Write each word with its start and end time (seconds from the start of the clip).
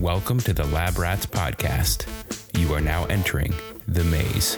Welcome 0.00 0.38
to 0.40 0.52
the 0.52 0.64
Lab 0.66 0.96
Rats 0.96 1.26
podcast. 1.26 2.06
You 2.56 2.72
are 2.72 2.80
now 2.80 3.06
entering 3.06 3.52
the 3.88 4.04
maze. 4.04 4.56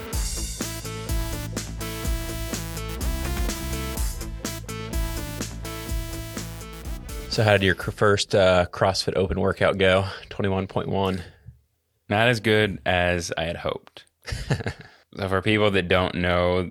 So, 7.31 7.42
how 7.42 7.52
did 7.52 7.63
your 7.63 7.74
first 7.74 8.34
uh, 8.34 8.66
CrossFit 8.70 9.16
Open 9.16 9.40
workout 9.40 9.79
go? 9.79 10.04
Twenty-one 10.29 10.66
point 10.66 10.88
one. 10.88 11.22
Not 12.11 12.29
as 12.29 12.41
good 12.41 12.79
as 12.84 13.32
I 13.38 13.45
had 13.45 13.57
hoped. 13.57 14.04
so 14.27 15.27
for 15.27 15.41
people 15.41 15.70
that 15.70 15.88
don't 15.88 16.16
know, 16.16 16.70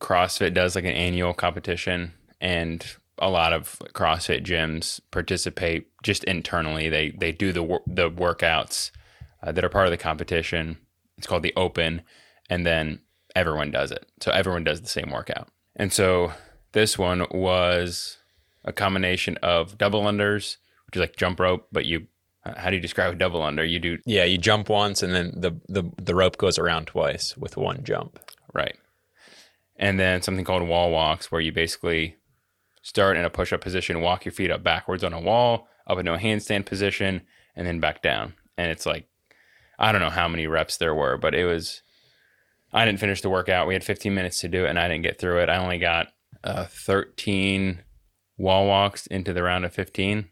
CrossFit 0.00 0.52
does 0.52 0.74
like 0.74 0.84
an 0.84 0.90
annual 0.92 1.32
competition, 1.32 2.12
and 2.42 2.84
a 3.18 3.30
lot 3.30 3.52
of 3.52 3.78
CrossFit 3.92 4.44
gyms 4.44 5.00
participate 5.10 5.88
just 6.02 6.24
internally. 6.24 6.88
They 6.88 7.10
they 7.10 7.32
do 7.32 7.52
the 7.52 7.80
the 7.86 8.10
workouts 8.10 8.90
uh, 9.42 9.52
that 9.52 9.64
are 9.64 9.68
part 9.68 9.86
of 9.86 9.90
the 9.90 9.98
competition. 9.98 10.78
It's 11.18 11.26
called 11.26 11.42
the 11.42 11.54
Open, 11.56 12.02
and 12.48 12.66
then 12.66 13.00
everyone 13.36 13.70
does 13.70 13.90
it. 13.90 14.06
So 14.20 14.32
everyone 14.32 14.64
does 14.64 14.80
the 14.80 14.88
same 14.88 15.10
workout. 15.10 15.48
And 15.76 15.92
so 15.92 16.32
this 16.72 16.98
one 16.98 17.26
was 17.30 18.18
a 18.64 18.72
combination 18.72 19.38
of 19.42 19.78
double 19.78 20.02
unders, 20.02 20.56
which 20.86 20.96
is 20.96 21.00
like 21.00 21.16
jump 21.16 21.40
rope, 21.40 21.68
but 21.72 21.86
you 21.86 22.06
how 22.44 22.70
do 22.70 22.76
you 22.76 22.82
describe 22.82 23.12
a 23.12 23.16
double 23.16 23.42
under? 23.42 23.64
You 23.64 23.78
do 23.78 23.98
Yeah, 24.04 24.24
you 24.24 24.36
jump 24.38 24.68
once, 24.68 25.02
and 25.02 25.14
then 25.14 25.32
the 25.36 25.52
the 25.68 25.90
the 26.00 26.14
rope 26.14 26.38
goes 26.38 26.58
around 26.58 26.86
twice 26.86 27.36
with 27.36 27.56
one 27.56 27.84
jump. 27.84 28.18
Right. 28.52 28.76
And 29.76 29.98
then 29.98 30.22
something 30.22 30.44
called 30.44 30.66
wall 30.66 30.90
walks, 30.90 31.30
where 31.30 31.40
you 31.40 31.52
basically 31.52 32.16
start 32.82 33.16
in 33.16 33.24
a 33.24 33.30
push 33.30 33.52
up 33.52 33.60
position, 33.60 34.00
walk 34.00 34.24
your 34.24 34.32
feet 34.32 34.50
up 34.50 34.62
backwards 34.62 35.02
on 35.04 35.12
a 35.12 35.20
wall, 35.20 35.68
up 35.86 35.98
into 35.98 36.12
a 36.12 36.18
handstand 36.18 36.66
position, 36.66 37.22
and 37.56 37.66
then 37.66 37.80
back 37.80 38.02
down. 38.02 38.34
And 38.58 38.70
it's 38.70 38.86
like, 38.86 39.08
I 39.78 39.92
don't 39.92 40.00
know 40.00 40.10
how 40.10 40.28
many 40.28 40.46
reps 40.46 40.76
there 40.76 40.94
were, 40.94 41.16
but 41.16 41.34
it 41.34 41.44
was, 41.44 41.82
I 42.72 42.84
didn't 42.84 43.00
finish 43.00 43.22
the 43.22 43.30
workout. 43.30 43.66
We 43.66 43.74
had 43.74 43.84
15 43.84 44.14
minutes 44.14 44.40
to 44.40 44.48
do 44.48 44.64
it, 44.64 44.68
and 44.68 44.78
I 44.78 44.88
didn't 44.88 45.04
get 45.04 45.18
through 45.18 45.40
it. 45.42 45.48
I 45.48 45.56
only 45.56 45.78
got 45.78 46.08
uh, 46.44 46.66
13 46.66 47.82
wall 48.36 48.66
walks 48.66 49.06
into 49.06 49.32
the 49.32 49.42
round 49.42 49.64
of 49.64 49.72
15. 49.72 50.28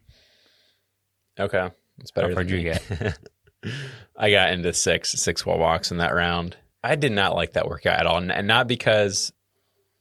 Okay, 1.39 1.69
it's 1.99 2.11
better. 2.11 2.29
How 2.29 2.33
far 2.35 2.43
did 2.43 2.51
you 2.51 2.63
get? 2.63 3.17
I 4.17 4.31
got 4.31 4.51
into 4.51 4.73
six 4.73 5.11
six 5.11 5.45
wall 5.45 5.59
walks 5.59 5.91
in 5.91 5.97
that 5.97 6.13
round. 6.13 6.57
I 6.83 6.95
did 6.95 7.11
not 7.11 7.35
like 7.35 7.53
that 7.53 7.67
workout 7.67 7.99
at 7.99 8.05
all, 8.05 8.17
and 8.17 8.47
not 8.47 8.67
because 8.67 9.31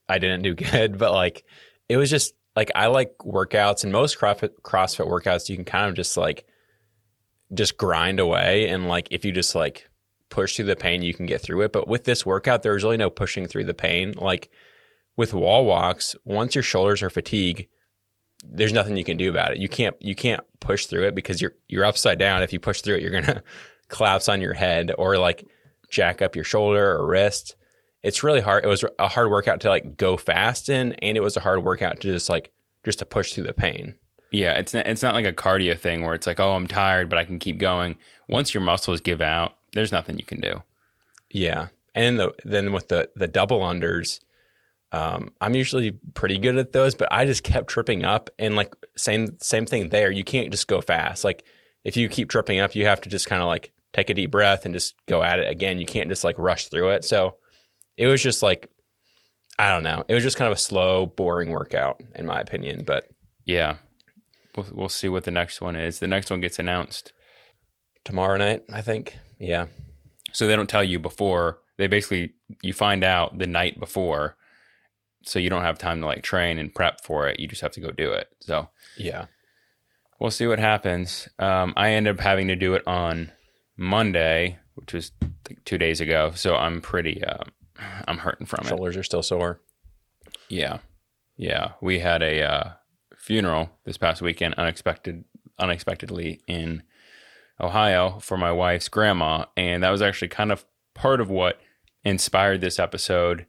I 0.08 0.18
didn't 0.18 0.42
do 0.42 0.54
good, 0.70 0.98
but 0.98 1.12
like 1.12 1.44
it 1.88 1.96
was 1.96 2.10
just 2.10 2.34
like 2.56 2.70
I 2.74 2.86
like 2.86 3.16
workouts, 3.18 3.84
and 3.84 3.92
most 3.92 4.18
CrossFit 4.18 4.50
CrossFit 4.62 5.08
workouts 5.08 5.48
you 5.48 5.56
can 5.56 5.64
kind 5.64 5.88
of 5.88 5.94
just 5.94 6.16
like 6.16 6.46
just 7.54 7.76
grind 7.76 8.20
away, 8.20 8.68
and 8.68 8.88
like 8.88 9.08
if 9.10 9.24
you 9.24 9.32
just 9.32 9.54
like 9.54 9.88
push 10.30 10.56
through 10.56 10.66
the 10.66 10.76
pain, 10.76 11.02
you 11.02 11.14
can 11.14 11.26
get 11.26 11.40
through 11.40 11.62
it. 11.62 11.72
But 11.72 11.88
with 11.88 12.04
this 12.04 12.24
workout, 12.24 12.62
there's 12.62 12.84
really 12.84 12.96
no 12.96 13.10
pushing 13.10 13.46
through 13.46 13.64
the 13.64 13.74
pain. 13.74 14.14
Like 14.16 14.50
with 15.16 15.34
wall 15.34 15.64
walks, 15.64 16.16
once 16.24 16.54
your 16.54 16.62
shoulders 16.62 17.02
are 17.02 17.10
fatigued, 17.10 17.66
there's 18.44 18.72
nothing 18.72 18.96
you 18.96 19.04
can 19.04 19.16
do 19.16 19.28
about 19.28 19.52
it. 19.52 19.58
You 19.58 19.68
can't 19.68 19.96
you 20.00 20.14
can't 20.14 20.42
push 20.60 20.86
through 20.86 21.06
it 21.06 21.14
because 21.14 21.40
you're 21.40 21.54
you're 21.68 21.84
upside 21.84 22.18
down. 22.18 22.42
If 22.42 22.52
you 22.52 22.60
push 22.60 22.80
through 22.80 22.96
it, 22.96 23.02
you're 23.02 23.20
gonna 23.20 23.42
collapse 23.88 24.28
on 24.28 24.40
your 24.40 24.54
head 24.54 24.92
or 24.96 25.18
like 25.18 25.46
jack 25.90 26.22
up 26.22 26.34
your 26.34 26.44
shoulder 26.44 26.92
or 26.92 27.06
wrist. 27.06 27.56
It's 28.02 28.22
really 28.22 28.40
hard. 28.40 28.64
It 28.64 28.68
was 28.68 28.84
a 28.98 29.08
hard 29.08 29.30
workout 29.30 29.60
to 29.60 29.68
like 29.68 29.96
go 29.96 30.16
fast 30.16 30.68
in, 30.68 30.94
and 30.94 31.16
it 31.16 31.20
was 31.20 31.36
a 31.36 31.40
hard 31.40 31.64
workout 31.64 32.00
to 32.00 32.12
just 32.12 32.28
like 32.28 32.50
just 32.84 32.98
to 33.00 33.06
push 33.06 33.32
through 33.32 33.44
the 33.44 33.52
pain. 33.52 33.94
Yeah, 34.30 34.52
it's 34.54 34.72
not, 34.72 34.86
it's 34.86 35.02
not 35.02 35.14
like 35.14 35.26
a 35.26 35.32
cardio 35.32 35.78
thing 35.78 36.02
where 36.02 36.14
it's 36.14 36.26
like, 36.26 36.40
oh, 36.40 36.52
I'm 36.52 36.68
tired, 36.68 37.08
but 37.10 37.18
I 37.18 37.24
can 37.24 37.38
keep 37.38 37.58
going. 37.58 37.96
Once 38.28 38.54
your 38.54 38.62
muscles 38.62 39.00
give 39.00 39.20
out, 39.20 39.56
there's 39.72 39.92
nothing 39.92 40.18
you 40.18 40.24
can 40.24 40.40
do. 40.40 40.62
Yeah, 41.30 41.68
and 41.94 42.18
the, 42.18 42.32
then 42.44 42.72
with 42.72 42.88
the 42.88 43.10
the 43.16 43.28
double 43.28 43.60
unders, 43.60 44.20
um, 44.92 45.32
I'm 45.40 45.54
usually 45.54 45.92
pretty 46.14 46.38
good 46.38 46.56
at 46.56 46.72
those, 46.72 46.94
but 46.94 47.08
I 47.10 47.26
just 47.26 47.42
kept 47.42 47.68
tripping 47.68 48.04
up, 48.04 48.30
and 48.38 48.56
like 48.56 48.74
same 48.96 49.38
same 49.40 49.66
thing 49.66 49.90
there. 49.90 50.10
You 50.10 50.24
can't 50.24 50.50
just 50.50 50.68
go 50.68 50.80
fast. 50.80 51.24
Like 51.24 51.44
if 51.84 51.96
you 51.96 52.08
keep 52.08 52.30
tripping 52.30 52.60
up, 52.60 52.74
you 52.74 52.86
have 52.86 53.00
to 53.02 53.08
just 53.08 53.26
kind 53.26 53.42
of 53.42 53.48
like 53.48 53.72
take 53.92 54.10
a 54.10 54.14
deep 54.14 54.30
breath 54.30 54.64
and 54.64 54.74
just 54.74 54.94
go 55.06 55.22
at 55.22 55.38
it 55.38 55.50
again. 55.50 55.78
You 55.78 55.86
can't 55.86 56.08
just 56.08 56.24
like 56.24 56.38
rush 56.38 56.68
through 56.68 56.90
it. 56.90 57.04
So 57.04 57.36
it 58.00 58.06
was 58.06 58.22
just 58.22 58.42
like 58.42 58.70
I 59.58 59.68
don't 59.68 59.82
know. 59.82 60.04
It 60.08 60.14
was 60.14 60.22
just 60.22 60.38
kind 60.38 60.50
of 60.50 60.56
a 60.56 60.60
slow, 60.60 61.04
boring 61.04 61.50
workout 61.50 62.02
in 62.14 62.24
my 62.24 62.40
opinion. 62.40 62.82
But 62.84 63.08
Yeah, 63.44 63.76
we'll 64.56 64.66
we'll 64.72 64.88
see 64.88 65.08
what 65.08 65.24
the 65.24 65.30
next 65.30 65.60
one 65.60 65.76
is. 65.76 65.98
The 65.98 66.06
next 66.08 66.30
one 66.30 66.40
gets 66.40 66.58
announced, 66.58 67.12
tomorrow 68.04 68.38
night, 68.38 68.62
I 68.72 68.80
think. 68.80 69.18
Yeah, 69.38 69.66
so 70.32 70.46
they 70.46 70.56
don't 70.56 70.68
tell 70.68 70.82
you 70.82 70.98
before. 70.98 71.58
They 71.76 71.86
basically 71.88 72.32
you 72.62 72.72
find 72.72 73.04
out 73.04 73.38
the 73.38 73.46
night 73.46 73.78
before, 73.78 74.36
so 75.22 75.38
you 75.38 75.50
don't 75.50 75.62
have 75.62 75.78
time 75.78 76.00
to 76.00 76.06
like 76.06 76.22
train 76.22 76.58
and 76.58 76.74
prep 76.74 77.04
for 77.04 77.28
it. 77.28 77.38
You 77.38 77.48
just 77.48 77.60
have 77.60 77.72
to 77.72 77.80
go 77.80 77.90
do 77.90 78.12
it. 78.12 78.28
So 78.40 78.70
yeah. 78.96 79.26
we'll 80.18 80.30
see 80.30 80.46
what 80.46 80.58
happens. 80.58 81.28
Um, 81.38 81.74
I 81.76 81.90
ended 81.90 82.16
up 82.16 82.22
having 82.22 82.48
to 82.48 82.56
do 82.56 82.74
it 82.74 82.86
on 82.86 83.30
Monday, 83.76 84.58
which 84.74 84.94
was 84.94 85.12
like 85.48 85.64
two 85.64 85.78
days 85.78 86.00
ago. 86.00 86.32
So 86.34 86.56
I'm 86.56 86.80
pretty, 86.80 87.22
uh, 87.22 87.44
I'm 88.06 88.18
hurting 88.18 88.46
from 88.46 88.66
it. 88.66 88.68
Shoulders 88.68 88.96
are 88.96 89.02
still 89.02 89.22
sore. 89.22 89.60
Yeah, 90.48 90.78
yeah. 91.36 91.72
We 91.80 92.00
had 92.00 92.22
a 92.22 92.42
uh, 92.42 92.70
funeral 93.16 93.70
this 93.84 93.96
past 93.96 94.22
weekend, 94.22 94.54
unexpected, 94.54 95.24
unexpectedly 95.58 96.40
in 96.46 96.82
Ohio 97.60 98.18
for 98.20 98.36
my 98.36 98.52
wife's 98.52 98.88
grandma, 98.88 99.46
and 99.56 99.82
that 99.82 99.90
was 99.90 100.02
actually 100.02 100.28
kind 100.28 100.52
of 100.52 100.64
part 100.94 101.20
of 101.20 101.30
what 101.30 101.60
inspired 102.04 102.60
this 102.60 102.78
episode. 102.78 103.46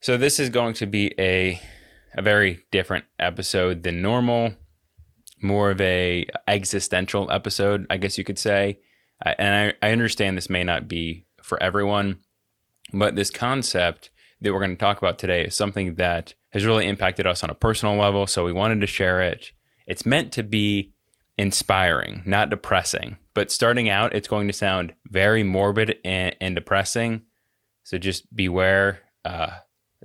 So 0.00 0.16
this 0.16 0.40
is 0.40 0.48
going 0.48 0.74
to 0.74 0.86
be 0.86 1.14
a 1.18 1.60
a 2.14 2.22
very 2.22 2.64
different 2.70 3.04
episode 3.18 3.82
than 3.82 4.02
normal, 4.02 4.54
more 5.40 5.70
of 5.70 5.80
a 5.80 6.26
existential 6.46 7.30
episode, 7.30 7.86
I 7.88 7.96
guess 7.96 8.18
you 8.18 8.24
could 8.24 8.38
say. 8.38 8.80
I, 9.24 9.34
and 9.38 9.74
I, 9.82 9.88
I 9.88 9.92
understand 9.92 10.36
this 10.36 10.50
may 10.50 10.64
not 10.64 10.88
be 10.88 11.26
for 11.42 11.62
everyone, 11.62 12.18
but 12.92 13.16
this 13.16 13.30
concept 13.30 14.10
that 14.40 14.52
we're 14.52 14.58
going 14.58 14.76
to 14.76 14.76
talk 14.76 14.98
about 14.98 15.18
today 15.18 15.44
is 15.44 15.56
something 15.56 15.94
that 15.96 16.34
has 16.50 16.66
really 16.66 16.86
impacted 16.86 17.26
us 17.26 17.42
on 17.42 17.50
a 17.50 17.54
personal 17.54 17.96
level. 17.96 18.26
So 18.26 18.44
we 18.44 18.52
wanted 18.52 18.80
to 18.80 18.86
share 18.86 19.22
it. 19.22 19.52
It's 19.86 20.04
meant 20.04 20.32
to 20.32 20.42
be 20.42 20.92
inspiring, 21.38 22.22
not 22.26 22.50
depressing. 22.50 23.16
But 23.34 23.50
starting 23.50 23.88
out, 23.88 24.14
it's 24.14 24.28
going 24.28 24.46
to 24.48 24.52
sound 24.52 24.94
very 25.08 25.42
morbid 25.42 25.96
and, 26.04 26.36
and 26.40 26.54
depressing. 26.54 27.22
So 27.84 27.98
just 27.98 28.34
beware. 28.34 29.00
Uh, 29.24 29.50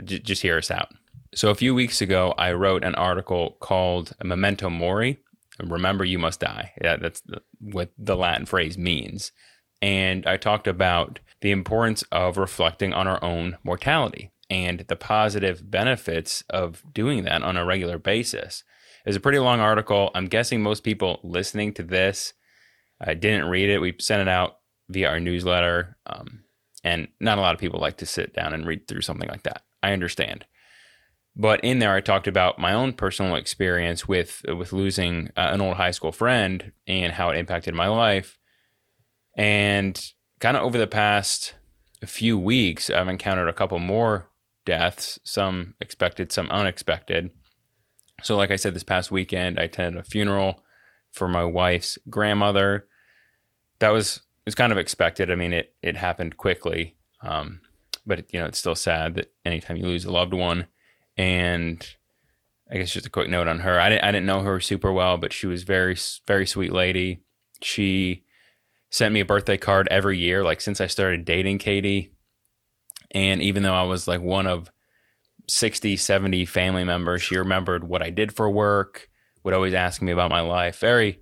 j- 0.04 0.20
just 0.20 0.42
hear 0.42 0.58
us 0.58 0.72
out. 0.72 0.90
So 1.36 1.50
a 1.50 1.56
few 1.56 1.76
weeks 1.76 2.02
ago, 2.02 2.34
I 2.38 2.54
wrote 2.54 2.84
an 2.84 2.96
article 2.96 3.58
called 3.60 4.14
"Memento 4.24 4.70
Mori." 4.70 5.20
Remember, 5.60 6.06
you 6.06 6.20
must 6.20 6.40
die. 6.40 6.72
Yeah, 6.82 6.98
that's 6.98 7.22
the, 7.22 7.42
what 7.60 7.92
the 7.98 8.16
Latin 8.16 8.46
phrase 8.46 8.78
means. 8.78 9.32
And 9.82 10.26
I 10.26 10.38
talked 10.38 10.68
about 10.68 11.20
the 11.42 11.52
importance 11.52 12.04
of 12.12 12.38
reflecting 12.38 12.94
on 12.94 13.08
our 13.08 13.24
own 13.24 13.58
mortality 13.64 14.32
and 14.50 14.86
the 14.88 14.96
positive 14.96 15.70
benefits 15.70 16.44
of 16.50 16.84
doing 16.94 17.24
that 17.24 17.44
on 17.44 17.58
a 17.58 17.66
regular 17.66 17.98
basis. 17.98 18.64
It's 19.06 19.18
a 19.18 19.22
pretty 19.22 19.40
long 19.40 19.60
article. 19.60 20.12
I'm 20.16 20.28
guessing 20.28 20.62
most 20.62 20.84
people 20.84 21.20
listening 21.24 21.74
to 21.76 21.84
this 21.84 22.34
uh, 23.06 23.14
didn't 23.14 23.46
read 23.50 23.70
it. 23.70 23.80
We 23.80 23.96
sent 24.00 24.22
it 24.22 24.28
out 24.28 24.58
via 24.90 25.10
our 25.10 25.20
newsletter, 25.20 25.98
um, 26.06 26.44
and 26.84 27.08
not 27.20 27.38
a 27.38 27.42
lot 27.42 27.54
of 27.54 27.60
people 27.60 27.80
like 27.80 27.98
to 27.98 28.06
sit 28.06 28.34
down 28.34 28.54
and 28.54 28.66
read 28.66 28.88
through 28.88 29.02
something 29.02 29.30
like 29.30 29.44
that. 29.44 29.64
I 29.84 29.92
understand. 29.94 30.46
But 31.36 31.64
in 31.64 31.80
there, 31.80 31.94
I 31.94 32.02
talked 32.02 32.28
about 32.28 32.58
my 32.58 32.74
own 32.74 32.94
personal 32.94 33.36
experience 33.36 34.08
with 34.08 34.42
with 34.48 34.74
losing 34.74 35.30
uh, 35.38 35.50
an 35.52 35.62
old 35.62 35.78
high 35.78 35.92
school 35.92 36.12
friend 36.12 36.72
and 36.88 37.14
how 37.14 37.30
it 37.30 37.38
impacted 37.38 37.76
my 37.76 37.88
life. 37.88 38.40
And 39.38 40.12
kind 40.40 40.58
of 40.58 40.64
over 40.64 40.78
the 40.78 40.88
past 40.88 41.54
few 42.06 42.38
weeks, 42.38 42.90
I've 42.90 43.08
encountered 43.08 43.48
a 43.48 43.54
couple 43.54 43.80
more 43.80 44.30
deaths, 44.66 45.20
some 45.24 45.76
expected, 45.80 46.32
some 46.32 46.50
unexpected. 46.50 47.30
So, 48.24 48.36
like 48.36 48.52
I 48.52 48.56
said, 48.56 48.74
this 48.74 48.84
past 48.84 49.12
weekend, 49.12 49.60
I 49.60 49.64
attended 49.64 50.00
a 50.00 50.04
funeral 50.04 50.64
for 51.12 51.28
my 51.28 51.44
wife's 51.44 51.98
grandmother. 52.10 52.88
That 53.80 53.90
was 53.90 54.22
was 54.46 54.56
kind 54.56 54.72
of 54.72 54.78
expected. 54.78 55.32
I 55.32 55.36
mean, 55.36 55.54
it 55.54 55.76
it 55.84 55.98
happened 55.98 56.38
quickly, 56.38 56.98
um, 57.22 57.62
but 58.06 58.32
you 58.34 58.40
know, 58.40 58.48
it's 58.48 58.58
still 58.58 58.76
sad 58.76 59.16
that 59.16 59.32
anytime 59.46 59.78
you 59.78 59.86
lose 59.86 60.06
a 60.06 60.12
loved 60.12 60.34
one. 60.34 60.68
And 61.16 61.88
I 62.72 62.78
guess 62.78 62.92
just 62.92 63.06
a 63.06 63.12
quick 63.12 63.30
note 63.30 63.48
on 63.48 63.60
her. 63.60 63.80
I 63.80 63.90
didn't 63.90 64.04
I 64.04 64.12
didn't 64.12 64.26
know 64.26 64.42
her 64.42 64.60
super 64.60 64.92
well, 64.92 65.18
but 65.18 65.32
she 65.32 65.46
was 65.46 65.64
very 65.64 65.96
very 66.26 66.48
sweet 66.48 66.74
lady. 66.74 67.22
She 67.62 68.24
sent 68.90 69.14
me 69.14 69.20
a 69.20 69.26
birthday 69.26 69.58
card 69.58 69.88
every 69.92 70.18
year, 70.18 70.44
like 70.44 70.62
since 70.62 70.82
I 70.82 70.88
started 70.88 71.26
dating 71.26 71.60
Katie. 71.60 72.14
And 73.12 73.42
even 73.42 73.64
though 73.64 73.74
I 73.74 73.84
was 73.84 74.08
like 74.08 74.22
one 74.22 74.48
of 74.48 74.70
60, 75.48 75.98
70 75.98 76.46
family 76.46 76.84
members, 76.84 77.22
she 77.22 77.38
remembered 77.38 77.84
what 77.84 78.04
I 78.04 78.10
did 78.10 78.34
for 78.34 78.50
work, 78.50 79.10
would 79.44 79.54
always 79.54 79.74
ask 79.74 80.02
me 80.02 80.12
about 80.12 80.30
my 80.30 80.42
life. 80.42 80.80
Very, 80.80 81.22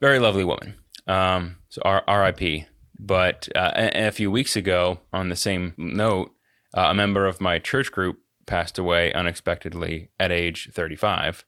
very 0.00 0.18
lovely 0.18 0.44
woman. 0.44 0.76
Um, 1.06 1.56
so 1.68 1.82
R- 1.84 2.04
R.I.P. 2.06 2.66
But 2.98 3.48
uh, 3.54 3.72
a, 3.74 4.08
a 4.08 4.10
few 4.12 4.30
weeks 4.30 4.56
ago, 4.56 5.00
on 5.12 5.28
the 5.28 5.36
same 5.36 5.74
note, 5.76 6.32
uh, 6.76 6.88
a 6.90 6.94
member 6.94 7.26
of 7.26 7.40
my 7.40 7.58
church 7.58 7.90
group 7.90 8.18
passed 8.46 8.78
away 8.78 9.12
unexpectedly 9.12 10.10
at 10.18 10.32
age 10.32 10.70
35, 10.72 11.44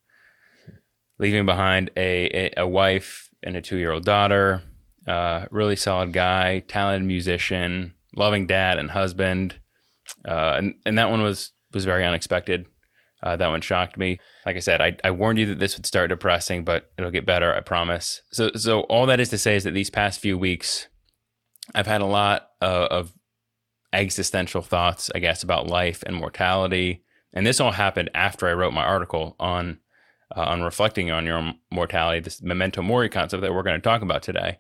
leaving 1.19 1.47
behind 1.47 1.91
a, 1.97 2.53
a, 2.59 2.63
a 2.63 2.67
wife 2.67 3.31
and 3.43 3.57
a 3.57 3.61
two 3.61 3.77
year 3.77 3.93
old 3.93 4.05
daughter. 4.05 4.63
Uh, 5.11 5.47
really 5.51 5.77
solid 5.77 6.13
guy, 6.13 6.61
talented 6.61 7.07
musician, 7.07 7.95
loving 8.15 8.47
dad 8.47 8.79
and 8.79 8.91
husband. 8.91 9.59
Uh, 10.25 10.55
and, 10.59 10.75
and 10.87 10.97
that 10.99 11.11
one 11.11 11.23
was, 11.23 11.53
was 11.75 11.85
very 11.85 12.05
unexpected. 12.05 12.67
Uh, 13.23 13.37
that 13.37 13.49
one 13.49 13.61
shocked 13.61 13.99
me. 13.99 14.19
Like 14.47 14.57
I 14.57 14.61
said, 14.61 14.81
I, 14.81 14.97
I 15.03 15.11
warned 15.11 15.39
you 15.41 15.47
that 15.47 15.59
this 15.59 15.77
would 15.77 15.87
start 15.87 16.11
depressing, 16.11 16.65
but 16.65 16.91
it'll 16.97 17.11
get 17.11 17.27
better, 17.27 17.53
I 17.53 17.61
promise. 17.61 18.23
So, 18.31 18.53
so 18.55 18.83
all 18.83 19.07
that 19.07 19.21
is 19.21 19.31
to 19.31 19.39
say 19.39 19.57
is 19.57 19.65
that 19.65 19.75
these 19.75 19.91
past 19.91 20.21
few 20.21 20.39
weeks, 20.39 20.89
I've 21.75 21.87
had 21.89 22.03
a 22.03 22.07
lot 22.07 22.49
uh, 22.63 22.87
of 22.91 23.13
existential 23.93 24.63
thoughts, 24.63 25.11
I 25.15 25.19
guess, 25.19 25.43
about 25.43 25.67
life 25.67 26.05
and 26.07 26.17
mortality. 26.17 27.05
And 27.33 27.45
this 27.45 27.61
all 27.61 27.73
happened 27.73 28.11
after 28.15 28.49
I 28.49 28.55
wrote 28.55 28.73
my 28.73 28.85
article 28.85 29.37
on 29.39 29.81
uh, 30.37 30.43
on 30.43 30.63
reflecting 30.63 31.11
on 31.11 31.27
your 31.27 31.55
mortality, 31.73 32.21
this 32.21 32.41
memento 32.41 32.83
mori 32.83 33.09
concept 33.09 33.43
that 33.43 33.53
we're 33.53 33.65
going 33.65 33.81
to 33.81 33.83
talk 33.83 34.03
about 34.03 34.23
today. 34.23 34.59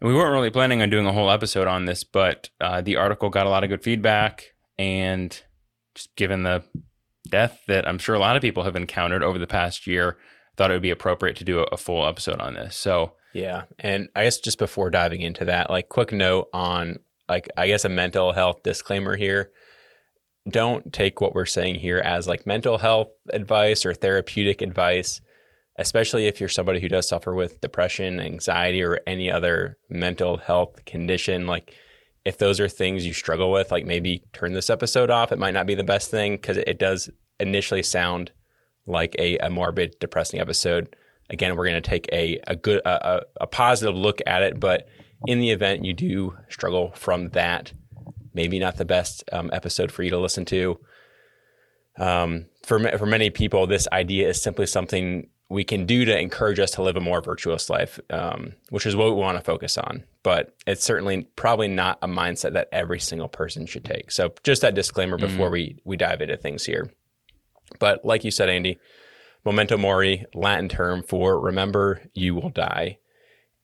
We 0.00 0.14
weren't 0.14 0.32
really 0.32 0.50
planning 0.50 0.82
on 0.82 0.90
doing 0.90 1.06
a 1.06 1.12
whole 1.12 1.30
episode 1.30 1.66
on 1.66 1.86
this, 1.86 2.04
but 2.04 2.50
uh, 2.60 2.80
the 2.80 2.96
article 2.96 3.30
got 3.30 3.46
a 3.46 3.50
lot 3.50 3.64
of 3.64 3.70
good 3.70 3.82
feedback, 3.82 4.44
and 4.78 5.40
just 5.94 6.14
given 6.16 6.42
the 6.42 6.64
death 7.28 7.60
that 7.68 7.88
I'm 7.88 7.98
sure 7.98 8.14
a 8.14 8.18
lot 8.18 8.36
of 8.36 8.42
people 8.42 8.64
have 8.64 8.76
encountered 8.76 9.22
over 9.22 9.38
the 9.38 9.46
past 9.46 9.86
year, 9.86 10.18
thought 10.56 10.70
it 10.70 10.74
would 10.74 10.82
be 10.82 10.90
appropriate 10.90 11.36
to 11.36 11.44
do 11.44 11.60
a 11.60 11.76
full 11.76 12.06
episode 12.06 12.40
on 12.40 12.54
this. 12.54 12.76
So 12.76 13.14
yeah, 13.32 13.64
and 13.78 14.08
I 14.14 14.24
guess 14.24 14.38
just 14.38 14.58
before 14.58 14.90
diving 14.90 15.20
into 15.20 15.44
that, 15.46 15.70
like 15.70 15.88
quick 15.88 16.12
note 16.12 16.48
on 16.52 16.98
like 17.28 17.48
I 17.56 17.66
guess 17.66 17.84
a 17.84 17.88
mental 17.88 18.32
health 18.32 18.62
disclaimer 18.62 19.16
here. 19.16 19.50
Don't 20.48 20.92
take 20.92 21.20
what 21.20 21.34
we're 21.34 21.46
saying 21.46 21.76
here 21.76 21.98
as 21.98 22.28
like 22.28 22.46
mental 22.46 22.76
health 22.78 23.08
advice 23.32 23.86
or 23.86 23.94
therapeutic 23.94 24.60
advice, 24.60 25.20
especially 25.78 26.26
if 26.26 26.40
you're 26.40 26.48
somebody 26.48 26.80
who 26.80 26.88
does 26.88 27.08
suffer 27.08 27.34
with 27.34 27.60
depression, 27.60 28.20
anxiety, 28.20 28.82
or 28.82 29.00
any 29.06 29.30
other 29.30 29.78
mental 29.88 30.36
health 30.36 30.84
condition. 30.84 31.46
Like, 31.46 31.74
if 32.24 32.38
those 32.38 32.60
are 32.60 32.68
things 32.68 33.06
you 33.06 33.12
struggle 33.12 33.52
with, 33.52 33.70
like 33.70 33.84
maybe 33.84 34.24
turn 34.32 34.54
this 34.54 34.70
episode 34.70 35.10
off. 35.10 35.32
It 35.32 35.38
might 35.38 35.54
not 35.54 35.66
be 35.66 35.74
the 35.74 35.84
best 35.84 36.10
thing 36.10 36.36
because 36.36 36.56
it 36.56 36.78
does 36.78 37.10
initially 37.38 37.82
sound 37.82 38.30
like 38.86 39.14
a, 39.18 39.36
a 39.38 39.50
morbid, 39.50 39.96
depressing 40.00 40.40
episode. 40.40 40.96
Again, 41.30 41.56
we're 41.56 41.68
going 41.68 41.82
to 41.82 41.88
take 41.88 42.08
a, 42.12 42.40
a 42.46 42.56
good, 42.56 42.80
a, 42.84 43.22
a 43.40 43.46
positive 43.46 43.94
look 43.94 44.20
at 44.26 44.42
it, 44.42 44.60
but 44.60 44.88
in 45.26 45.40
the 45.40 45.50
event 45.50 45.84
you 45.84 45.92
do 45.92 46.36
struggle 46.48 46.92
from 46.94 47.30
that, 47.30 47.72
maybe 48.32 48.58
not 48.58 48.76
the 48.76 48.84
best 48.84 49.24
um, 49.32 49.50
episode 49.52 49.90
for 49.90 50.02
you 50.02 50.10
to 50.10 50.18
listen 50.18 50.44
to. 50.46 50.78
Um, 51.98 52.46
for 52.62 52.80
for 52.98 53.06
many 53.06 53.30
people, 53.30 53.66
this 53.66 53.86
idea 53.92 54.28
is 54.28 54.42
simply 54.42 54.66
something 54.66 55.28
we 55.48 55.64
can 55.64 55.86
do 55.86 56.04
to 56.04 56.18
encourage 56.18 56.58
us 56.58 56.70
to 56.72 56.82
live 56.82 56.96
a 56.96 57.00
more 57.00 57.20
virtuous 57.20 57.68
life, 57.68 58.00
um, 58.10 58.54
which 58.70 58.86
is 58.86 58.96
what 58.96 59.06
we 59.06 59.20
want 59.20 59.36
to 59.36 59.44
focus 59.44 59.76
on. 59.76 60.04
But 60.22 60.54
it's 60.66 60.82
certainly 60.82 61.28
probably 61.36 61.68
not 61.68 61.98
a 62.02 62.08
mindset 62.08 62.54
that 62.54 62.68
every 62.72 62.98
single 62.98 63.28
person 63.28 63.66
should 63.66 63.84
take. 63.84 64.10
So 64.10 64.32
just 64.42 64.62
that 64.62 64.74
disclaimer 64.74 65.18
before 65.18 65.46
mm-hmm. 65.46 65.52
we 65.52 65.78
we 65.84 65.96
dive 65.96 66.22
into 66.22 66.36
things 66.36 66.64
here. 66.64 66.90
But 67.78 68.04
like 68.04 68.24
you 68.24 68.30
said, 68.30 68.48
Andy, 68.48 68.78
memento 69.44 69.76
mori, 69.76 70.24
Latin 70.34 70.68
term 70.68 71.02
for 71.02 71.38
remember 71.38 72.02
you 72.14 72.34
will 72.34 72.50
die. 72.50 72.98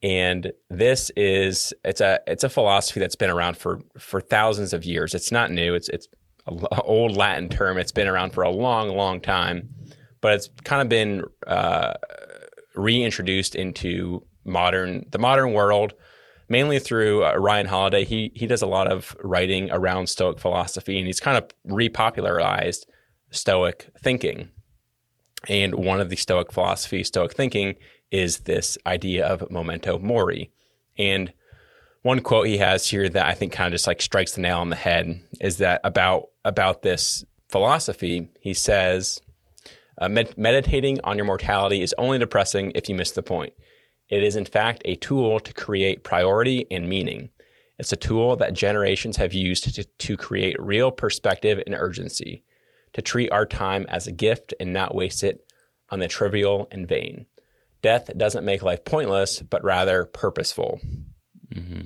And 0.03 0.51
this 0.69 1.11
is 1.15 1.73
it's 1.83 2.01
a 2.01 2.19
it's 2.27 2.43
a 2.43 2.49
philosophy 2.49 2.99
that's 2.99 3.15
been 3.15 3.29
around 3.29 3.57
for 3.57 3.81
for 3.97 4.21
thousands 4.21 4.73
of 4.73 4.85
years. 4.85 5.15
It's 5.15 5.31
not 5.31 5.51
new. 5.51 5.73
It's 5.73 5.89
it's 5.89 6.07
an 6.47 6.63
old 6.83 7.15
Latin 7.15 7.49
term. 7.49 7.77
It's 7.77 7.91
been 7.91 8.07
around 8.07 8.31
for 8.31 8.43
a 8.43 8.49
long, 8.49 8.89
long 8.89 9.21
time, 9.21 9.69
but 10.21 10.33
it's 10.33 10.49
kind 10.63 10.81
of 10.81 10.89
been 10.89 11.23
uh, 11.47 11.93
reintroduced 12.75 13.55
into 13.55 14.25
modern 14.45 15.05
the 15.11 15.19
modern 15.19 15.53
world, 15.53 15.93
mainly 16.47 16.79
through 16.79 17.25
uh, 17.25 17.33
Ryan 17.35 17.67
Holiday. 17.67 18.05
He 18.05 18.31
he 18.35 18.47
does 18.47 18.61
a 18.61 18.67
lot 18.67 18.91
of 18.91 19.15
writing 19.23 19.69
around 19.71 20.07
Stoic 20.07 20.39
philosophy, 20.39 20.97
and 20.97 21.07
he's 21.07 21.19
kind 21.19 21.37
of 21.37 21.49
repopularized 21.67 22.85
Stoic 23.31 23.89
thinking. 24.01 24.49
And 25.49 25.75
one 25.75 25.99
of 25.99 26.09
the 26.09 26.15
Stoic 26.15 26.51
philosophy, 26.51 27.03
Stoic 27.03 27.33
thinking, 27.33 27.75
is 28.11 28.39
this 28.39 28.77
idea 28.85 29.25
of 29.25 29.49
memento 29.49 29.97
mori. 29.97 30.51
And 30.97 31.33
one 32.03 32.19
quote 32.19 32.47
he 32.47 32.57
has 32.57 32.87
here 32.87 33.09
that 33.09 33.25
I 33.25 33.33
think 33.33 33.53
kind 33.53 33.67
of 33.67 33.73
just 33.73 33.87
like 33.87 34.01
strikes 34.01 34.33
the 34.33 34.41
nail 34.41 34.59
on 34.59 34.69
the 34.69 34.75
head 34.75 35.21
is 35.39 35.57
that 35.57 35.81
about 35.83 36.29
about 36.43 36.81
this 36.81 37.23
philosophy, 37.49 38.29
he 38.39 38.53
says, 38.53 39.19
uh, 40.01 40.09
med- 40.09 40.37
meditating 40.37 40.99
on 41.03 41.15
your 41.15 41.25
mortality 41.25 41.81
is 41.81 41.95
only 41.97 42.19
depressing 42.19 42.71
if 42.75 42.89
you 42.89 42.95
miss 42.95 43.11
the 43.11 43.23
point. 43.23 43.53
It 44.09 44.23
is 44.23 44.35
in 44.35 44.45
fact 44.45 44.81
a 44.83 44.95
tool 44.95 45.39
to 45.39 45.53
create 45.53 46.03
priority 46.03 46.67
and 46.69 46.89
meaning. 46.89 47.29
It's 47.79 47.93
a 47.93 47.97
tool 47.97 48.35
that 48.35 48.53
generations 48.53 49.15
have 49.17 49.33
used 49.33 49.73
to, 49.73 49.83
to 49.83 50.17
create 50.17 50.61
real 50.61 50.91
perspective 50.91 51.63
and 51.65 51.73
urgency, 51.73 52.43
to 52.93 53.01
treat 53.01 53.31
our 53.31 53.45
time 53.45 53.85
as 53.87 54.05
a 54.05 54.11
gift 54.11 54.53
and 54.59 54.73
not 54.73 54.93
waste 54.93 55.23
it 55.23 55.45
on 55.89 55.99
the 55.99 56.09
trivial 56.09 56.67
and 56.71 56.87
vain 56.87 57.25
death 57.81 58.15
doesn't 58.17 58.45
make 58.45 58.61
life 58.61 58.85
pointless, 58.85 59.41
but 59.41 59.63
rather 59.63 60.05
purposeful. 60.05 60.79
Mm-hmm. 61.53 61.81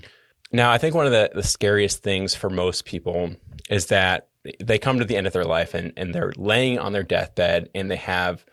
Now, 0.52 0.72
I 0.72 0.78
think 0.78 0.96
one 0.96 1.06
of 1.06 1.12
the, 1.12 1.32
the 1.34 1.44
scariest 1.44 2.04
things 2.04 2.36
for 2.36 2.50
most 2.50 2.86
people 2.86 3.36
is 3.70 3.88
that 3.88 4.28
they 4.59 4.77
come 4.77 5.00
to 5.00 5.06
the 5.06 5.18
end 5.18 5.27
of 5.27 5.33
their 5.33 5.44
life 5.44 5.74
and, 5.74 5.94
and 5.97 6.13
they're 6.13 6.33
laying 6.38 6.80
on 6.80 6.94
their 6.94 7.03
deathbed 7.03 7.69
and 7.74 7.89
they 7.89 7.95
have 7.95 8.45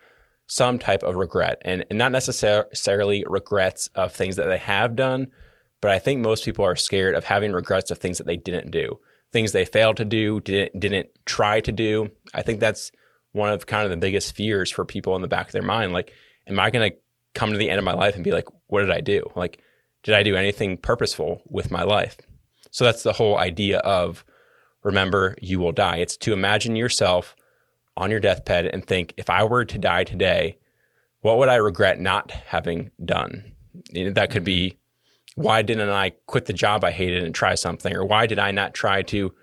some 0.47 0.77
type 0.77 1.03
of 1.03 1.15
regret 1.15 1.61
and, 1.63 1.85
and 1.89 1.97
not 1.97 2.11
necessarily 2.11 3.23
regrets 3.27 3.89
of 3.95 4.13
things 4.13 4.35
that 4.35 4.47
they 4.47 4.57
have 4.57 4.95
done, 4.95 5.27
but 5.81 5.91
I 5.91 5.99
think 5.99 6.21
most 6.21 6.45
people 6.45 6.65
are 6.65 6.75
scared 6.75 7.15
of 7.15 7.23
having 7.25 7.51
regrets 7.51 7.91
of 7.91 7.97
things 7.97 8.17
that 8.17 8.27
they 8.27 8.37
didn't 8.37 8.71
do, 8.71 8.99
things 9.31 9.51
they 9.51 9.65
failed 9.65 9.97
to 9.97 10.05
do, 10.05 10.39
didn't, 10.41 10.79
didn't 10.79 11.09
try 11.25 11.59
to 11.61 11.71
do. 11.71 12.09
I 12.33 12.41
think 12.41 12.59
that's 12.59 12.91
one 13.31 13.51
of 13.51 13.65
kind 13.65 13.83
of 13.83 13.89
the 13.89 13.97
biggest 13.97 14.35
fears 14.35 14.69
for 14.71 14.85
people 14.85 15.15
in 15.15 15.21
the 15.21 15.27
back 15.27 15.47
of 15.47 15.53
their 15.53 15.61
mind. 15.61 15.93
Like, 15.93 16.13
am 16.47 16.59
I 16.59 16.69
going 16.69 16.91
to 16.91 16.97
come 17.33 17.51
to 17.51 17.57
the 17.57 17.69
end 17.69 17.79
of 17.79 17.85
my 17.85 17.93
life 17.93 18.15
and 18.15 18.23
be 18.23 18.31
like, 18.31 18.47
what 18.67 18.81
did 18.81 18.91
I 18.91 19.01
do? 19.01 19.29
Like, 19.35 19.59
did 20.03 20.13
I 20.13 20.23
do 20.23 20.35
anything 20.35 20.77
purposeful 20.77 21.41
with 21.47 21.71
my 21.71 21.83
life? 21.83 22.17
So 22.69 22.85
that's 22.85 23.03
the 23.03 23.13
whole 23.13 23.37
idea 23.37 23.79
of 23.79 24.25
remember, 24.83 25.35
you 25.41 25.59
will 25.59 25.71
die. 25.71 25.97
It's 25.97 26.17
to 26.17 26.33
imagine 26.33 26.75
yourself 26.75 27.35
on 27.95 28.11
your 28.11 28.19
deathbed 28.19 28.65
and 28.67 28.85
think, 28.85 29.13
if 29.17 29.29
I 29.29 29.43
were 29.43 29.65
to 29.65 29.77
die 29.77 30.03
today, 30.03 30.57
what 31.21 31.37
would 31.37 31.49
I 31.49 31.55
regret 31.55 31.99
not 31.99 32.31
having 32.31 32.91
done? 33.03 33.53
That 33.93 34.29
could 34.29 34.43
be, 34.43 34.71
mm-hmm. 34.71 35.41
why 35.41 35.61
didn't 35.61 35.89
I 35.89 36.11
quit 36.27 36.45
the 36.45 36.53
job 36.53 36.83
I 36.83 36.91
hated 36.91 37.23
and 37.23 37.33
try 37.33 37.55
something? 37.55 37.95
Or 37.95 38.05
why 38.05 38.27
did 38.27 38.39
I 38.39 38.51
not 38.51 38.73
try 38.73 39.01
to 39.03 39.33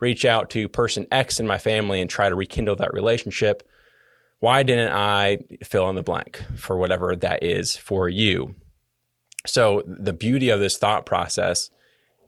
reach 0.00 0.24
out 0.24 0.50
to 0.50 0.68
person 0.68 1.06
X 1.10 1.40
in 1.40 1.46
my 1.46 1.58
family 1.58 2.00
and 2.00 2.08
try 2.08 2.28
to 2.28 2.34
rekindle 2.34 2.76
that 2.76 2.92
relationship? 2.92 3.62
why 4.40 4.62
didn't 4.62 4.92
I 4.92 5.38
fill 5.62 5.88
in 5.90 5.96
the 5.96 6.02
blank 6.02 6.42
for 6.56 6.76
whatever 6.76 7.14
that 7.14 7.42
is 7.42 7.76
for 7.76 8.08
you? 8.08 8.56
So, 9.46 9.82
the 9.86 10.12
beauty 10.12 10.50
of 10.50 10.60
this 10.60 10.76
thought 10.76 11.06
process 11.06 11.70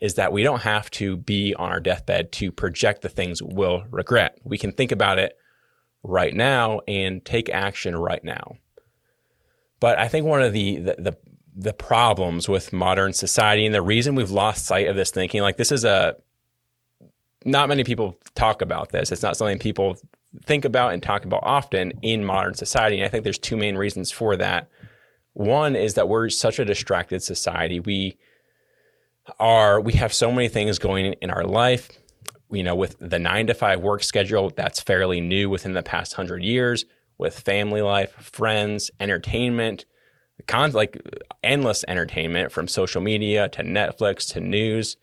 is 0.02 0.14
that 0.14 0.32
we 0.32 0.42
don't 0.42 0.62
have 0.62 0.90
to 0.90 1.16
be 1.16 1.54
on 1.54 1.70
our 1.70 1.80
deathbed 1.80 2.32
to 2.32 2.52
project 2.52 3.02
the 3.02 3.08
things 3.08 3.42
we'll 3.42 3.84
regret. 3.90 4.38
We 4.44 4.58
can 4.58 4.72
think 4.72 4.92
about 4.92 5.18
it 5.18 5.36
right 6.02 6.34
now 6.34 6.80
and 6.86 7.24
take 7.24 7.48
action 7.48 7.96
right 7.96 8.22
now. 8.22 8.56
But 9.80 9.98
I 9.98 10.08
think 10.08 10.26
one 10.26 10.42
of 10.42 10.52
the, 10.52 10.76
the, 10.76 10.96
the 10.98 11.16
the 11.54 11.74
problems 11.74 12.48
with 12.48 12.72
modern 12.72 13.12
society 13.12 13.66
and 13.66 13.74
the 13.74 13.82
reason 13.82 14.14
we've 14.14 14.30
lost 14.30 14.64
sight 14.64 14.88
of 14.88 14.96
this 14.96 15.10
thinking 15.10 15.42
like 15.42 15.58
this 15.58 15.70
is 15.70 15.84
a 15.84 16.16
not 17.44 17.68
many 17.68 17.84
people 17.84 18.16
talk 18.34 18.62
about 18.62 18.88
this 18.88 19.12
it's 19.12 19.22
not 19.22 19.36
something 19.36 19.58
people 19.58 19.98
think 20.44 20.64
about 20.64 20.92
and 20.92 21.02
talk 21.02 21.24
about 21.24 21.42
often 21.42 21.92
in 22.02 22.24
modern 22.24 22.54
society. 22.54 22.96
And 22.96 23.04
I 23.04 23.08
think 23.08 23.24
there's 23.24 23.38
two 23.38 23.56
main 23.56 23.76
reasons 23.76 24.10
for 24.10 24.36
that. 24.36 24.68
One 25.34 25.76
is 25.76 25.94
that 25.94 26.08
we're 26.08 26.28
such 26.30 26.58
a 26.58 26.64
distracted 26.64 27.22
society. 27.22 27.80
We 27.80 28.18
are 29.38 29.80
we 29.80 29.92
have 29.94 30.12
so 30.12 30.32
many 30.32 30.48
things 30.48 30.78
going 30.78 31.14
in 31.14 31.30
our 31.30 31.44
life. 31.44 31.90
You 32.50 32.62
know, 32.62 32.74
with 32.74 32.96
the 32.98 33.18
nine 33.18 33.46
to 33.46 33.54
five 33.54 33.80
work 33.80 34.02
schedule, 34.02 34.50
that's 34.50 34.80
fairly 34.80 35.20
new 35.20 35.48
within 35.48 35.72
the 35.72 35.82
past 35.82 36.14
hundred 36.14 36.42
years. 36.42 36.84
With 37.18 37.38
family 37.38 37.82
life, 37.82 38.12
friends, 38.12 38.90
entertainment, 38.98 39.84
con- 40.46 40.72
like 40.72 41.00
endless 41.42 41.84
entertainment 41.86 42.52
from 42.52 42.66
social 42.66 43.00
media 43.00 43.48
to 43.50 43.62
Netflix 43.62 44.32
to 44.32 44.40
news 44.40 44.96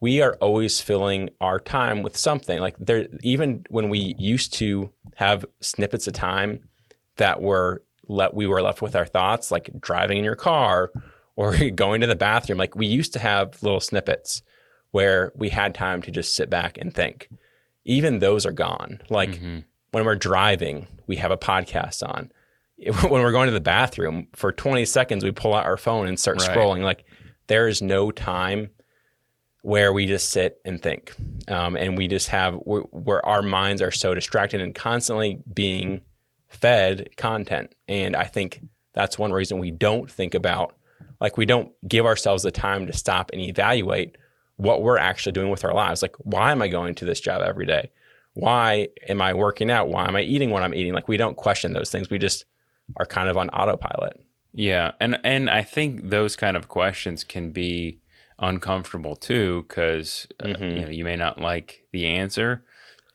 we 0.00 0.22
are 0.22 0.36
always 0.40 0.80
filling 0.80 1.30
our 1.40 1.58
time 1.58 2.02
with 2.02 2.16
something. 2.16 2.60
Like 2.60 2.76
there, 2.78 3.08
even 3.22 3.64
when 3.68 3.88
we 3.88 4.14
used 4.18 4.54
to 4.54 4.92
have 5.16 5.44
snippets 5.60 6.06
of 6.06 6.14
time 6.14 6.60
that 7.16 7.42
were 7.42 7.82
let 8.06 8.34
we 8.34 8.46
were 8.46 8.62
left 8.62 8.80
with 8.80 8.94
our 8.94 9.06
thoughts, 9.06 9.50
like 9.50 9.70
driving 9.80 10.18
in 10.18 10.24
your 10.24 10.36
car 10.36 10.90
or 11.38 11.56
going 11.70 12.00
to 12.00 12.06
the 12.08 12.16
bathroom. 12.16 12.58
Like 12.58 12.74
we 12.74 12.86
used 12.86 13.12
to 13.12 13.20
have 13.20 13.62
little 13.62 13.78
snippets 13.80 14.42
where 14.90 15.30
we 15.36 15.50
had 15.50 15.72
time 15.74 16.02
to 16.02 16.10
just 16.10 16.34
sit 16.34 16.50
back 16.50 16.76
and 16.78 16.92
think. 16.92 17.28
Even 17.84 18.18
those 18.18 18.44
are 18.44 18.52
gone. 18.52 19.00
Like 19.08 19.30
Mm-hmm. 19.30 19.58
when 19.92 20.04
we're 20.04 20.16
driving, 20.16 20.88
we 21.06 21.16
have 21.16 21.30
a 21.30 21.38
podcast 21.38 22.02
on. 22.06 22.32
When 23.10 23.22
we're 23.22 23.32
going 23.32 23.46
to 23.48 23.52
the 23.52 23.60
bathroom, 23.60 24.28
for 24.34 24.52
20 24.52 24.84
seconds, 24.84 25.24
we 25.24 25.30
pull 25.32 25.52
out 25.54 25.66
our 25.66 25.76
phone 25.76 26.06
and 26.08 26.18
start 26.18 26.40
Right. 26.40 26.50
scrolling. 26.56 26.82
Like 26.82 27.04
there 27.48 27.66
is 27.68 27.80
no 27.82 28.10
time 28.10 28.70
where 29.62 29.92
we 29.92 30.06
just 30.06 30.30
sit 30.30 30.60
and 30.64 30.80
think. 30.82 31.12
Um, 31.48 31.76
and 31.76 31.96
we 31.98 32.06
just 32.08 32.28
have, 32.28 32.54
where, 32.54 32.82
where 32.82 33.24
our 33.26 33.42
minds 33.42 33.82
are 33.82 33.90
so 33.90 34.14
distracted 34.14 34.60
and 34.60 34.74
constantly 34.74 35.40
being 35.52 36.00
fed 36.48 37.10
content. 37.16 37.74
And 37.88 38.14
I 38.16 38.24
think 38.24 38.60
that's 38.94 39.18
one 39.18 39.32
reason 39.32 39.58
we 39.58 39.70
don't 39.72 40.08
think 40.10 40.34
about, 40.34 40.74
like, 41.20 41.36
we 41.36 41.46
don't 41.46 41.72
give 41.86 42.06
ourselves 42.06 42.42
the 42.42 42.50
time 42.50 42.86
to 42.86 42.92
stop 42.92 43.30
and 43.32 43.40
evaluate 43.40 44.16
what 44.56 44.82
we're 44.82 44.98
actually 44.98 45.32
doing 45.32 45.50
with 45.50 45.64
our 45.64 45.74
lives. 45.74 46.02
Like, 46.02 46.16
why 46.18 46.52
am 46.52 46.62
I 46.62 46.68
going 46.68 46.94
to 46.96 47.04
this 47.04 47.20
job 47.20 47.42
every 47.42 47.66
day? 47.66 47.90
Why 48.34 48.88
am 49.08 49.20
I 49.20 49.34
working 49.34 49.70
out? 49.70 49.88
Why 49.88 50.06
am 50.06 50.16
I 50.16 50.22
eating 50.22 50.50
what 50.50 50.62
I'm 50.62 50.74
eating? 50.74 50.92
Like, 50.92 51.08
we 51.08 51.16
don't 51.16 51.36
question 51.36 51.72
those 51.72 51.90
things. 51.90 52.10
We 52.10 52.18
just 52.18 52.44
are 52.96 53.06
kind 53.06 53.28
of 53.28 53.36
on 53.36 53.48
autopilot. 53.50 54.20
Yeah, 54.52 54.92
and 54.98 55.18
and 55.24 55.50
I 55.50 55.62
think 55.62 56.08
those 56.08 56.34
kind 56.34 56.56
of 56.56 56.68
questions 56.68 57.22
can 57.22 57.50
be 57.50 58.00
uncomfortable 58.38 59.14
too, 59.14 59.64
because 59.68 60.26
Mhm. 60.42 60.74
you 60.74 60.80
know 60.82 60.88
you 60.88 61.04
may 61.04 61.16
not 61.16 61.40
like 61.40 61.84
the 61.92 62.06
answer, 62.06 62.64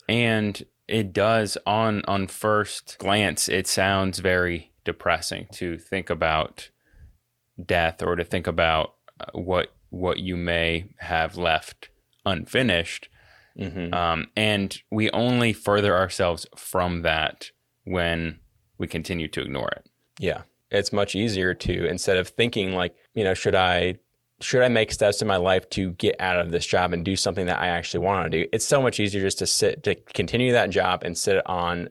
and 0.07 0.63
it 0.87 1.11
does 1.13 1.57
on 1.65 2.03
on 2.07 2.27
first 2.27 2.97
glance 2.99 3.49
it 3.49 3.67
sounds 3.67 4.19
very 4.19 4.71
depressing 4.83 5.47
to 5.53 5.77
think 5.77 6.09
about 6.09 6.69
death 7.63 8.01
or 8.01 8.15
to 8.15 8.23
think 8.23 8.47
about 8.47 8.95
uh, 9.19 9.25
what 9.33 9.73
what 9.89 10.19
you 10.19 10.35
may 10.35 10.85
have 10.97 11.37
left 11.37 11.89
unfinished, 12.25 13.09
hmm 13.57 13.93
um, 13.93 14.27
and 14.35 14.81
we 14.91 15.09
only 15.11 15.53
further 15.53 15.95
ourselves 15.95 16.47
from 16.55 17.01
that 17.03 17.51
when 17.83 18.39
we 18.77 18.87
continue 18.87 19.27
to 19.27 19.41
ignore 19.41 19.69
it. 19.69 19.89
Yeah. 20.19 20.41
It's 20.71 20.91
much 20.91 21.15
easier 21.15 21.53
to 21.53 21.87
instead 21.87 22.17
of 22.17 22.27
thinking 22.27 22.73
like, 22.73 22.95
you 23.13 23.23
know, 23.23 23.33
should 23.33 23.55
I 23.55 23.95
should 24.41 24.63
I 24.63 24.67
make 24.67 24.91
steps 24.91 25.21
in 25.21 25.27
my 25.27 25.37
life 25.37 25.69
to 25.71 25.91
get 25.91 26.15
out 26.19 26.39
of 26.39 26.51
this 26.51 26.65
job 26.65 26.91
and 26.91 27.05
do 27.05 27.15
something 27.15 27.45
that 27.45 27.59
I 27.59 27.67
actually 27.67 28.03
want 28.03 28.31
to 28.31 28.43
do? 28.43 28.49
It's 28.51 28.65
so 28.65 28.81
much 28.81 28.99
easier 28.99 29.21
just 29.21 29.39
to 29.39 29.45
sit 29.47 29.83
to 29.83 29.95
continue 29.95 30.51
that 30.53 30.69
job 30.69 31.03
and 31.03 31.17
sit 31.17 31.41
on 31.45 31.89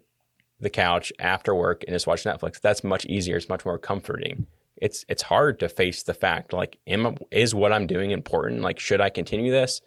the 0.60 0.70
couch 0.70 1.12
after 1.18 1.54
work 1.54 1.82
and 1.86 1.94
just 1.94 2.06
watch 2.06 2.24
Netflix. 2.24 2.60
That's 2.60 2.84
much 2.84 3.06
easier. 3.06 3.36
It's 3.36 3.48
much 3.48 3.64
more 3.64 3.78
comforting. 3.78 4.46
It's 4.82 5.04
it's 5.08 5.22
hard 5.22 5.60
to 5.60 5.68
face 5.68 6.02
the 6.02 6.12
fact 6.12 6.52
like 6.52 6.76
am 6.88 7.16
is 7.30 7.54
what 7.54 7.72
I'm 7.72 7.86
doing 7.86 8.10
important? 8.10 8.62
Like 8.62 8.80
should 8.80 9.00
I 9.00 9.10
continue 9.10 9.52
this 9.52 9.80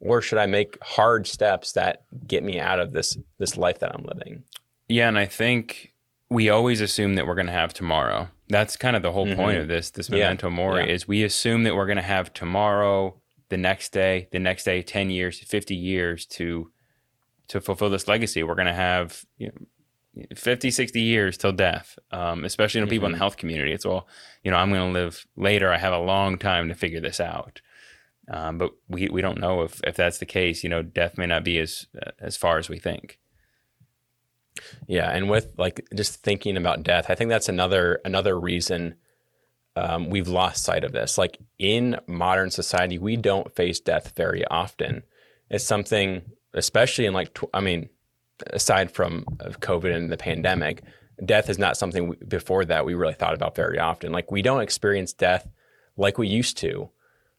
or 0.00 0.20
should 0.20 0.38
I 0.38 0.46
make 0.46 0.76
hard 0.82 1.26
steps 1.28 1.72
that 1.72 2.02
get 2.26 2.42
me 2.42 2.58
out 2.58 2.80
of 2.80 2.92
this 2.92 3.16
this 3.38 3.56
life 3.56 3.78
that 3.78 3.94
I'm 3.94 4.02
living? 4.04 4.42
Yeah, 4.88 5.06
and 5.06 5.16
I 5.16 5.26
think 5.26 5.92
we 6.30 6.50
always 6.50 6.80
assume 6.80 7.14
that 7.14 7.26
we're 7.28 7.36
going 7.36 7.46
to 7.46 7.52
have 7.52 7.72
tomorrow. 7.72 8.28
That's 8.48 8.76
kind 8.76 8.96
of 8.96 9.02
the 9.02 9.12
whole 9.12 9.32
point 9.36 9.58
Mhm. 9.58 9.62
of 9.62 9.68
this 9.68 9.90
this 9.90 10.08
Yeah, 10.10 10.16
memento 10.24 10.50
mori 10.50 10.84
yeah. 10.86 10.94
is 10.94 11.06
we 11.06 11.22
assume 11.22 11.62
that 11.62 11.76
we're 11.76 11.86
going 11.86 11.96
to 11.96 12.02
have 12.02 12.32
tomorrow, 12.32 13.20
the 13.50 13.56
next 13.56 13.92
day, 13.92 14.26
the 14.32 14.40
next 14.40 14.64
day, 14.64 14.82
10 14.82 15.10
years, 15.10 15.38
50 15.38 15.76
years 15.76 16.26
to 16.26 16.72
to 17.46 17.60
fulfill 17.60 17.90
this 17.90 18.08
legacy. 18.08 18.42
We're 18.42 18.54
going 18.56 18.66
to 18.66 18.72
have 18.90 19.24
you 19.38 19.46
know, 19.48 19.66
50, 20.34 20.70
60 20.70 21.00
years 21.00 21.36
till 21.36 21.52
death. 21.52 21.98
Um, 22.10 22.44
especially 22.44 22.80
you 22.80 22.86
know, 22.86 22.90
people 22.90 23.06
in 23.06 23.12
the 23.12 23.16
Mhm. 23.16 23.20
health 23.20 23.36
community. 23.36 23.72
It's 23.72 23.86
all, 23.86 24.08
you 24.42 24.50
know, 24.50 24.56
I'm 24.56 24.70
going 24.70 24.92
to 24.92 25.00
live 25.00 25.26
later. 25.36 25.72
I 25.72 25.78
have 25.78 25.92
a 25.92 25.98
long 25.98 26.38
time 26.38 26.68
to 26.68 26.74
figure 26.74 27.00
this 27.00 27.20
out. 27.20 27.60
Um, 28.28 28.58
but 28.58 28.70
we, 28.88 29.08
we 29.08 29.22
don't 29.22 29.40
know 29.40 29.62
if, 29.62 29.80
if 29.84 29.96
that's 29.96 30.18
the 30.18 30.26
case. 30.26 30.62
You 30.62 30.70
know, 30.70 30.82
death 30.82 31.18
may 31.18 31.26
not 31.26 31.42
be 31.44 31.58
as 31.58 31.86
as 32.20 32.36
far 32.36 32.58
as 32.58 32.68
we 32.68 32.78
think. 32.78 33.18
Yeah, 34.86 35.10
and 35.10 35.30
with 35.30 35.48
like 35.56 35.86
just 35.94 36.22
thinking 36.22 36.56
about 36.56 36.82
death, 36.82 37.06
I 37.08 37.14
think 37.14 37.30
that's 37.30 37.48
another 37.48 38.00
another 38.04 38.38
reason 38.38 38.96
um, 39.76 40.10
we've 40.10 40.28
lost 40.28 40.64
sight 40.64 40.84
of 40.84 40.92
this. 40.92 41.16
Like 41.16 41.38
in 41.58 41.98
modern 42.06 42.50
society, 42.50 42.98
we 42.98 43.16
don't 43.16 43.54
face 43.54 43.80
death 43.80 44.12
very 44.16 44.44
often. 44.46 45.02
It's 45.48 45.64
something, 45.64 46.22
especially 46.54 47.06
in 47.06 47.12
like, 47.14 47.32
tw- 47.34 47.50
I 47.54 47.60
mean, 47.60 47.88
aside 48.48 48.90
from 48.90 49.24
uh, 49.40 49.50
COVID 49.50 49.94
and 49.94 50.10
the 50.10 50.16
pandemic, 50.16 50.82
death 51.24 51.48
is 51.48 51.58
not 51.58 51.76
something 51.76 52.08
we, 52.08 52.16
before 52.28 52.64
that 52.64 52.84
we 52.84 52.94
really 52.94 53.14
thought 53.14 53.34
about 53.34 53.54
very 53.54 53.78
often. 53.78 54.12
Like 54.12 54.30
we 54.30 54.42
don't 54.42 54.62
experience 54.62 55.12
death 55.12 55.48
like 55.96 56.18
we 56.18 56.28
used 56.28 56.56
to. 56.58 56.90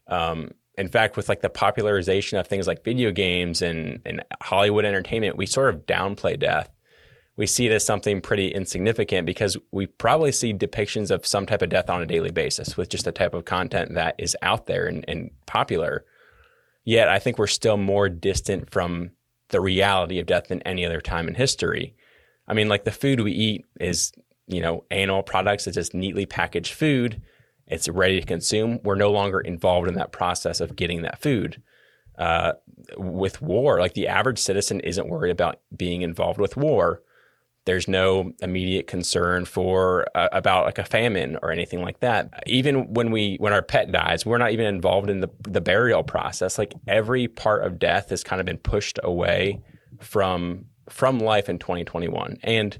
Um, 0.07 0.51
in 0.77 0.87
fact, 0.87 1.17
with 1.17 1.29
like 1.29 1.41
the 1.41 1.49
popularization 1.49 2.37
of 2.37 2.47
things 2.47 2.67
like 2.67 2.83
video 2.83 3.11
games 3.11 3.61
and, 3.61 4.01
and 4.05 4.23
Hollywood 4.41 4.85
entertainment, 4.85 5.37
we 5.37 5.45
sort 5.45 5.73
of 5.73 5.85
downplay 5.85 6.39
death 6.39 6.69
we 7.37 7.47
see 7.47 7.65
it 7.65 7.71
as 7.71 7.85
something 7.85 8.21
pretty 8.21 8.49
insignificant 8.49 9.25
because 9.25 9.57
we 9.71 9.87
probably 9.87 10.31
see 10.31 10.53
depictions 10.53 11.11
of 11.11 11.25
some 11.25 11.45
type 11.45 11.61
of 11.61 11.69
death 11.69 11.89
on 11.89 12.01
a 12.01 12.05
daily 12.05 12.31
basis 12.31 12.75
with 12.75 12.89
just 12.89 13.05
the 13.05 13.11
type 13.11 13.33
of 13.33 13.45
content 13.45 13.95
that 13.95 14.15
is 14.17 14.37
out 14.41 14.67
there 14.67 14.85
and, 14.85 15.05
and 15.07 15.31
popular. 15.45 16.05
Yet 16.83 17.07
I 17.07 17.19
think 17.19 17.37
we're 17.37 17.47
still 17.47 17.77
more 17.77 18.09
distant 18.09 18.69
from 18.69 19.11
the 19.51 19.61
reality 19.61 20.19
of 20.19 20.25
death 20.25 20.47
than 20.47 20.61
any 20.63 20.85
other 20.85 21.01
time 21.01 21.27
in 21.27 21.35
history. 21.35 21.95
I 22.47 22.53
mean, 22.53 22.67
like 22.67 22.83
the 22.83 22.91
food 22.91 23.19
we 23.19 23.31
eat 23.31 23.65
is, 23.79 24.11
you 24.47 24.61
know, 24.61 24.83
animal 24.91 25.23
products, 25.23 25.67
it's 25.67 25.75
just 25.75 25.93
neatly 25.93 26.25
packaged 26.25 26.73
food. 26.73 27.21
It's 27.67 27.87
ready 27.87 28.19
to 28.19 28.25
consume. 28.25 28.79
We're 28.83 28.95
no 28.95 29.11
longer 29.11 29.39
involved 29.39 29.87
in 29.87 29.95
that 29.95 30.11
process 30.11 30.59
of 30.59 30.75
getting 30.75 31.03
that 31.03 31.21
food. 31.21 31.61
Uh, 32.17 32.53
with 32.97 33.41
war, 33.41 33.79
like 33.79 33.93
the 33.93 34.07
average 34.07 34.39
citizen 34.39 34.79
isn't 34.81 35.07
worried 35.07 35.31
about 35.31 35.61
being 35.75 36.01
involved 36.01 36.39
with 36.39 36.57
war 36.57 37.01
there's 37.65 37.87
no 37.87 38.31
immediate 38.41 38.87
concern 38.87 39.45
for 39.45 40.07
uh, 40.15 40.29
about 40.31 40.65
like 40.65 40.79
a 40.79 40.83
famine 40.83 41.37
or 41.43 41.51
anything 41.51 41.81
like 41.81 41.99
that. 41.99 42.43
Even 42.47 42.93
when 42.93 43.11
we 43.11 43.37
when 43.39 43.53
our 43.53 43.61
pet 43.61 43.91
dies 43.91 44.25
we're 44.25 44.37
not 44.37 44.51
even 44.51 44.65
involved 44.65 45.09
in 45.09 45.21
the 45.21 45.29
the 45.41 45.61
burial 45.61 46.03
process. 46.03 46.57
Like 46.57 46.73
every 46.87 47.27
part 47.27 47.63
of 47.63 47.79
death 47.79 48.09
has 48.09 48.23
kind 48.23 48.39
of 48.39 48.45
been 48.45 48.57
pushed 48.57 48.99
away 49.03 49.61
from 49.99 50.65
from 50.89 51.19
life 51.19 51.47
in 51.47 51.59
2021 51.59 52.37
and 52.43 52.77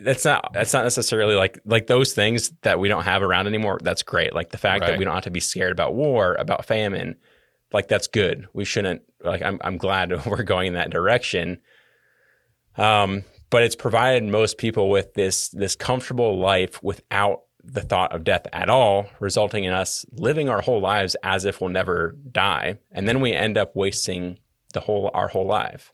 that's 0.00 0.24
not 0.24 0.52
that's 0.52 0.72
not 0.72 0.84
necessarily 0.84 1.34
like 1.34 1.58
like 1.64 1.86
those 1.86 2.12
things 2.12 2.52
that 2.62 2.78
we 2.80 2.88
don't 2.88 3.04
have 3.04 3.22
around 3.22 3.46
anymore 3.46 3.78
that's 3.82 4.02
great. 4.02 4.34
Like 4.34 4.50
the 4.50 4.58
fact 4.58 4.84
that 4.84 4.98
we 4.98 5.04
don't 5.04 5.14
have 5.14 5.24
to 5.24 5.30
be 5.30 5.40
scared 5.40 5.72
about 5.72 5.94
war 5.94 6.34
about 6.34 6.64
famine 6.64 7.16
like 7.72 7.88
that's 7.88 8.06
good. 8.06 8.46
We 8.52 8.64
shouldn't 8.64 9.02
like 9.22 9.42
i'm, 9.42 9.58
I'm 9.62 9.78
glad 9.78 10.26
we're 10.26 10.44
going 10.44 10.68
in 10.68 10.74
that 10.74 10.90
direction. 10.90 11.60
Um, 12.76 13.24
but 13.50 13.62
it's 13.62 13.76
provided 13.76 14.24
most 14.24 14.58
people 14.58 14.90
with 14.90 15.14
this 15.14 15.48
this 15.48 15.76
comfortable 15.76 16.38
life 16.38 16.82
without 16.82 17.42
the 17.62 17.82
thought 17.82 18.14
of 18.14 18.24
death 18.24 18.46
at 18.52 18.70
all, 18.70 19.06
resulting 19.20 19.64
in 19.64 19.72
us 19.72 20.04
living 20.12 20.48
our 20.48 20.60
whole 20.60 20.80
lives 20.80 21.16
as 21.22 21.44
if 21.44 21.60
we'll 21.60 21.70
never 21.70 22.16
die, 22.30 22.78
and 22.92 23.06
then 23.06 23.20
we 23.20 23.32
end 23.32 23.58
up 23.58 23.76
wasting 23.76 24.38
the 24.72 24.80
whole 24.80 25.10
our 25.14 25.28
whole 25.28 25.46
life. 25.46 25.92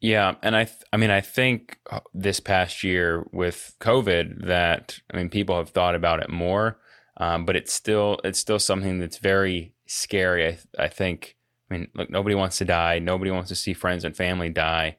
Yeah, 0.00 0.36
and 0.42 0.54
I, 0.54 0.64
th- 0.64 0.84
I 0.92 0.96
mean, 0.96 1.10
I 1.10 1.20
think 1.20 1.78
uh, 1.90 2.00
this 2.14 2.38
past 2.38 2.84
year 2.84 3.26
with 3.32 3.74
COVID, 3.80 4.46
that 4.46 5.00
I 5.12 5.16
mean, 5.16 5.28
people 5.28 5.56
have 5.56 5.70
thought 5.70 5.96
about 5.96 6.22
it 6.22 6.30
more, 6.30 6.78
um, 7.16 7.44
but 7.44 7.56
it's 7.56 7.72
still, 7.72 8.20
it's 8.22 8.38
still 8.38 8.60
something 8.60 9.00
that's 9.00 9.18
very 9.18 9.72
scary. 9.86 10.46
I, 10.46 10.50
th- 10.50 10.66
I 10.78 10.88
think. 10.88 11.34
I 11.70 11.74
mean, 11.74 11.88
look, 11.94 12.08
nobody 12.08 12.34
wants 12.34 12.58
to 12.58 12.64
die. 12.64 12.98
Nobody 12.98 13.30
wants 13.30 13.50
to 13.50 13.54
see 13.54 13.74
friends 13.74 14.02
and 14.02 14.16
family 14.16 14.48
die. 14.48 14.96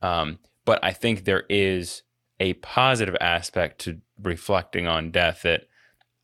Um, 0.00 0.38
but 0.66 0.84
I 0.84 0.92
think 0.92 1.24
there 1.24 1.44
is 1.48 2.02
a 2.38 2.52
positive 2.54 3.16
aspect 3.18 3.78
to 3.82 4.02
reflecting 4.22 4.86
on 4.86 5.10
death 5.10 5.40
that 5.42 5.62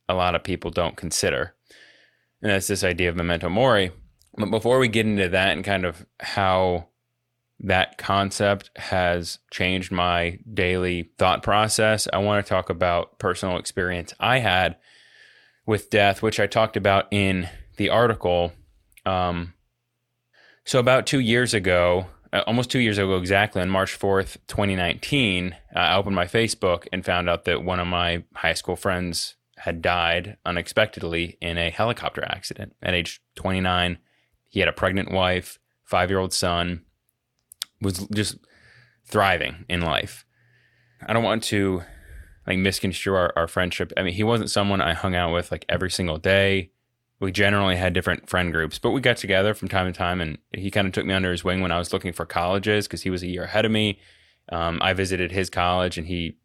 a 0.09 0.15
lot 0.15 0.35
of 0.35 0.45
people 0.45 0.71
don't 0.71 0.97
consider, 0.97 1.55
and 2.43 2.51
that's 2.51 2.67
this 2.67 2.85
idea 2.85 3.09
of 3.09 3.17
memento 3.17 3.49
mori. 3.49 3.93
But 4.37 4.51
before 4.51 4.79
we 4.79 4.89
get 4.89 5.07
into 5.07 5.31
that 5.31 5.53
and 5.53 5.65
kind 5.65 5.87
of 5.87 6.05
how 6.21 6.89
that 7.63 7.97
concept 7.97 8.71
has 8.77 9.39
changed 9.51 9.93
my 9.93 10.39
daily 10.53 11.11
thought 11.17 11.43
process. 11.43 12.09
I 12.13 12.19
want 12.19 12.45
to 12.45 12.49
talk 12.49 12.71
about 12.71 13.19
personal 13.19 13.57
experience 13.57 14.13
I 14.19 14.41
had 14.41 14.77
with 15.65 15.89
death, 15.89 16.23
which 16.23 16.41
I 16.41 16.49
talked 16.49 16.77
about 16.77 17.07
in 17.13 17.49
the 17.77 17.89
article. 17.89 18.53
Um, 19.07 19.55
so, 20.65 20.81
about 20.81 21.07
two 21.07 21.21
years 21.21 21.55
ago, 21.55 22.07
uh, 22.33 22.43
almost 22.47 22.71
two 22.71 22.79
years 22.79 22.99
ago 22.99 23.17
exactly, 23.17 23.61
on 23.61 23.69
March 23.69 23.99
4th, 23.99 24.39
2019, 24.47 25.55
uh, 25.75 25.79
I 25.79 25.97
opened 25.97 26.17
my 26.17 26.27
Facebook 26.27 26.87
and 26.93 27.05
found 27.05 27.29
out 27.29 27.45
that 27.45 27.63
one 27.63 27.81
of 27.81 27.87
my 27.87 28.25
high 28.35 28.55
school 28.55 28.77
friends 28.77 29.37
had 29.59 29.83
died 29.83 30.37
unexpectedly 30.45 31.37
in 31.41 31.59
a 31.59 31.71
helicopter 31.71 32.25
accident 32.25 32.75
at 32.83 32.95
age 32.95 33.23
29. 33.37 33.99
He 34.49 34.61
had 34.61 34.69
a 34.69 34.73
pregnant 34.73 35.13
wife, 35.13 35.59
five 35.85 36.11
year 36.11 36.19
old 36.19 36.33
son, 36.33 36.83
was 37.81 38.07
just 38.09 38.37
thriving 39.05 39.65
in 39.69 39.83
life. 39.83 40.25
I 41.07 41.13
don't 41.13 41.25
want 41.25 41.43
to 41.45 41.83
like 42.47 42.59
misconstrue 42.59 43.15
our, 43.15 43.33
our 43.37 43.47
friendship. 43.47 43.93
I 43.97 44.03
mean, 44.03 44.15
he 44.15 44.25
wasn't 44.25 44.51
someone 44.51 44.81
I 44.81 44.95
hung 44.95 45.15
out 45.15 45.33
with 45.33 45.51
like 45.51 45.65
every 45.69 45.91
single 45.91 46.19
day. 46.19 46.71
We 47.23 47.31
generally 47.31 47.77
had 47.77 47.93
different 47.93 48.29
friend 48.29 48.53
groups, 48.53 48.81
but 48.81 48.91
we 48.91 49.01
got 49.01 49.17
together 49.17 49.55
from 49.55 49.69
time 49.69 49.87
to 49.87 49.97
time, 49.97 50.21
and 50.21 50.39
he 50.53 50.73
kind 50.73 50.89
of 50.89 50.93
took 50.93 51.07
me 51.07 51.15
under 51.15 51.31
his 51.31 51.45
wing 51.45 51.61
when 51.61 51.71
I 51.71 51.79
was 51.79 51.93
looking 51.93 52.13
for 52.13 52.27
colleges 52.27 52.89
because 52.89 53.03
he 53.03 53.11
was 53.11 53.23
a 53.23 53.29
year 53.29 53.45
ahead 53.45 53.65
of 53.65 53.71
me. 53.71 54.01
Um, 54.51 54.81
I 54.83 54.93
visited 54.93 55.31
his 55.31 55.49
college, 55.49 55.97
and 55.97 56.09
he 56.09 56.37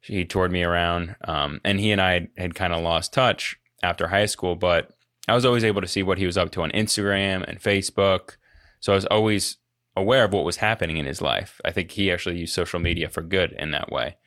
he 0.00 0.26
toured 0.26 0.52
me 0.52 0.62
around. 0.62 1.16
Um, 1.24 1.62
and 1.64 1.80
he 1.80 1.92
and 1.92 2.00
I 2.02 2.12
had, 2.12 2.28
had 2.36 2.54
kind 2.54 2.74
of 2.74 2.82
lost 2.82 3.14
touch 3.14 3.58
after 3.82 4.08
high 4.08 4.26
school, 4.26 4.54
but 4.54 4.90
I 5.28 5.34
was 5.34 5.46
always 5.46 5.64
able 5.64 5.80
to 5.80 5.88
see 5.88 6.02
what 6.02 6.18
he 6.18 6.26
was 6.26 6.36
up 6.36 6.50
to 6.52 6.62
on 6.62 6.70
Instagram 6.72 7.48
and 7.48 7.58
Facebook. 7.58 8.36
So 8.80 8.92
I 8.92 8.96
was 8.96 9.06
always 9.06 9.56
aware 9.96 10.24
of 10.24 10.32
what 10.34 10.44
was 10.44 10.58
happening 10.58 10.98
in 10.98 11.06
his 11.06 11.22
life. 11.22 11.58
I 11.64 11.72
think 11.72 11.92
he 11.92 12.12
actually 12.12 12.38
used 12.38 12.54
social 12.54 12.80
media 12.80 13.08
for 13.08 13.22
good 13.22 13.52
in 13.52 13.70
that 13.70 13.90
way. 13.90 14.18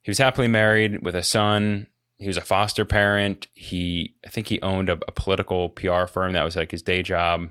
He 0.00 0.10
was 0.10 0.18
happily 0.18 0.48
married 0.48 1.02
with 1.02 1.14
a 1.14 1.22
son. 1.22 1.88
He 2.18 2.28
was 2.28 2.36
a 2.36 2.42
foster 2.42 2.84
parent. 2.84 3.46
He, 3.54 4.14
I 4.24 4.30
think 4.30 4.48
he 4.48 4.60
owned 4.62 4.88
a, 4.88 4.98
a 5.06 5.12
political 5.12 5.68
PR 5.70 6.06
firm 6.06 6.32
that 6.32 6.44
was 6.44 6.56
like 6.56 6.70
his 6.70 6.82
day 6.82 7.02
job. 7.02 7.50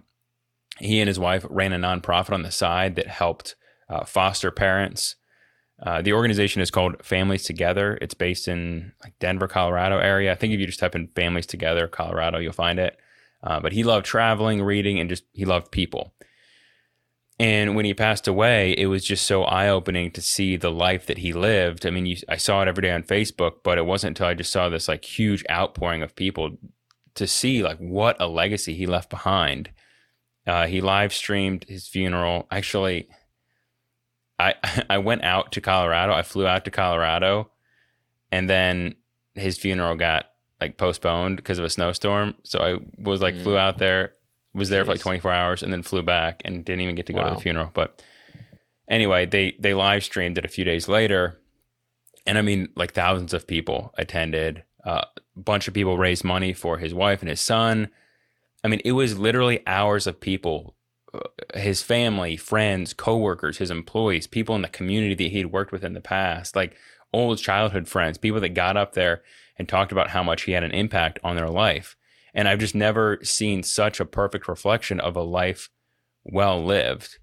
He 0.79 0.99
and 0.99 1.07
his 1.07 1.19
wife 1.19 1.45
ran 1.49 1.73
a 1.73 1.77
nonprofit 1.77 2.33
on 2.33 2.41
the 2.41 2.51
side 2.51 2.95
that 2.95 3.07
helped 3.07 3.55
uh, 3.89 4.05
foster 4.05 4.51
parents. 4.51 5.15
Uh, 5.81 6.01
the 6.01 6.13
organization 6.13 6.61
is 6.61 6.71
called 6.71 7.03
Families 7.03 7.43
Together. 7.43 7.97
It's 8.01 8.13
based 8.13 8.47
in 8.47 8.93
like 9.03 9.17
Denver, 9.19 9.47
Colorado 9.47 9.97
area. 9.99 10.31
I 10.31 10.35
think 10.35 10.53
if 10.53 10.59
you 10.59 10.65
just 10.65 10.79
type 10.79 10.95
in 10.95 11.09
Families 11.15 11.45
Together, 11.45 11.87
Colorado, 11.87 12.39
you'll 12.39 12.53
find 12.53 12.79
it. 12.79 12.97
Uh, 13.43 13.59
but 13.59 13.73
he 13.73 13.83
loved 13.83 14.05
traveling, 14.05 14.63
reading, 14.63 14.99
and 14.99 15.09
just 15.09 15.25
he 15.33 15.45
loved 15.45 15.71
people. 15.71 16.13
And 17.37 17.75
when 17.75 17.83
he 17.83 17.93
passed 17.93 18.27
away, 18.27 18.71
it 18.77 18.85
was 18.85 19.03
just 19.03 19.25
so 19.25 19.43
eye 19.43 19.67
opening 19.67 20.09
to 20.11 20.21
see 20.21 20.55
the 20.55 20.71
life 20.71 21.05
that 21.07 21.17
he 21.17 21.33
lived. 21.33 21.85
I 21.85 21.89
mean, 21.89 22.05
you, 22.05 22.17
I 22.29 22.37
saw 22.37 22.61
it 22.61 22.69
every 22.69 22.83
day 22.83 22.91
on 22.91 23.03
Facebook, 23.03 23.55
but 23.61 23.77
it 23.77 23.85
wasn't 23.85 24.11
until 24.11 24.27
I 24.27 24.35
just 24.35 24.53
saw 24.53 24.69
this 24.69 24.87
like 24.87 25.03
huge 25.03 25.43
outpouring 25.51 26.01
of 26.01 26.15
people 26.15 26.57
to 27.15 27.27
see 27.27 27.61
like 27.61 27.77
what 27.79 28.21
a 28.21 28.27
legacy 28.27 28.73
he 28.73 28.85
left 28.85 29.09
behind. 29.09 29.69
Uh, 30.47 30.67
he 30.67 30.79
live 30.79 31.13
streamed 31.13 31.65
his 31.67 31.87
funeral. 31.87 32.47
Actually, 32.51 33.09
I 34.39 34.53
I 34.89 34.99
went 34.99 35.23
out 35.23 35.51
to 35.53 35.61
Colorado. 35.61 36.13
I 36.13 36.21
flew 36.21 36.47
out 36.47 36.65
to 36.65 36.71
Colorado, 36.71 37.51
and 38.31 38.49
then 38.49 38.95
his 39.33 39.57
funeral 39.57 39.95
got 39.95 40.27
like 40.61 40.77
postponed 40.77 41.37
because 41.37 41.59
of 41.59 41.65
a 41.65 41.69
snowstorm. 41.69 42.35
So 42.43 42.59
I 42.59 42.77
was 43.01 43.21
like 43.21 43.35
mm. 43.35 43.43
flew 43.43 43.57
out 43.57 43.77
there, 43.77 44.13
was 44.55 44.69
there 44.69 44.83
Jeez. 44.83 44.85
for 44.85 44.91
like 44.93 45.01
24 45.01 45.31
hours, 45.31 45.63
and 45.63 45.71
then 45.71 45.83
flew 45.83 46.01
back 46.01 46.41
and 46.45 46.65
didn't 46.65 46.81
even 46.81 46.95
get 46.95 47.05
to 47.07 47.13
go 47.13 47.19
wow. 47.19 47.29
to 47.29 47.35
the 47.35 47.41
funeral. 47.41 47.69
But 47.73 48.01
anyway, 48.89 49.25
they 49.25 49.55
they 49.59 49.73
live 49.73 50.03
streamed 50.03 50.37
it 50.37 50.45
a 50.45 50.49
few 50.49 50.65
days 50.65 50.87
later, 50.87 51.39
and 52.25 52.37
I 52.37 52.41
mean 52.41 52.69
like 52.75 52.93
thousands 52.93 53.33
of 53.33 53.47
people 53.47 53.93
attended. 53.97 54.63
A 54.85 54.89
uh, 54.89 55.05
bunch 55.35 55.67
of 55.67 55.73
people 55.73 55.97
raised 55.97 56.23
money 56.23 56.53
for 56.53 56.77
his 56.77 56.93
wife 56.93 57.21
and 57.21 57.29
his 57.29 57.41
son. 57.41 57.89
I 58.63 58.67
mean, 58.67 58.81
it 58.85 58.91
was 58.91 59.17
literally 59.17 59.61
hours 59.67 60.05
of 60.05 60.19
people 60.19 60.75
his 61.53 61.81
family, 61.81 62.37
friends, 62.37 62.93
coworkers, 62.93 63.57
his 63.57 63.71
employees, 63.71 64.27
people 64.27 64.55
in 64.55 64.61
the 64.61 64.67
community 64.67 65.15
that 65.15 65.31
he'd 65.31 65.45
worked 65.45 65.71
with 65.71 65.83
in 65.83 65.93
the 65.93 66.01
past, 66.01 66.55
like 66.55 66.75
old 67.13 67.37
childhood 67.37 67.87
friends, 67.87 68.17
people 68.17 68.41
that 68.41 68.49
got 68.49 68.77
up 68.77 68.93
there 68.93 69.21
and 69.57 69.69
talked 69.69 69.91
about 69.91 70.09
how 70.09 70.23
much 70.23 70.43
he 70.43 70.51
had 70.51 70.63
an 70.63 70.71
impact 70.71 71.19
on 71.23 71.35
their 71.35 71.49
life. 71.49 71.95
And 72.35 72.47
I've 72.47 72.59
just 72.59 72.75
never 72.75 73.19
seen 73.23 73.63
such 73.63 73.99
a 73.99 74.05
perfect 74.05 74.47
reflection 74.47 74.99
of 74.99 75.15
a 75.15 75.23
life 75.23 75.69
well 76.23 76.63
lived. 76.63 77.17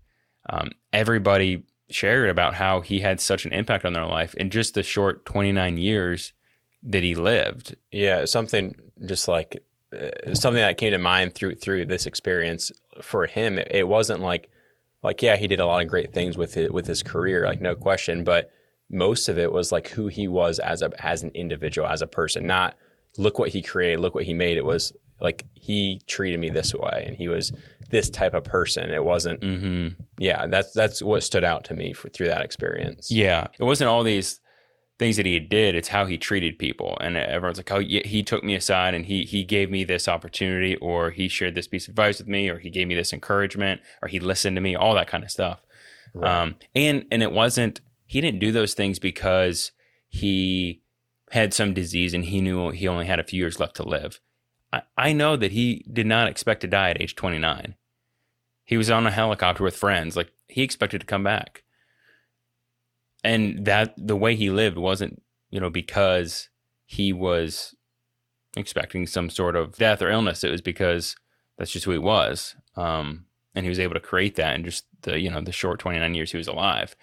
Um, 0.48 0.70
everybody 0.92 1.64
shared 1.90 2.30
about 2.30 2.54
how 2.54 2.80
he 2.80 3.00
had 3.00 3.20
such 3.20 3.44
an 3.44 3.52
impact 3.52 3.84
on 3.84 3.92
their 3.92 4.06
life 4.06 4.34
in 4.34 4.50
just 4.50 4.74
the 4.74 4.82
short 4.82 5.24
29 5.26 5.76
years 5.76 6.32
that 6.82 7.02
he 7.02 7.14
lived. 7.14 7.76
Yeah, 7.90 8.24
something 8.24 8.74
just 9.06 9.28
like 9.28 9.62
uh, 9.92 10.34
something 10.34 10.62
that 10.62 10.78
came 10.78 10.92
to 10.92 10.98
mind 10.98 11.34
through 11.34 11.56
through 11.56 11.86
this 11.86 12.06
experience 12.06 12.72
for 13.02 13.26
him. 13.26 13.58
It, 13.58 13.68
it, 13.70 13.88
wasn't 13.88 14.20
like 14.20 14.48
like 15.02 15.22
yeah, 15.22 15.36
he 15.36 15.46
did 15.46 15.60
a 15.60 15.66
lot 15.66 15.82
of 15.82 15.88
great 15.88 16.12
things 16.12 16.36
with 16.36 16.56
it 16.56 16.72
with 16.72 16.86
his 16.86 17.02
career, 17.02 17.44
like 17.44 17.60
no 17.60 17.74
question, 17.74 18.24
but 18.24 18.50
most 18.90 19.28
of 19.28 19.38
it 19.38 19.52
was 19.52 19.72
like 19.72 19.88
who 19.88 20.08
he 20.08 20.28
was 20.28 20.58
as 20.58 20.82
a 20.82 20.90
as 21.04 21.22
an 21.22 21.30
individual, 21.34 21.86
as 21.86 22.02
a 22.02 22.06
person. 22.06 22.46
Not 22.46 22.76
look 23.18 23.38
what 23.38 23.50
he 23.50 23.62
created, 23.62 24.00
look 24.00 24.14
what 24.14 24.24
he 24.24 24.34
made. 24.34 24.56
It 24.56 24.64
was 24.64 24.92
like 25.22 25.46
he 25.54 26.02
treated 26.06 26.40
me 26.40 26.50
this 26.50 26.74
way, 26.74 27.04
and 27.06 27.16
he 27.16 27.28
was 27.28 27.52
this 27.90 28.10
type 28.10 28.34
of 28.34 28.44
person. 28.44 28.90
It 28.90 29.04
wasn't. 29.04 29.40
Mm-hmm. 29.40 30.02
Yeah, 30.18 30.46
that's 30.48 30.72
that's 30.72 31.00
what 31.00 31.22
stood 31.22 31.44
out 31.44 31.64
to 31.64 31.74
me 31.74 31.94
for, 31.94 32.10
through 32.10 32.26
that 32.26 32.42
experience. 32.42 33.10
Yeah, 33.10 33.46
it 33.58 33.64
wasn't 33.64 33.88
all 33.88 34.02
these 34.02 34.40
things 34.98 35.16
that 35.16 35.26
he 35.26 35.40
did 35.40 35.74
it's 35.74 35.88
how 35.88 36.06
he 36.06 36.16
treated 36.16 36.58
people 36.58 36.96
and 37.00 37.16
everyone's 37.16 37.56
like 37.56 37.72
oh 37.72 37.80
yeah, 37.80 38.06
he 38.06 38.22
took 38.22 38.44
me 38.44 38.54
aside 38.54 38.94
and 38.94 39.06
he 39.06 39.24
he 39.24 39.42
gave 39.42 39.68
me 39.68 39.82
this 39.82 40.06
opportunity 40.06 40.76
or 40.76 41.10
he 41.10 41.26
shared 41.26 41.56
this 41.56 41.66
piece 41.66 41.88
of 41.88 41.92
advice 41.92 42.18
with 42.18 42.28
me 42.28 42.48
or 42.48 42.58
he 42.58 42.70
gave 42.70 42.86
me 42.86 42.94
this 42.94 43.12
encouragement 43.12 43.80
or 44.00 44.06
he 44.06 44.20
listened 44.20 44.54
to 44.56 44.60
me 44.60 44.76
all 44.76 44.94
that 44.94 45.08
kind 45.08 45.24
of 45.24 45.30
stuff 45.30 45.60
right. 46.14 46.30
um, 46.30 46.54
and 46.76 47.04
and 47.10 47.20
it 47.20 47.32
wasn't 47.32 47.80
he 48.06 48.20
didn't 48.20 48.38
do 48.38 48.52
those 48.52 48.74
things 48.74 49.00
because 49.00 49.72
he 50.08 50.82
had 51.30 51.52
some 51.52 51.74
disease 51.74 52.14
and 52.14 52.26
he 52.26 52.40
knew 52.40 52.70
he 52.70 52.86
only 52.86 53.06
had 53.06 53.18
a 53.18 53.24
few 53.24 53.40
years 53.40 53.58
left 53.58 53.74
to 53.74 53.82
live 53.82 54.20
I, 54.72 54.82
I 54.96 55.12
know 55.12 55.36
that 55.36 55.52
he 55.52 55.84
did 55.92 56.06
not 56.06 56.28
expect 56.28 56.62
to 56.62 56.68
die 56.68 56.90
at 56.90 57.00
age 57.00 57.14
29 57.14 57.74
he 58.64 58.76
was 58.76 58.90
on 58.90 59.06
a 59.06 59.10
helicopter 59.10 59.64
with 59.64 59.76
friends 59.76 60.16
like 60.16 60.32
he 60.48 60.62
expected 60.62 61.00
to 61.00 61.06
come 61.06 61.22
back. 61.22 61.62
And 63.24 63.64
that 63.66 63.94
the 63.96 64.16
way 64.16 64.34
he 64.34 64.50
lived 64.50 64.78
wasn't 64.78 65.22
you 65.50 65.60
know 65.60 65.70
because 65.70 66.48
he 66.84 67.12
was 67.12 67.74
expecting 68.56 69.06
some 69.06 69.30
sort 69.30 69.56
of 69.56 69.76
death 69.76 70.02
or 70.02 70.10
illness 70.10 70.44
it 70.44 70.50
was 70.50 70.60
because 70.60 71.16
that's 71.56 71.70
just 71.70 71.84
who 71.84 71.92
he 71.92 71.98
was 71.98 72.54
um, 72.76 73.26
and 73.54 73.64
he 73.64 73.68
was 73.70 73.78
able 73.78 73.94
to 73.94 74.00
create 74.00 74.36
that 74.36 74.54
in 74.54 74.64
just 74.64 74.84
the 75.02 75.18
you 75.20 75.30
know 75.30 75.40
the 75.40 75.52
short 75.52 75.78
29 75.78 76.14
years 76.14 76.32
he 76.32 76.38
was 76.38 76.48
alive. 76.48 76.96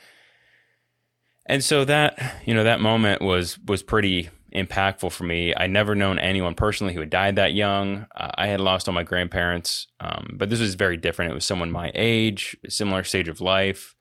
And 1.46 1.64
so 1.64 1.86
that 1.86 2.42
you 2.46 2.54
know 2.54 2.64
that 2.64 2.82
moment 2.82 3.22
was 3.22 3.60
was 3.60 3.84
pretty 3.84 4.30
impactful 4.56 5.12
for 5.12 5.24
me 5.24 5.54
i 5.58 5.68
never 5.68 5.96
known 5.96 6.18
anyone 6.20 6.56
personally 6.56 6.94
who 6.94 7.00
had 7.00 7.10
died 7.10 7.36
that 7.36 7.54
young 7.54 8.06
uh, 8.16 8.32
i 8.36 8.48
had 8.48 8.60
lost 8.60 8.88
all 8.88 8.94
my 8.94 9.04
grandparents 9.04 9.88
um, 10.00 10.32
but 10.34 10.50
this 10.50 10.60
was 10.60 10.76
very 10.76 10.98
different 10.98 11.32
it 11.32 11.36
was 11.36 11.46
someone 11.46 11.72
my 11.72 11.92
age 11.96 12.58
similar 12.68 13.04
stage 13.04 13.28
of 13.28 13.42
life 13.42 13.96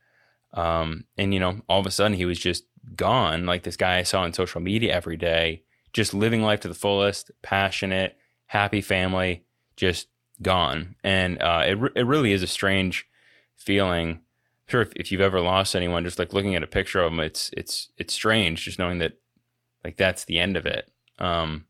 um, 0.52 1.04
and 1.16 1.34
you 1.34 1.40
know, 1.40 1.60
all 1.68 1.80
of 1.80 1.86
a 1.86 1.90
sudden 1.90 2.16
he 2.16 2.24
was 2.24 2.38
just 2.38 2.64
gone. 2.96 3.46
Like 3.46 3.62
this 3.62 3.76
guy 3.76 3.98
I 3.98 4.02
saw 4.02 4.22
on 4.22 4.32
social 4.32 4.60
media 4.60 4.94
every 4.94 5.16
day, 5.16 5.62
just 5.92 6.14
living 6.14 6.42
life 6.42 6.60
to 6.60 6.68
the 6.68 6.74
fullest, 6.74 7.30
passionate, 7.42 8.16
happy 8.46 8.80
family, 8.80 9.44
just 9.76 10.08
gone. 10.40 10.96
And 11.04 11.40
uh, 11.42 11.64
it 11.66 11.78
it 11.96 12.06
really 12.06 12.32
is 12.32 12.42
a 12.42 12.46
strange 12.46 13.06
feeling. 13.56 14.20
Sure, 14.66 14.82
if, 14.82 14.92
if 14.96 15.10
you've 15.10 15.20
ever 15.20 15.40
lost 15.40 15.74
anyone, 15.74 16.04
just 16.04 16.18
like 16.18 16.32
looking 16.32 16.54
at 16.54 16.62
a 16.62 16.66
picture 16.66 17.00
of 17.00 17.12
them, 17.12 17.20
it's 17.20 17.50
it's 17.56 17.90
it's 17.98 18.14
strange 18.14 18.64
just 18.64 18.78
knowing 18.78 18.98
that 18.98 19.14
like 19.84 19.96
that's 19.96 20.24
the 20.24 20.38
end 20.38 20.56
of 20.56 20.66
it. 20.66 20.90
Um, 21.18 21.66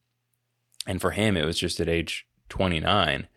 and 0.86 1.00
for 1.00 1.10
him, 1.10 1.36
it 1.36 1.44
was 1.44 1.58
just 1.58 1.80
at 1.80 1.88
age 1.88 2.26
29, 2.48 3.28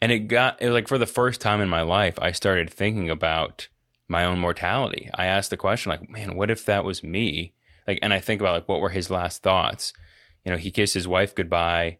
and 0.00 0.12
it 0.12 0.20
got 0.20 0.60
it 0.60 0.66
was 0.66 0.74
like 0.74 0.88
for 0.88 0.98
the 0.98 1.06
first 1.06 1.40
time 1.40 1.60
in 1.60 1.68
my 1.68 1.82
life, 1.82 2.18
I 2.20 2.32
started 2.32 2.70
thinking 2.70 3.10
about 3.10 3.68
my 4.08 4.24
own 4.24 4.38
mortality. 4.38 5.10
I 5.14 5.26
asked 5.26 5.50
the 5.50 5.56
question 5.56 5.90
like, 5.90 6.08
man, 6.08 6.36
what 6.36 6.50
if 6.50 6.64
that 6.66 6.84
was 6.84 7.02
me? 7.02 7.54
Like, 7.86 7.98
and 8.02 8.12
I 8.12 8.20
think 8.20 8.40
about 8.40 8.54
like, 8.54 8.68
what 8.68 8.80
were 8.80 8.90
his 8.90 9.10
last 9.10 9.42
thoughts? 9.42 9.92
You 10.44 10.52
know, 10.52 10.58
he 10.58 10.70
kissed 10.70 10.94
his 10.94 11.08
wife 11.08 11.34
goodbye, 11.34 11.98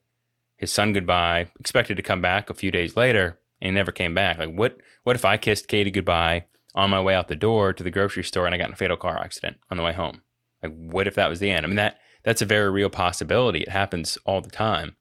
his 0.57 0.71
son 0.71 0.93
goodbye, 0.93 1.51
expected 1.59 1.97
to 1.97 2.03
come 2.03 2.21
back 2.21 2.51
a 2.51 2.55
few 2.55 2.71
days 2.71 2.97
later, 2.97 3.39
and 3.61 3.69
he 3.69 3.71
never 3.73 3.93
came 3.93 4.15
back. 4.15 4.39
Like, 4.39 4.55
what, 4.55 4.77
what 5.05 5.17
if 5.17 5.25
I 5.25 5.37
kissed 5.37 5.69
Katie 5.69 5.91
goodbye 5.91 6.45
on 6.75 6.91
my 6.91 7.01
way 7.01 7.15
out 7.15 7.29
the 7.29 7.37
door 7.37 7.73
to 7.73 7.83
the 7.83 7.91
grocery 7.91 8.25
store 8.25 8.47
and 8.47 8.55
I 8.55 8.59
got 8.59 8.69
in 8.69 8.75
a 8.75 8.77
fatal 8.77 8.97
car 8.97 9.19
accident 9.19 9.59
on 9.71 9.77
the 9.77 9.83
way 9.83 9.93
home? 9.93 10.23
Like, 10.63 10.75
what 10.75 11.07
if 11.07 11.15
that 11.17 11.29
was 11.29 11.41
the 11.41 11.51
end? 11.51 11.65
I 11.65 11.69
mean, 11.69 11.77
that, 11.77 11.99
that's 12.23 12.43
a 12.43 12.47
very 12.47 12.71
real 12.71 12.91
possibility. 12.91 13.63
It 13.63 13.69
happens 13.69 14.19
all 14.25 14.41
the 14.41 14.51
time. 14.51 14.97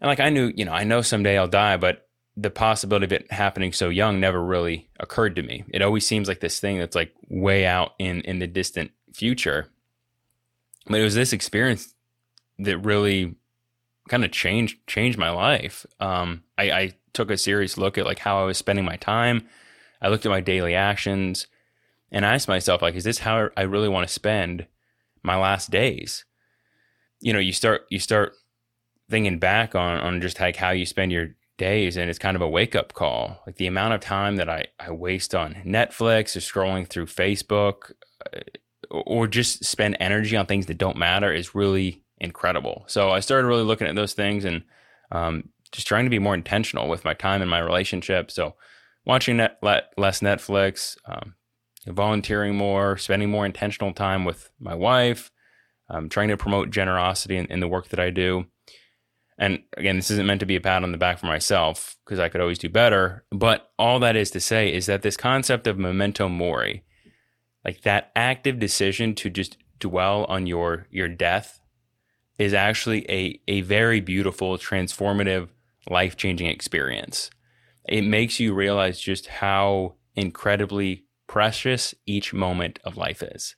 And 0.00 0.08
like, 0.08 0.20
I 0.20 0.30
knew, 0.30 0.52
you 0.54 0.64
know, 0.64 0.72
I 0.72 0.84
know 0.84 1.02
someday 1.02 1.38
I'll 1.38 1.48
die, 1.48 1.76
but 1.76 2.08
the 2.36 2.50
possibility 2.50 3.04
of 3.04 3.12
it 3.12 3.30
happening 3.30 3.72
so 3.72 3.88
young 3.88 4.18
never 4.18 4.42
really 4.42 4.88
occurred 4.98 5.36
to 5.36 5.42
me. 5.42 5.64
It 5.68 5.82
always 5.82 6.06
seems 6.06 6.28
like 6.28 6.40
this 6.40 6.58
thing 6.60 6.78
that's 6.78 6.96
like 6.96 7.12
way 7.28 7.66
out 7.66 7.92
in 7.98 8.22
in 8.22 8.38
the 8.38 8.46
distant 8.46 8.92
future. 9.12 9.68
But 10.86 11.00
it 11.00 11.04
was 11.04 11.14
this 11.14 11.32
experience 11.32 11.94
that 12.58 12.78
really 12.78 13.34
kind 14.08 14.24
of 14.24 14.30
changed 14.30 14.86
changed 14.86 15.18
my 15.18 15.30
life. 15.30 15.84
Um, 15.98 16.44
I, 16.56 16.70
I 16.70 16.92
took 17.12 17.30
a 17.30 17.36
serious 17.36 17.76
look 17.76 17.98
at 17.98 18.06
like 18.06 18.20
how 18.20 18.40
I 18.40 18.44
was 18.44 18.56
spending 18.56 18.84
my 18.84 18.96
time. 18.96 19.46
I 20.00 20.08
looked 20.08 20.24
at 20.24 20.30
my 20.30 20.40
daily 20.40 20.74
actions 20.74 21.46
and 22.10 22.26
I 22.26 22.34
asked 22.34 22.48
myself 22.48 22.82
like, 22.82 22.94
is 22.94 23.04
this 23.04 23.18
how 23.18 23.50
I 23.56 23.62
really 23.62 23.88
want 23.88 24.06
to 24.06 24.12
spend 24.12 24.66
my 25.22 25.36
last 25.36 25.70
days? 25.70 26.24
You 27.20 27.32
know, 27.32 27.38
you 27.38 27.52
start 27.52 27.82
you 27.90 27.98
start 27.98 28.34
thinking 29.08 29.38
back 29.38 29.74
on 29.74 29.98
on 29.98 30.20
just 30.20 30.40
like 30.40 30.56
how 30.56 30.70
you 30.70 30.86
spend 30.86 31.12
your 31.12 31.28
days 31.58 31.96
and 31.96 32.08
it's 32.08 32.18
kind 32.18 32.36
of 32.36 32.42
a 32.42 32.48
wake 32.48 32.74
up 32.74 32.94
call. 32.94 33.42
Like 33.46 33.56
the 33.56 33.66
amount 33.66 33.94
of 33.94 34.00
time 34.00 34.36
that 34.36 34.48
I, 34.48 34.66
I 34.80 34.90
waste 34.90 35.34
on 35.34 35.54
Netflix 35.66 36.34
or 36.34 36.40
scrolling 36.40 36.88
through 36.88 37.06
Facebook, 37.06 37.92
uh, 38.34 38.40
or 38.90 39.28
just 39.28 39.64
spend 39.64 39.96
energy 40.00 40.36
on 40.36 40.46
things 40.46 40.66
that 40.66 40.78
don't 40.78 40.96
matter 40.96 41.32
is 41.32 41.54
really 41.54 42.02
incredible. 42.18 42.84
So 42.88 43.10
I 43.10 43.20
started 43.20 43.46
really 43.46 43.62
looking 43.62 43.86
at 43.86 43.94
those 43.94 44.14
things 44.14 44.44
and 44.44 44.62
um, 45.12 45.50
just 45.70 45.86
trying 45.86 46.04
to 46.04 46.10
be 46.10 46.18
more 46.18 46.34
intentional 46.34 46.88
with 46.88 47.04
my 47.04 47.14
time 47.14 47.40
and 47.40 47.50
my 47.50 47.60
relationship. 47.60 48.30
So 48.30 48.54
watching 49.04 49.36
net, 49.36 49.58
less 49.62 50.20
Netflix, 50.20 50.96
um, 51.04 51.34
volunteering 51.86 52.56
more, 52.56 52.96
spending 52.96 53.30
more 53.30 53.46
intentional 53.46 53.92
time 53.92 54.24
with 54.24 54.50
my 54.60 54.74
wife, 54.74 55.30
um, 55.88 56.08
trying 56.08 56.28
to 56.28 56.36
promote 56.36 56.70
generosity 56.70 57.36
in, 57.36 57.46
in 57.46 57.60
the 57.60 57.68
work 57.68 57.88
that 57.88 58.00
I 58.00 58.10
do. 58.10 58.46
And 59.38 59.62
again, 59.78 59.96
this 59.96 60.10
isn't 60.10 60.26
meant 60.26 60.40
to 60.40 60.46
be 60.46 60.56
a 60.56 60.60
pat 60.60 60.82
on 60.82 60.92
the 60.92 60.98
back 60.98 61.18
for 61.18 61.26
myself 61.26 61.96
because 62.04 62.18
I 62.18 62.28
could 62.28 62.42
always 62.42 62.58
do 62.58 62.68
better. 62.68 63.24
But 63.30 63.70
all 63.78 63.98
that 64.00 64.14
is 64.14 64.30
to 64.32 64.40
say 64.40 64.72
is 64.72 64.84
that 64.86 65.00
this 65.00 65.16
concept 65.16 65.66
of 65.66 65.78
memento 65.78 66.28
mori, 66.28 66.84
like 67.64 67.80
that 67.82 68.12
active 68.14 68.58
decision 68.58 69.14
to 69.14 69.30
just 69.30 69.56
dwell 69.78 70.24
on 70.26 70.46
your 70.46 70.86
your 70.90 71.08
death, 71.08 71.60
is 72.38 72.52
actually 72.52 73.10
a 73.10 73.40
a 73.48 73.62
very 73.62 74.00
beautiful, 74.00 74.58
transformative, 74.58 75.48
life 75.88 76.18
changing 76.18 76.48
experience. 76.48 77.30
It 77.88 78.02
makes 78.02 78.40
you 78.40 78.52
realize 78.52 79.00
just 79.00 79.26
how 79.26 79.94
incredibly 80.14 81.06
precious 81.30 81.94
each 82.06 82.34
moment 82.34 82.80
of 82.82 82.96
life 82.96 83.22
is. 83.22 83.54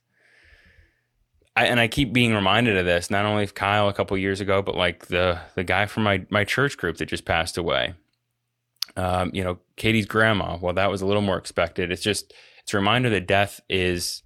I, 1.55 1.65
and 1.65 1.79
I 1.79 1.87
keep 1.87 2.13
being 2.13 2.35
reminded 2.35 2.77
of 2.77 2.85
this, 2.85 3.09
not 3.09 3.25
only 3.25 3.47
Kyle 3.47 3.89
a 3.89 3.93
couple 3.93 4.15
years 4.15 4.39
ago, 4.41 4.61
but 4.61 4.75
like 4.75 5.07
the 5.07 5.39
the 5.55 5.63
guy 5.63 5.87
from 5.87 6.03
my 6.03 6.23
my 6.29 6.43
church 6.43 6.77
group 6.77 6.97
that 6.97 7.07
just 7.07 7.25
passed 7.25 7.57
away. 7.57 7.95
Um, 8.95 9.31
you 9.33 9.43
know, 9.43 9.57
Katie's 9.75 10.05
grandma. 10.05 10.57
Well, 10.61 10.75
that 10.75 10.91
was 10.91 11.01
a 11.01 11.07
little 11.07 11.23
more 11.23 11.37
expected. 11.37 11.91
It's 11.91 12.03
just 12.03 12.31
it's 12.61 12.75
a 12.75 12.77
reminder 12.77 13.09
that 13.09 13.25
death 13.25 13.59
is 13.67 14.21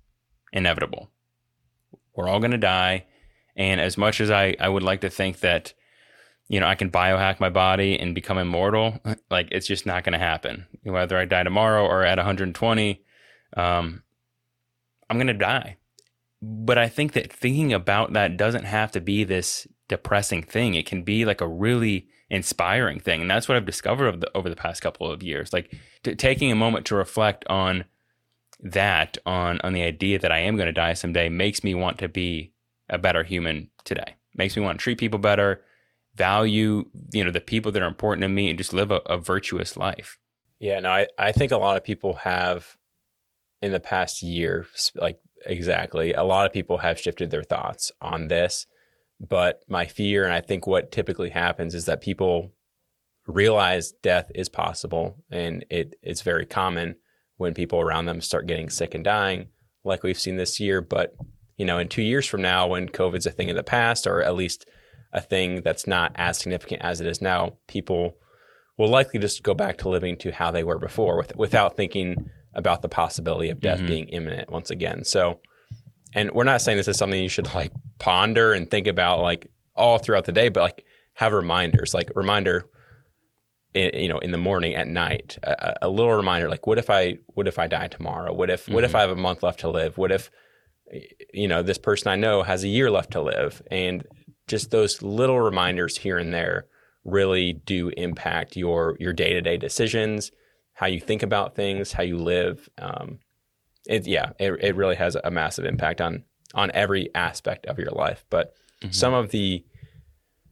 inevitable. 0.51 1.09
We're 2.15 2.27
all 2.27 2.39
going 2.39 2.51
to 2.51 2.57
die, 2.57 3.05
and 3.55 3.79
as 3.79 3.97
much 3.97 4.19
as 4.19 4.29
I 4.29 4.57
I 4.59 4.67
would 4.67 4.83
like 4.83 4.99
to 5.01 5.09
think 5.09 5.39
that 5.39 5.73
you 6.49 6.59
know 6.59 6.67
I 6.67 6.75
can 6.75 6.91
biohack 6.91 7.39
my 7.39 7.49
body 7.49 7.97
and 7.97 8.13
become 8.13 8.37
immortal, 8.37 8.99
like 9.31 9.47
it's 9.51 9.67
just 9.67 9.85
not 9.85 10.03
going 10.03 10.19
to 10.19 10.19
happen. 10.19 10.65
Whether 10.83 11.17
I 11.17 11.23
die 11.23 11.43
tomorrow 11.43 11.85
or 11.85 12.03
at 12.03 12.17
120, 12.17 13.05
um, 13.55 14.03
I'm 15.09 15.17
going 15.17 15.27
to 15.27 15.33
die 15.33 15.77
but 16.41 16.77
I 16.77 16.87
think 16.87 17.13
that 17.13 17.33
thinking 17.33 17.73
about 17.73 18.13
that 18.13 18.37
doesn't 18.37 18.65
have 18.65 18.91
to 18.91 19.01
be 19.01 19.23
this 19.23 19.67
depressing 19.87 20.43
thing. 20.43 20.75
It 20.75 20.85
can 20.85 21.03
be 21.03 21.25
like 21.25 21.41
a 21.41 21.47
really 21.47 22.07
inspiring 22.29 22.99
thing. 22.99 23.21
And 23.21 23.29
that's 23.29 23.47
what 23.47 23.55
I've 23.55 23.65
discovered 23.65 24.21
the, 24.21 24.37
over 24.37 24.49
the 24.49 24.55
past 24.55 24.81
couple 24.81 25.11
of 25.11 25.23
years. 25.23 25.51
Like 25.51 25.73
t- 26.03 26.15
taking 26.15 26.51
a 26.51 26.55
moment 26.55 26.85
to 26.87 26.95
reflect 26.95 27.45
on 27.47 27.85
that, 28.59 29.17
on, 29.25 29.59
on 29.61 29.73
the 29.73 29.83
idea 29.83 30.19
that 30.19 30.31
I 30.31 30.39
am 30.39 30.57
going 30.57 30.67
to 30.67 30.73
die 30.73 30.93
someday 30.93 31.29
makes 31.29 31.63
me 31.63 31.73
want 31.73 31.97
to 31.99 32.09
be 32.09 32.53
a 32.89 32.97
better 32.97 33.23
human 33.23 33.69
today. 33.83 34.15
Makes 34.35 34.55
me 34.55 34.61
want 34.61 34.79
to 34.79 34.83
treat 34.83 34.99
people 34.99 35.19
better, 35.19 35.63
value, 36.15 36.85
you 37.11 37.23
know, 37.23 37.31
the 37.31 37.41
people 37.41 37.71
that 37.71 37.81
are 37.81 37.87
important 37.87 38.21
to 38.23 38.29
me 38.29 38.49
and 38.49 38.57
just 38.57 38.73
live 38.73 38.91
a, 38.91 38.97
a 39.07 39.17
virtuous 39.17 39.75
life. 39.75 40.19
Yeah, 40.59 40.79
no, 40.79 40.89
I, 40.89 41.07
I 41.17 41.31
think 41.31 41.51
a 41.51 41.57
lot 41.57 41.77
of 41.77 41.83
people 41.83 42.15
have 42.15 42.77
in 43.61 43.71
the 43.71 43.79
past 43.79 44.21
year, 44.21 44.65
like 44.95 45.19
exactly. 45.45 46.13
A 46.13 46.23
lot 46.23 46.45
of 46.45 46.53
people 46.53 46.79
have 46.79 46.99
shifted 46.99 47.31
their 47.31 47.43
thoughts 47.43 47.91
on 48.01 48.27
this. 48.27 48.65
But 49.19 49.61
my 49.67 49.85
fear, 49.85 50.23
and 50.23 50.33
I 50.33 50.41
think 50.41 50.67
what 50.67 50.91
typically 50.91 51.31
happens, 51.31 51.73
is 51.73 51.85
that 51.85 52.01
people 52.01 52.51
realize 53.25 53.91
death 53.91 54.31
is 54.35 54.47
possible 54.47 55.17
and 55.29 55.65
it, 55.69 55.95
it's 56.01 56.21
very 56.21 56.45
common 56.45 56.95
when 57.37 57.53
people 57.53 57.79
around 57.81 58.05
them 58.05 58.21
start 58.21 58.47
getting 58.47 58.69
sick 58.69 58.95
and 58.95 59.03
dying, 59.03 59.47
like 59.83 60.03
we've 60.03 60.19
seen 60.19 60.37
this 60.37 60.59
year. 60.59 60.81
But, 60.81 61.15
you 61.55 61.65
know, 61.65 61.77
in 61.77 61.87
two 61.87 62.01
years 62.03 62.25
from 62.25 62.41
now, 62.41 62.67
when 62.67 62.89
COVID's 62.89 63.25
a 63.25 63.31
thing 63.31 63.49
of 63.49 63.55
the 63.55 63.63
past, 63.63 64.07
or 64.07 64.21
at 64.21 64.35
least 64.35 64.65
a 65.13 65.21
thing 65.21 65.61
that's 65.61 65.87
not 65.87 66.11
as 66.15 66.37
significant 66.37 66.81
as 66.83 67.01
it 67.01 67.07
is 67.07 67.21
now, 67.21 67.53
people 67.67 68.17
will 68.77 68.89
likely 68.89 69.19
just 69.19 69.43
go 69.43 69.53
back 69.53 69.77
to 69.79 69.89
living 69.89 70.15
to 70.17 70.31
how 70.31 70.51
they 70.51 70.63
were 70.63 70.79
before 70.79 71.17
with, 71.17 71.35
without 71.35 71.75
thinking 71.75 72.29
about 72.57 72.81
the 72.81 72.89
possibility 72.89 73.49
of 73.49 73.61
death 73.61 73.77
mm-hmm. 73.77 73.87
being 73.87 74.07
imminent 74.09 74.51
once 74.51 74.69
again. 74.69 75.03
So, 75.05 75.39
and 76.13 76.31
we're 76.31 76.43
not 76.43 76.61
saying 76.61 76.77
this 76.77 76.87
is 76.87 76.97
something 76.97 77.21
you 77.21 77.29
should 77.29 77.53
like 77.53 77.71
ponder 77.99 78.51
and 78.51 78.69
think 78.69 78.87
about 78.87 79.21
like 79.21 79.47
all 79.75 79.99
throughout 79.99 80.25
the 80.25 80.31
day, 80.31 80.49
but 80.49 80.61
like 80.61 80.85
have 81.13 81.31
reminders, 81.31 81.93
like 81.93 82.11
reminder, 82.15 82.65
in, 83.73 83.91
you 83.93 84.09
know, 84.09 84.17
in 84.19 84.31
the 84.31 84.37
morning, 84.37 84.75
at 84.75 84.87
night, 84.87 85.37
a, 85.43 85.75
a, 85.83 85.89
little 85.89 86.13
reminder, 86.13 86.49
like 86.49 86.65
what 86.65 86.79
if 86.79 86.89
I, 86.89 87.19
what 87.27 87.47
if 87.47 87.59
I 87.59 87.67
die 87.67 87.87
tomorrow? 87.87 88.33
What 88.33 88.49
if, 88.49 88.63
mm-hmm. 88.63 88.73
what 88.73 88.83
if 88.83 88.89
mm-hmm. 88.89 88.97
I 88.97 89.01
have 89.01 89.11
a 89.11 89.15
month 89.15 89.43
left 89.43 89.59
to 89.61 89.69
live? 89.69 89.97
What 89.97 90.11
if, 90.11 90.31
you 91.33 91.47
know, 91.47 91.61
this 91.61 91.77
person 91.77 92.07
I 92.09 92.15
know 92.15 92.41
has 92.41 92.63
a 92.63 92.67
year 92.67 92.89
left 92.89 93.11
to 93.11 93.21
live? 93.21 93.61
And 93.69 94.05
just 94.47 94.71
those 94.71 95.03
little 95.03 95.39
reminders 95.39 95.97
here 95.97 96.17
and 96.17 96.33
there 96.33 96.65
really 97.03 97.53
do 97.53 97.89
impact 97.95 98.57
your 98.57 98.97
your 98.99 99.13
day 99.13 99.31
to 99.31 99.41
day 99.41 99.55
decisions 99.57 100.31
how 100.77 100.85
you 100.85 100.99
think 100.99 101.23
about 101.23 101.55
things, 101.55 101.91
how 101.91 102.03
you 102.03 102.17
live. 102.17 102.69
Um, 102.77 103.17
it, 103.87 104.05
yeah, 104.05 104.33
it, 104.39 104.51
it 104.61 104.75
really 104.75 104.95
has 104.95 105.17
a 105.23 105.31
massive 105.31 105.65
impact 105.65 106.01
on 106.01 106.23
on 106.53 106.69
every 106.75 107.09
aspect 107.15 107.65
of 107.65 107.79
your 107.79 107.89
life. 107.89 108.23
But 108.29 108.53
mm-hmm. 108.81 108.91
some 108.91 109.15
of 109.15 109.31
the 109.31 109.65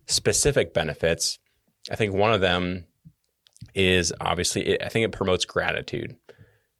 specific 0.07 0.73
benefits, 0.73 1.37
I 1.91 1.95
think 1.95 2.15
one 2.15 2.33
of 2.33 2.41
them 2.41 2.85
is 3.75 4.11
obviously, 4.19 4.65
it, 4.65 4.81
I 4.83 4.89
think 4.89 5.05
it 5.05 5.11
promotes 5.11 5.45
gratitude. 5.45 6.15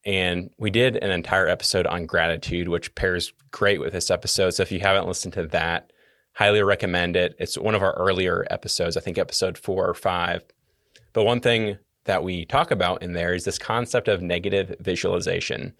And 0.05 0.49
we 0.58 0.71
did 0.71 0.97
an 0.97 1.12
entire 1.12 1.47
episode 1.47 1.86
on 1.86 2.08
gratitude, 2.08 2.67
which 2.67 2.95
pairs 2.95 3.31
great 3.51 3.79
with 3.79 3.93
this 3.93 4.10
episode. 4.10 4.55
So 4.55 4.63
if 4.63 4.71
you 4.71 4.79
haven't 4.79 5.08
listened 5.08 5.36
to 5.36 5.45
that, 5.47 5.93
highly 6.34 6.63
recommend 6.63 7.15
it. 7.15 7.36
It's 7.38 7.60
one 7.60 7.75
of 7.75 7.84
our 7.84 7.93
earlier 7.93 8.45
episodes, 8.49 8.97
I 8.97 9.01
think 9.01 9.19
episode 9.19 9.55
four 9.55 9.88
or 9.88 9.93
five. 9.93 10.43
But 11.13 11.25
one 11.25 11.41
thing 11.41 11.77
that 12.06 12.24
we 12.24 12.46
talk 12.46 12.72
about 12.72 13.04
in 13.04 13.13
there 13.13 13.34
is 13.34 13.44
this 13.44 13.60
concept 13.60 14.08
of 14.08 14.22
negative 14.22 14.76
visualization. 14.80 15.74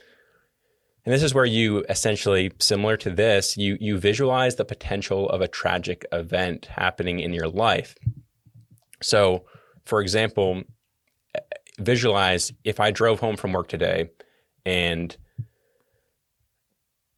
And 1.06 1.14
this 1.14 1.24
is 1.24 1.34
where 1.34 1.46
you 1.46 1.86
essentially, 1.88 2.52
similar 2.60 2.98
to 2.98 3.12
this, 3.12 3.56
you, 3.58 3.78
you 3.80 4.00
visualize 4.00 4.56
the 4.56 4.66
potential 4.66 5.30
of 5.30 5.42
a 5.42 5.48
tragic 5.48 6.04
event 6.12 6.66
happening 6.66 7.20
in 7.20 7.32
your 7.32 7.48
life. 7.48 7.96
So, 9.04 9.46
for 9.86 10.02
example, 10.02 10.64
visualize 11.80 12.52
if 12.64 12.80
I 12.80 12.90
drove 12.90 13.20
home 13.20 13.38
from 13.38 13.54
work 13.54 13.68
today 13.68 14.10
and 14.66 15.16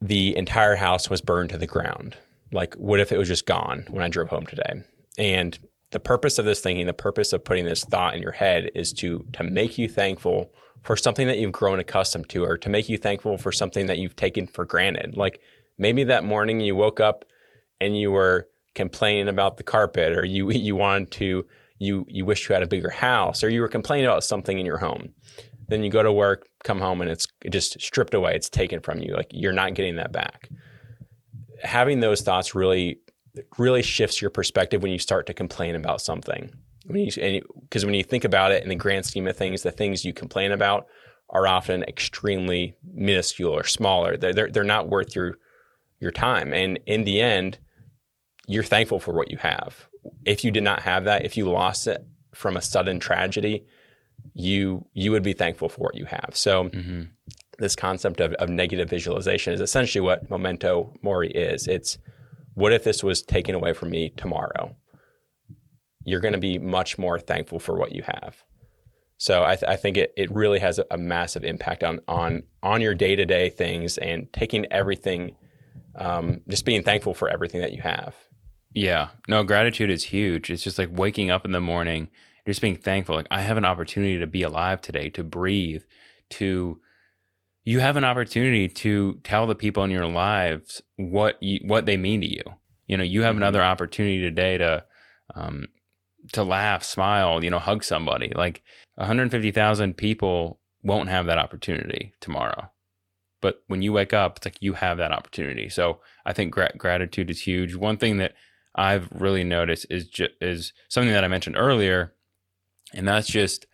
the 0.02 0.36
entire 0.36 0.76
house 0.76 1.10
was 1.10 1.22
burned 1.22 1.50
to 1.52 1.58
the 1.58 1.68
ground. 1.68 2.18
Like, 2.52 2.74
what 2.76 3.00
if 3.00 3.12
it 3.12 3.18
was 3.18 3.28
just 3.28 3.46
gone 3.46 3.86
when 3.90 4.04
I 4.04 4.10
drove 4.10 4.30
home 4.30 4.46
today? 4.46 4.84
And 5.18 5.58
the 5.92 6.00
purpose 6.00 6.38
of 6.38 6.46
this 6.46 6.60
thinking, 6.60 6.86
the 6.86 6.94
purpose 6.94 7.34
of 7.34 7.44
putting 7.44 7.66
this 7.66 7.84
thought 7.84 8.16
in 8.16 8.22
your 8.22 8.32
head 8.32 8.72
is 8.76 8.92
to 8.94 9.26
to 9.34 9.44
make 9.44 9.78
you 9.78 9.88
thankful 9.88 10.52
for 10.84 10.96
something 10.96 11.28
that 11.28 11.38
you've 11.38 11.52
grown 11.52 11.80
accustomed 11.80 12.30
to 12.30 12.44
or 12.44 12.58
to 12.58 12.70
make 12.70 12.90
you 12.90 12.98
thankful 12.98 13.38
for 13.38 13.52
something 13.52 13.88
that 13.88 13.98
you've 13.98 14.16
taken 14.16 14.48
for 14.48 14.66
granted. 14.66 15.18
Like 15.18 15.42
maybe 15.78 16.04
that 16.06 16.24
morning 16.24 16.60
you 16.60 16.76
woke 16.76 17.00
up 17.00 17.26
and 17.80 17.98
you 17.98 18.12
were 18.12 18.48
complaining 18.76 19.28
about 19.28 19.58
the 19.58 19.64
carpet 19.64 20.18
or 20.18 20.26
you 20.26 20.50
you 20.52 20.76
wanted 20.76 21.12
to 21.12 21.46
you 21.80 22.06
you 22.10 22.26
wish 22.26 22.48
you 22.48 22.54
had 22.54 22.64
a 22.64 22.68
bigger 22.68 22.90
house 22.90 23.44
or 23.44 23.50
you 23.50 23.62
were 23.62 23.68
complaining 23.68 24.06
about 24.06 24.24
something 24.24 24.60
in 24.60 24.66
your 24.66 24.78
home. 24.78 25.14
Then 25.70 25.84
you 25.84 25.90
go 25.90 26.04
to 26.04 26.14
work, 26.14 26.48
come 26.64 26.80
home 26.80 27.02
and 27.02 27.10
it's 27.10 27.28
just 27.50 27.80
stripped 27.82 28.14
away, 28.14 28.36
it's 28.36 28.50
taken 28.50 28.80
from 28.82 29.00
you. 29.00 29.14
Like 29.14 29.28
you're 29.32 29.54
not 29.54 29.74
getting 29.74 29.98
that 29.98 30.12
back. 30.12 30.50
Having 31.64 32.02
those 32.02 32.22
thoughts 32.22 32.56
really 32.56 33.00
really 33.58 33.82
shifts 33.82 34.22
your 34.22 34.30
perspective 34.30 34.82
when 34.84 34.92
you 34.92 35.00
start 35.00 35.26
to 35.28 35.34
complain 35.34 35.76
about 35.76 36.02
something. 36.02 36.52
Because 36.88 37.86
when 37.86 37.94
you 37.94 38.04
think 38.04 38.24
about 38.24 38.52
it 38.52 38.64
in 38.64 38.70
the 38.70 38.76
grand 38.76 39.06
scheme 39.06 39.28
of 39.28 39.36
things, 39.36 39.64
the 39.64 39.72
things 39.72 40.06
you 40.06 40.14
complain 40.14 40.52
about 40.52 40.88
are 41.30 41.48
often 41.48 41.84
extremely 41.84 42.76
minuscule 42.94 43.52
or 43.52 43.66
smaller. 43.66 44.16
They're, 44.16 44.34
they're, 44.34 44.50
they're 44.50 44.64
not 44.64 44.90
worth 44.90 45.16
your 45.16 45.38
your 46.00 46.12
time. 46.12 46.54
And 46.54 46.80
in 46.86 47.06
the 47.06 47.22
end, 47.22 47.58
you're 48.48 48.64
thankful 48.64 49.00
for 49.00 49.14
what 49.14 49.32
you 49.32 49.38
have. 49.38 49.88
If 50.26 50.44
you 50.44 50.52
did 50.52 50.64
not 50.64 50.82
have 50.82 51.06
that, 51.06 51.26
if 51.26 51.36
you 51.36 51.50
lost 51.50 51.88
it 51.88 52.06
from 52.34 52.56
a 52.56 52.62
sudden 52.62 53.00
tragedy, 53.00 53.66
you 54.34 54.86
you 54.94 55.12
would 55.12 55.24
be 55.24 55.34
thankful 55.34 55.70
for 55.70 55.82
what 55.82 55.96
you 55.96 56.06
have. 56.06 56.32
So 56.34 56.66
mm-hmm. 56.66 57.04
this 57.58 57.76
concept 57.76 58.20
of, 58.20 58.34
of 58.34 58.50
negative 58.50 58.90
visualization 58.90 59.54
is 59.54 59.62
essentially 59.62 60.02
what 60.02 60.30
memento 60.30 60.94
mori 61.02 61.32
is. 61.32 61.68
It's 61.68 61.98
what 62.58 62.74
if 62.74 62.84
this 62.84 63.04
was 63.04 63.22
taken 63.22 63.54
away 63.54 63.72
from 63.72 63.92
me 63.92 64.10
tomorrow? 64.18 64.76
You're 66.04 66.20
going 66.20 66.34
to 66.34 66.40
be 66.40 66.58
much 66.58 66.98
more 66.98 67.20
thankful 67.20 67.60
for 67.60 67.78
what 67.78 67.92
you 67.92 68.02
have. 68.02 68.44
So 69.20 69.44
I, 69.44 69.56
th- 69.56 69.70
I 69.70 69.76
think 69.76 69.96
it, 69.96 70.12
it 70.18 70.32
really 70.32 70.58
has 70.58 70.80
a, 70.80 70.86
a, 70.90 70.98
massive 70.98 71.44
impact 71.44 71.84
on 71.84 72.00
on 72.08 72.42
on 72.64 72.82
your 72.82 72.96
day 72.96 73.16
to 73.16 73.26
day 73.26 73.50
things 73.50 74.00
and 74.00 74.32
taking 74.34 74.66
everything, 74.72 75.36
um, 75.96 76.42
just 76.48 76.66
being 76.66 76.82
thankful 76.82 77.14
for 77.14 77.30
everything 77.30 77.62
that 77.62 77.74
you 77.74 77.82
have. 77.84 78.16
Yeah, 78.74 79.10
no, 79.28 79.44
gratitude 79.44 79.92
is 79.92 80.06
huge. 80.06 80.50
It's 80.50 80.64
just 80.64 80.80
like 80.80 80.90
waking 80.92 81.30
up 81.30 81.46
in 81.46 81.52
the 81.52 81.62
morning, 81.62 82.10
just 82.48 82.62
being 82.62 82.76
thankful. 82.76 83.16
Like 83.16 83.28
I 83.30 83.42
have 83.42 83.58
an 83.58 83.66
opportunity 83.66 84.18
to 84.18 84.28
be 84.28 84.42
alive 84.42 84.82
today, 84.82 85.10
to 85.12 85.24
breathe, 85.24 85.84
to 86.32 86.80
you 87.68 87.82
have 87.82 87.98
an 87.98 88.06
opportunity 88.06 88.70
to 88.70 89.20
tell 89.26 89.46
the 89.46 89.54
people 89.54 89.84
in 89.84 89.92
your 89.92 90.06
lives 90.06 90.82
what 90.96 91.36
you, 91.44 91.60
what 91.66 91.86
they 91.86 91.98
mean 91.98 92.22
to 92.22 92.34
you. 92.34 92.44
You 92.88 92.96
know, 92.96 93.04
you 93.04 93.24
have 93.24 93.36
another 93.36 93.62
opportunity 93.62 94.22
today 94.22 94.58
to 94.58 94.86
um, 95.36 95.68
to 96.32 96.44
laugh, 96.44 96.82
smile, 96.82 97.44
you 97.44 97.50
know, 97.50 97.60
hug 97.60 97.84
somebody. 97.84 98.32
Like 98.34 98.64
150,000 98.96 99.98
people 99.98 100.62
won't 100.82 101.10
have 101.10 101.26
that 101.26 101.40
opportunity 101.40 102.14
tomorrow. 102.22 102.72
But 103.42 103.62
when 103.68 103.82
you 103.82 103.92
wake 103.92 104.14
up, 104.14 104.38
it's 104.38 104.46
like 104.46 104.62
you 104.62 104.72
have 104.72 104.98
that 105.00 105.12
opportunity. 105.12 105.68
So 105.68 106.00
I 106.26 106.32
think 106.32 106.54
gra- 106.54 106.72
gratitude 106.78 107.30
is 107.30 107.42
huge. 107.42 107.76
One 107.76 107.98
thing 107.98 108.16
that 108.20 108.34
I've 108.76 109.10
really 109.12 109.44
noticed 109.44 109.88
is 109.90 110.08
ju- 110.08 110.30
is 110.40 110.72
something 110.88 111.12
that 111.12 111.26
I 111.26 111.28
mentioned 111.28 111.58
earlier, 111.58 112.14
and 112.94 113.06
that's 113.06 113.28
just 113.28 113.66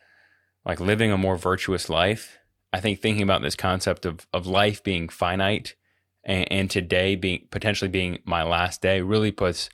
like 0.65 0.79
living 0.79 1.11
a 1.11 1.17
more 1.17 1.37
virtuous 1.37 1.91
life. 1.91 2.39
I 2.73 2.79
think 2.79 2.99
thinking 2.99 3.23
about 3.23 3.43
this 3.43 3.55
concept 3.55 4.05
of 4.05 4.27
of 4.33 4.47
life 4.47 4.83
being 4.83 5.07
finite 5.07 5.75
and, 6.23 6.51
and 6.51 6.69
today 6.69 7.15
being 7.15 7.47
potentially 7.51 7.89
being 7.89 8.19
my 8.25 8.43
last 8.43 8.81
day 8.81 9.01
really 9.01 9.31
puts 9.31 9.69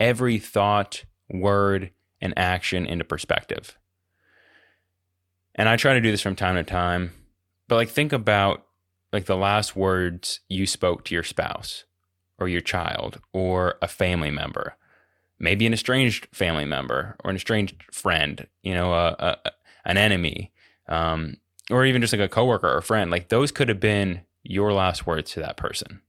every 0.00 0.38
thought, 0.38 1.04
word, 1.30 1.92
and 2.20 2.34
action 2.36 2.86
into 2.86 3.04
perspective. 3.04 3.78
And 5.54 5.68
I 5.68 5.76
try 5.76 5.94
to 5.94 6.00
do 6.00 6.10
this 6.10 6.22
from 6.22 6.36
time 6.36 6.56
to 6.56 6.64
time, 6.64 7.12
but 7.68 7.76
like 7.76 7.88
think 7.88 8.12
about 8.12 8.66
like 9.12 9.26
the 9.26 9.36
last 9.36 9.76
words 9.76 10.40
you 10.48 10.66
spoke 10.66 11.04
to 11.04 11.14
your 11.14 11.22
spouse 11.22 11.84
or 12.38 12.48
your 12.48 12.60
child 12.60 13.20
or 13.32 13.76
a 13.82 13.88
family 13.88 14.30
member, 14.30 14.76
maybe 15.38 15.66
an 15.66 15.72
estranged 15.72 16.28
family 16.32 16.64
member 16.64 17.16
or 17.22 17.30
an 17.30 17.36
estranged 17.36 17.84
friend, 17.92 18.46
you 18.62 18.74
know, 18.74 18.92
a, 18.92 19.16
a 19.18 19.52
an 19.84 19.96
enemy, 19.96 20.52
um, 20.88 21.36
or 21.70 21.84
even 21.84 22.00
just 22.00 22.12
like 22.12 22.20
a 22.20 22.28
coworker 22.28 22.70
or 22.70 22.80
friend. 22.80 23.10
Like 23.10 23.28
those 23.28 23.52
could 23.52 23.68
have 23.68 23.80
been 23.80 24.22
your 24.42 24.72
last 24.72 25.06
words 25.06 25.32
to 25.32 25.40
that 25.40 25.56
person. 25.56 26.00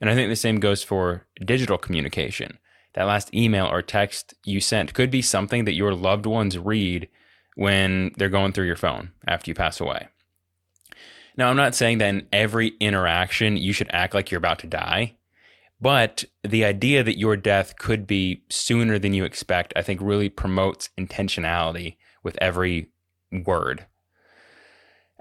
And 0.00 0.10
I 0.10 0.14
think 0.14 0.28
the 0.28 0.36
same 0.36 0.60
goes 0.60 0.82
for 0.82 1.26
digital 1.44 1.78
communication. 1.78 2.58
That 2.94 3.04
last 3.04 3.34
email 3.34 3.66
or 3.66 3.82
text 3.82 4.34
you 4.44 4.60
sent 4.60 4.94
could 4.94 5.10
be 5.10 5.22
something 5.22 5.64
that 5.64 5.74
your 5.74 5.94
loved 5.94 6.26
ones 6.26 6.58
read 6.58 7.08
when 7.56 8.12
they're 8.16 8.28
going 8.28 8.52
through 8.52 8.66
your 8.66 8.76
phone 8.76 9.12
after 9.26 9.50
you 9.50 9.54
pass 9.54 9.80
away. 9.80 10.08
Now, 11.36 11.50
I'm 11.50 11.56
not 11.56 11.74
saying 11.74 11.98
that 11.98 12.08
in 12.08 12.28
every 12.32 12.74
interaction 12.80 13.56
you 13.56 13.72
should 13.72 13.90
act 13.92 14.14
like 14.14 14.30
you're 14.30 14.38
about 14.38 14.60
to 14.60 14.68
die, 14.68 15.16
but 15.80 16.24
the 16.42 16.64
idea 16.64 17.02
that 17.02 17.18
your 17.18 17.36
death 17.36 17.76
could 17.76 18.06
be 18.06 18.44
sooner 18.48 18.98
than 18.98 19.14
you 19.14 19.24
expect, 19.24 19.72
I 19.74 19.82
think 19.82 20.00
really 20.00 20.28
promotes 20.28 20.90
intentionality 20.98 21.96
with 22.22 22.38
every 22.40 22.90
word. 23.44 23.86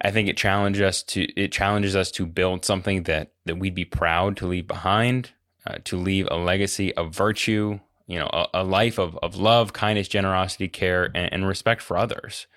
I 0.01 0.11
think 0.11 0.27
it 0.27 0.37
challenges 0.37 0.81
us 0.81 1.03
to 1.03 1.23
it 1.39 1.51
challenges 1.51 1.95
us 1.95 2.11
to 2.11 2.25
build 2.25 2.65
something 2.65 3.03
that 3.03 3.31
that 3.45 3.57
we'd 3.57 3.75
be 3.75 3.85
proud 3.85 4.37
to 4.37 4.47
leave 4.47 4.67
behind, 4.67 5.31
uh, 5.65 5.77
to 5.85 5.97
leave 5.97 6.27
a 6.31 6.37
legacy 6.37 6.93
of 6.95 7.13
virtue, 7.13 7.79
you 8.07 8.19
know, 8.19 8.29
a, 8.33 8.47
a, 8.55 8.63
life 8.63 8.97
of 8.97 9.17
of 9.21 9.35
love, 9.35 9.73
kindness, 9.73 10.07
generosity, 10.07 10.67
care, 10.67 11.05
and, 11.13 11.31
and 11.31 11.47
respect 11.47 11.81
for 11.81 11.97
others. 11.97 12.47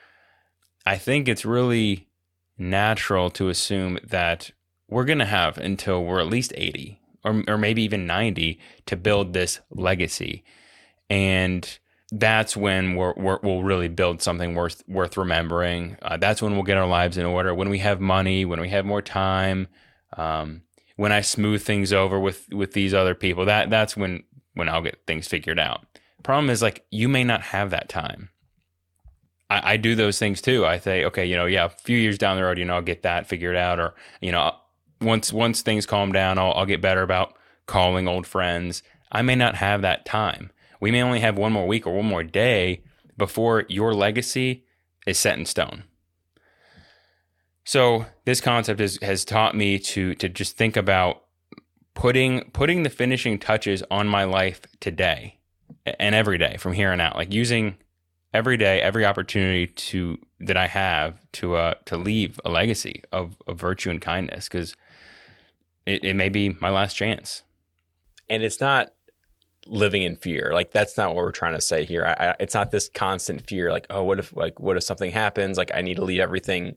I 0.87 0.97
think 0.97 1.29
it's 1.29 1.45
really 1.45 2.09
natural 2.59 3.31
to 3.31 3.49
assume 3.49 3.99
that 4.05 4.51
we're 4.89 5.05
going 5.05 5.19
to 5.19 5.25
have 5.25 5.59
until 5.59 6.05
we're 6.05 6.21
at 6.21 6.29
least 6.29 6.53
80 6.57 7.01
or, 7.25 7.43
or 7.49 7.59
maybe 7.59 7.83
even 7.83 8.07
90 8.07 8.59
to 8.87 8.97
build 8.97 9.33
this 9.33 9.61
legacy. 9.69 10.45
And 11.11 11.79
that's 12.13 12.57
when 12.57 12.95
we 12.95 13.13
will 13.17 13.65
really 13.65 13.89
build 13.89 14.23
something 14.23 14.55
worth 14.55 14.83
worth 14.87 15.17
remembering. 15.17 15.97
Uh, 16.03 16.17
that's 16.17 16.41
when 16.41 16.55
we'll 16.55 16.63
get 16.63 16.77
our 16.77 16.87
lives 16.87 17.17
in 17.17 17.27
order. 17.27 17.55
When 17.55 17.69
we 17.69 17.79
have 17.81 18.01
money, 18.01 18.45
when 18.45 18.61
we 18.61 18.69
have 18.69 18.85
more 18.85 19.03
time, 19.03 19.67
um, 20.17 20.63
when 20.95 21.13
I 21.13 21.21
smooth 21.21 21.63
things 21.63 21.93
over 21.93 22.19
with 22.21 22.49
with 22.53 22.73
these 22.73 22.95
other 22.95 23.15
people, 23.15 23.45
that 23.47 23.71
that's 23.71 23.97
when 23.97 24.23
when 24.55 24.69
I'll 24.69 24.83
get 24.83 25.01
things 25.07 25.27
figured 25.27 25.59
out. 25.59 25.85
Problem 26.23 26.49
is 26.49 26.63
like 26.63 26.85
you 26.91 27.09
may 27.09 27.25
not 27.25 27.43
have 27.43 27.71
that 27.71 27.89
time. 27.89 28.31
I, 29.51 29.73
I 29.73 29.77
do 29.77 29.95
those 29.95 30.19
things 30.19 30.41
too. 30.41 30.65
I 30.65 30.79
say, 30.79 31.05
okay, 31.05 31.27
you 31.27 31.37
know, 31.37 31.47
yeah, 31.47 31.67
a 31.67 31.69
few 31.69 31.99
years 31.99 32.19
down 32.19 32.37
the 32.37 32.45
road, 32.45 32.59
you 32.59 32.65
know, 32.65 32.75
I'll 32.75 32.83
get 32.83 33.03
that 33.03 33.27
figured 33.27 33.57
out, 33.57 33.81
or 33.81 33.95
you 34.21 34.31
know, 34.31 34.55
once 35.01 35.33
once 35.33 35.61
things 35.61 35.87
calm 35.87 36.13
down, 36.13 36.39
I'll, 36.39 36.53
I'll 36.53 36.67
get 36.67 36.81
better 36.81 37.03
about 37.03 37.35
calling 37.67 38.07
old 38.07 38.29
friends. 38.29 38.85
I 39.11 39.23
may 39.23 39.35
not 39.35 39.57
have 39.57 39.83
that 39.83 40.05
time 40.05 40.51
we 40.81 40.91
may 40.91 41.03
only 41.03 41.21
have 41.21 41.39
one 41.39 41.53
more 41.53 41.67
week 41.67 41.87
or 41.87 41.97
one 41.97 42.07
more 42.07 42.23
day 42.23 42.83
before 43.17 43.65
your 43.69 43.95
legacy 43.95 44.65
is 45.07 45.19
set 45.19 45.39
in 45.39 45.47
stone. 45.47 45.85
So 47.65 48.07
this 48.25 48.41
concept 48.41 48.81
is, 48.81 48.99
has 49.03 49.25
taught 49.25 49.57
me 49.57 49.79
to 49.81 50.15
to 50.17 50.29
just 50.29 50.57
think 50.57 50.77
about 50.77 51.23
putting 51.95 52.51
putting 52.53 52.85
the 52.85 52.91
finishing 52.91 53.39
touches 53.39 53.83
on 53.91 54.07
my 54.07 54.25
life 54.25 54.61
today 54.81 55.39
and 55.99 56.15
every 56.15 56.39
day 56.39 56.57
from 56.59 56.75
here 56.75 56.93
on 56.93 57.01
out. 57.01 57.17
Like 57.17 57.33
using 57.33 57.77
every 58.33 58.57
day, 58.57 58.81
every 58.81 59.05
opportunity 59.05 59.67
to 59.67 60.19
that 60.41 60.57
I 60.57 60.69
have 60.69 61.19
to 61.33 61.57
uh 61.57 61.75
to 61.87 61.97
leave 61.97 62.41
a 62.45 62.51
legacy 62.51 63.03
of, 63.11 63.37
of 63.49 63.59
virtue 63.59 63.91
and 63.91 64.01
kindness 64.01 64.49
because 64.49 64.77
it, 65.87 66.05
it 66.05 66.15
may 66.15 66.29
be 66.29 66.51
my 66.61 66.71
last 66.71 66.95
chance. 66.95 67.43
And 68.29 68.43
it's 68.43 68.61
not 68.61 68.93
living 69.67 70.03
in 70.03 70.17
fear. 70.17 70.51
Like 70.53 70.73
that's 70.73 70.97
not 70.97 71.15
what 71.15 71.25
we're 71.25 71.33
trying 71.33 71.55
to 71.55 71.61
say 71.61 71.85
here. 71.85 72.05
I, 72.05 72.29
I, 72.29 72.35
it's 72.41 72.55
not 72.55 72.71
this 72.71 72.89
constant 72.89 73.47
fear. 73.47 73.71
Like, 73.73 73.87
oh, 73.91 74.05
what 74.05 74.19
if 74.19 74.35
like 74.37 74.59
what 74.61 74.77
if 74.77 74.83
something 74.83 75.11
happens? 75.11 75.59
Like 75.59 75.71
I 75.75 75.83
need 75.83 75.97
to 75.97 76.05
leave 76.05 76.21
everything. 76.21 76.77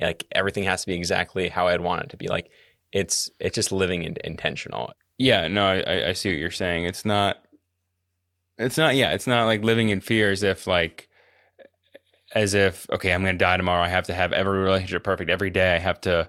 Like 0.00 0.26
everything 0.32 0.64
has 0.64 0.82
to 0.82 0.86
be 0.86 0.94
exactly 0.94 1.48
how 1.48 1.68
I'd 1.68 1.80
want 1.80 2.02
it 2.04 2.10
to 2.10 2.16
be. 2.16 2.28
Like 2.28 2.50
it's 2.92 3.30
it's 3.38 3.54
just 3.54 3.72
living 3.72 4.04
in, 4.04 4.16
intentional. 4.24 4.92
Yeah, 5.18 5.48
no, 5.48 5.66
I, 5.66 6.08
I 6.08 6.12
see 6.14 6.30
what 6.30 6.38
you're 6.38 6.50
saying. 6.50 6.84
It's 6.84 7.04
not. 7.04 7.38
It's 8.58 8.78
not. 8.78 8.96
Yeah, 8.96 9.12
it's 9.12 9.26
not 9.26 9.46
like 9.46 9.62
living 9.62 9.90
in 9.90 10.00
fear 10.00 10.30
as 10.30 10.42
if 10.42 10.66
like 10.66 11.08
as 12.34 12.54
if 12.54 12.88
okay, 12.90 13.12
I'm 13.12 13.22
going 13.22 13.34
to 13.34 13.44
die 13.44 13.56
tomorrow. 13.56 13.82
I 13.82 13.88
have 13.88 14.06
to 14.06 14.14
have 14.14 14.32
every 14.32 14.58
relationship 14.58 15.04
perfect 15.04 15.30
every 15.30 15.50
day. 15.50 15.74
I 15.74 15.78
have 15.78 16.00
to 16.02 16.28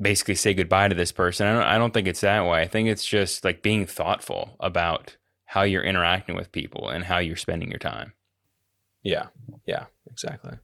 basically 0.00 0.34
say 0.34 0.54
goodbye 0.54 0.88
to 0.88 0.94
this 0.94 1.12
person. 1.12 1.46
I 1.46 1.52
don't, 1.52 1.62
I 1.62 1.78
don't 1.78 1.94
think 1.94 2.08
it's 2.08 2.20
that 2.20 2.46
way. 2.46 2.62
I 2.62 2.68
think 2.68 2.88
it's 2.88 3.06
just 3.06 3.44
like 3.44 3.62
being 3.62 3.86
thoughtful 3.86 4.56
about 4.60 5.16
how 5.46 5.62
you're 5.62 5.84
interacting 5.84 6.34
with 6.36 6.52
people 6.52 6.88
and 6.88 7.04
how 7.04 7.18
you're 7.18 7.36
spending 7.36 7.70
your 7.70 7.78
time. 7.78 8.12
Yeah. 9.02 9.26
Yeah, 9.66 9.84
exactly. 10.10 10.58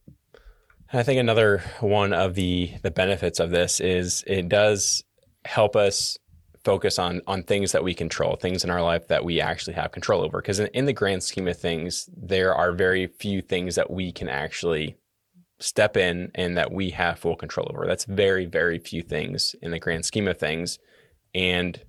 And 0.92 0.98
I 0.98 1.02
think 1.02 1.20
another 1.20 1.62
one 1.80 2.12
of 2.12 2.34
the 2.34 2.72
the 2.82 2.90
benefits 2.90 3.38
of 3.38 3.50
this 3.50 3.78
is 3.80 4.24
it 4.26 4.48
does 4.48 5.04
help 5.44 5.76
us 5.76 6.18
focus 6.64 6.98
on 6.98 7.22
on 7.26 7.42
things 7.42 7.72
that 7.72 7.84
we 7.84 7.94
control, 7.94 8.36
things 8.36 8.64
in 8.64 8.70
our 8.70 8.82
life 8.82 9.08
that 9.08 9.24
we 9.24 9.40
actually 9.40 9.74
have 9.74 9.92
control 9.92 10.22
over. 10.22 10.40
Because 10.40 10.58
in, 10.58 10.66
in 10.68 10.86
the 10.86 10.92
grand 10.92 11.22
scheme 11.22 11.46
of 11.46 11.56
things, 11.56 12.08
there 12.16 12.54
are 12.54 12.72
very 12.72 13.06
few 13.06 13.40
things 13.40 13.76
that 13.76 13.90
we 13.90 14.10
can 14.10 14.28
actually 14.28 14.96
step 15.60 15.96
in 15.96 16.30
and 16.34 16.56
that 16.56 16.72
we 16.72 16.90
have 16.90 17.18
full 17.18 17.36
control 17.36 17.70
over. 17.70 17.86
That's 17.86 18.04
very, 18.04 18.46
very 18.46 18.78
few 18.78 19.02
things 19.02 19.54
in 19.62 19.70
the 19.70 19.78
grand 19.78 20.04
scheme 20.04 20.28
of 20.28 20.38
things. 20.38 20.78
And 21.34 21.80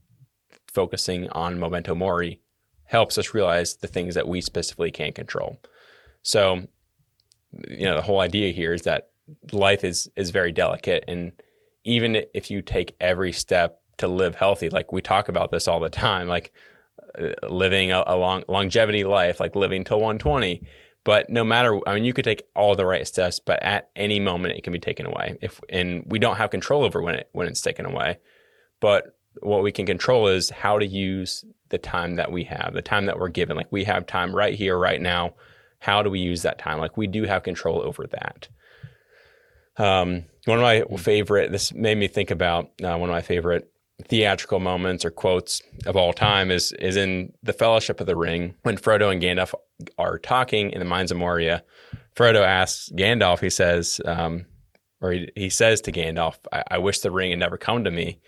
focusing 0.67 1.29
on 1.29 1.59
memento 1.59 1.95
mori 1.95 2.41
helps 2.85 3.17
us 3.17 3.33
realize 3.33 3.77
the 3.77 3.87
things 3.87 4.15
that 4.15 4.27
we 4.27 4.41
specifically 4.41 4.91
can't 4.91 5.15
control. 5.15 5.61
So, 6.21 6.67
you 7.67 7.85
know, 7.85 7.95
the 7.95 8.01
whole 8.01 8.19
idea 8.19 8.51
here 8.51 8.73
is 8.73 8.83
that 8.83 9.09
life 9.51 9.83
is 9.83 10.09
is 10.15 10.29
very 10.29 10.51
delicate 10.51 11.05
and 11.07 11.31
even 11.83 12.23
if 12.33 12.51
you 12.51 12.61
take 12.61 12.95
every 12.99 13.31
step 13.31 13.81
to 13.97 14.07
live 14.07 14.35
healthy, 14.35 14.69
like 14.69 14.91
we 14.91 15.01
talk 15.01 15.29
about 15.29 15.51
this 15.51 15.67
all 15.67 15.79
the 15.79 15.89
time, 15.89 16.27
like 16.27 16.51
uh, 17.19 17.29
living 17.47 17.91
a, 17.91 18.03
a 18.07 18.15
long 18.15 18.43
longevity 18.47 19.03
life, 19.03 19.39
like 19.39 19.55
living 19.55 19.83
till 19.83 19.97
120, 19.97 20.63
but 21.03 21.29
no 21.29 21.43
matter, 21.43 21.79
I 21.87 21.95
mean, 21.95 22.03
you 22.03 22.13
could 22.13 22.25
take 22.25 22.43
all 22.55 22.75
the 22.75 22.85
right 22.85 23.07
steps, 23.07 23.39
but 23.39 23.61
at 23.63 23.89
any 23.95 24.19
moment 24.19 24.57
it 24.57 24.63
can 24.63 24.73
be 24.73 24.79
taken 24.79 25.05
away. 25.05 25.37
If 25.41 25.59
and 25.69 26.03
we 26.05 26.19
don't 26.19 26.37
have 26.37 26.51
control 26.51 26.83
over 26.83 27.01
when 27.01 27.15
it 27.15 27.29
when 27.31 27.47
it's 27.47 27.61
taken 27.61 27.85
away. 27.85 28.19
But 28.79 29.15
what 29.39 29.63
we 29.63 29.71
can 29.71 29.85
control 29.85 30.27
is 30.27 30.49
how 30.49 30.77
to 30.77 30.85
use 30.85 31.45
the 31.69 31.77
time 31.77 32.15
that 32.17 32.31
we 32.31 32.43
have, 32.43 32.73
the 32.73 32.81
time 32.81 33.05
that 33.05 33.17
we're 33.17 33.29
given. 33.29 33.55
Like 33.57 33.71
we 33.71 33.85
have 33.85 34.05
time 34.05 34.35
right 34.35 34.53
here, 34.53 34.77
right 34.77 35.01
now. 35.01 35.33
How 35.79 36.03
do 36.03 36.11
we 36.11 36.19
use 36.19 36.43
that 36.43 36.59
time? 36.59 36.79
Like 36.79 36.97
we 36.97 37.07
do 37.07 37.23
have 37.23 37.41
control 37.41 37.81
over 37.81 38.05
that. 38.07 38.49
Um, 39.77 40.25
one 40.45 40.59
of 40.59 40.63
my 40.63 40.83
favorite. 40.97 41.51
This 41.51 41.73
made 41.73 41.97
me 41.97 42.07
think 42.07 42.29
about 42.29 42.65
uh, 42.83 42.97
one 42.97 43.09
of 43.09 43.13
my 43.13 43.21
favorite 43.21 43.70
theatrical 44.07 44.59
moments 44.59 45.05
or 45.05 45.11
quotes 45.11 45.61
of 45.85 45.95
all 45.95 46.13
time 46.13 46.51
is 46.51 46.71
is 46.73 46.95
in 46.95 47.33
the 47.43 47.53
Fellowship 47.53 47.99
of 47.99 48.07
the 48.07 48.15
Ring 48.15 48.55
when 48.63 48.77
Frodo 48.77 49.11
and 49.11 49.21
Gandalf 49.21 49.53
are 49.97 50.19
talking 50.19 50.71
in 50.71 50.79
the 50.79 50.85
Mines 50.85 51.11
of 51.11 51.17
Moria. 51.17 51.63
Frodo 52.15 52.43
asks 52.43 52.89
Gandalf. 52.95 53.39
He 53.39 53.49
says, 53.49 54.01
um, 54.05 54.45
or 55.01 55.11
he, 55.11 55.29
he 55.35 55.49
says 55.49 55.81
to 55.81 55.91
Gandalf, 55.91 56.37
I, 56.51 56.63
"I 56.71 56.77
wish 56.77 56.99
the 56.99 57.11
ring 57.11 57.31
had 57.31 57.39
never 57.39 57.57
come 57.57 57.83
to 57.83 57.91
me. 57.91 58.19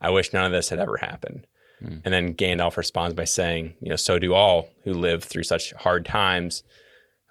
I 0.00 0.10
wish 0.10 0.32
none 0.32 0.44
of 0.44 0.52
this 0.52 0.68
had 0.68 0.78
ever 0.78 0.96
happened." 0.96 1.46
Mm. 1.82 2.02
And 2.04 2.14
then 2.14 2.34
Gandalf 2.34 2.76
responds 2.76 3.14
by 3.14 3.24
saying, 3.24 3.74
"You 3.80 3.90
know, 3.90 3.96
so 3.96 4.18
do 4.18 4.34
all 4.34 4.68
who 4.84 4.92
live 4.92 5.24
through 5.24 5.44
such 5.44 5.72
hard 5.72 6.04
times, 6.04 6.64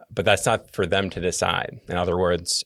but 0.10 0.26
that's 0.26 0.46
not 0.46 0.72
for 0.72 0.86
them 0.86 1.10
to 1.12 1.20
decide." 1.20 1.80
In 1.88 1.98
other 1.98 2.18
words, 2.18 2.64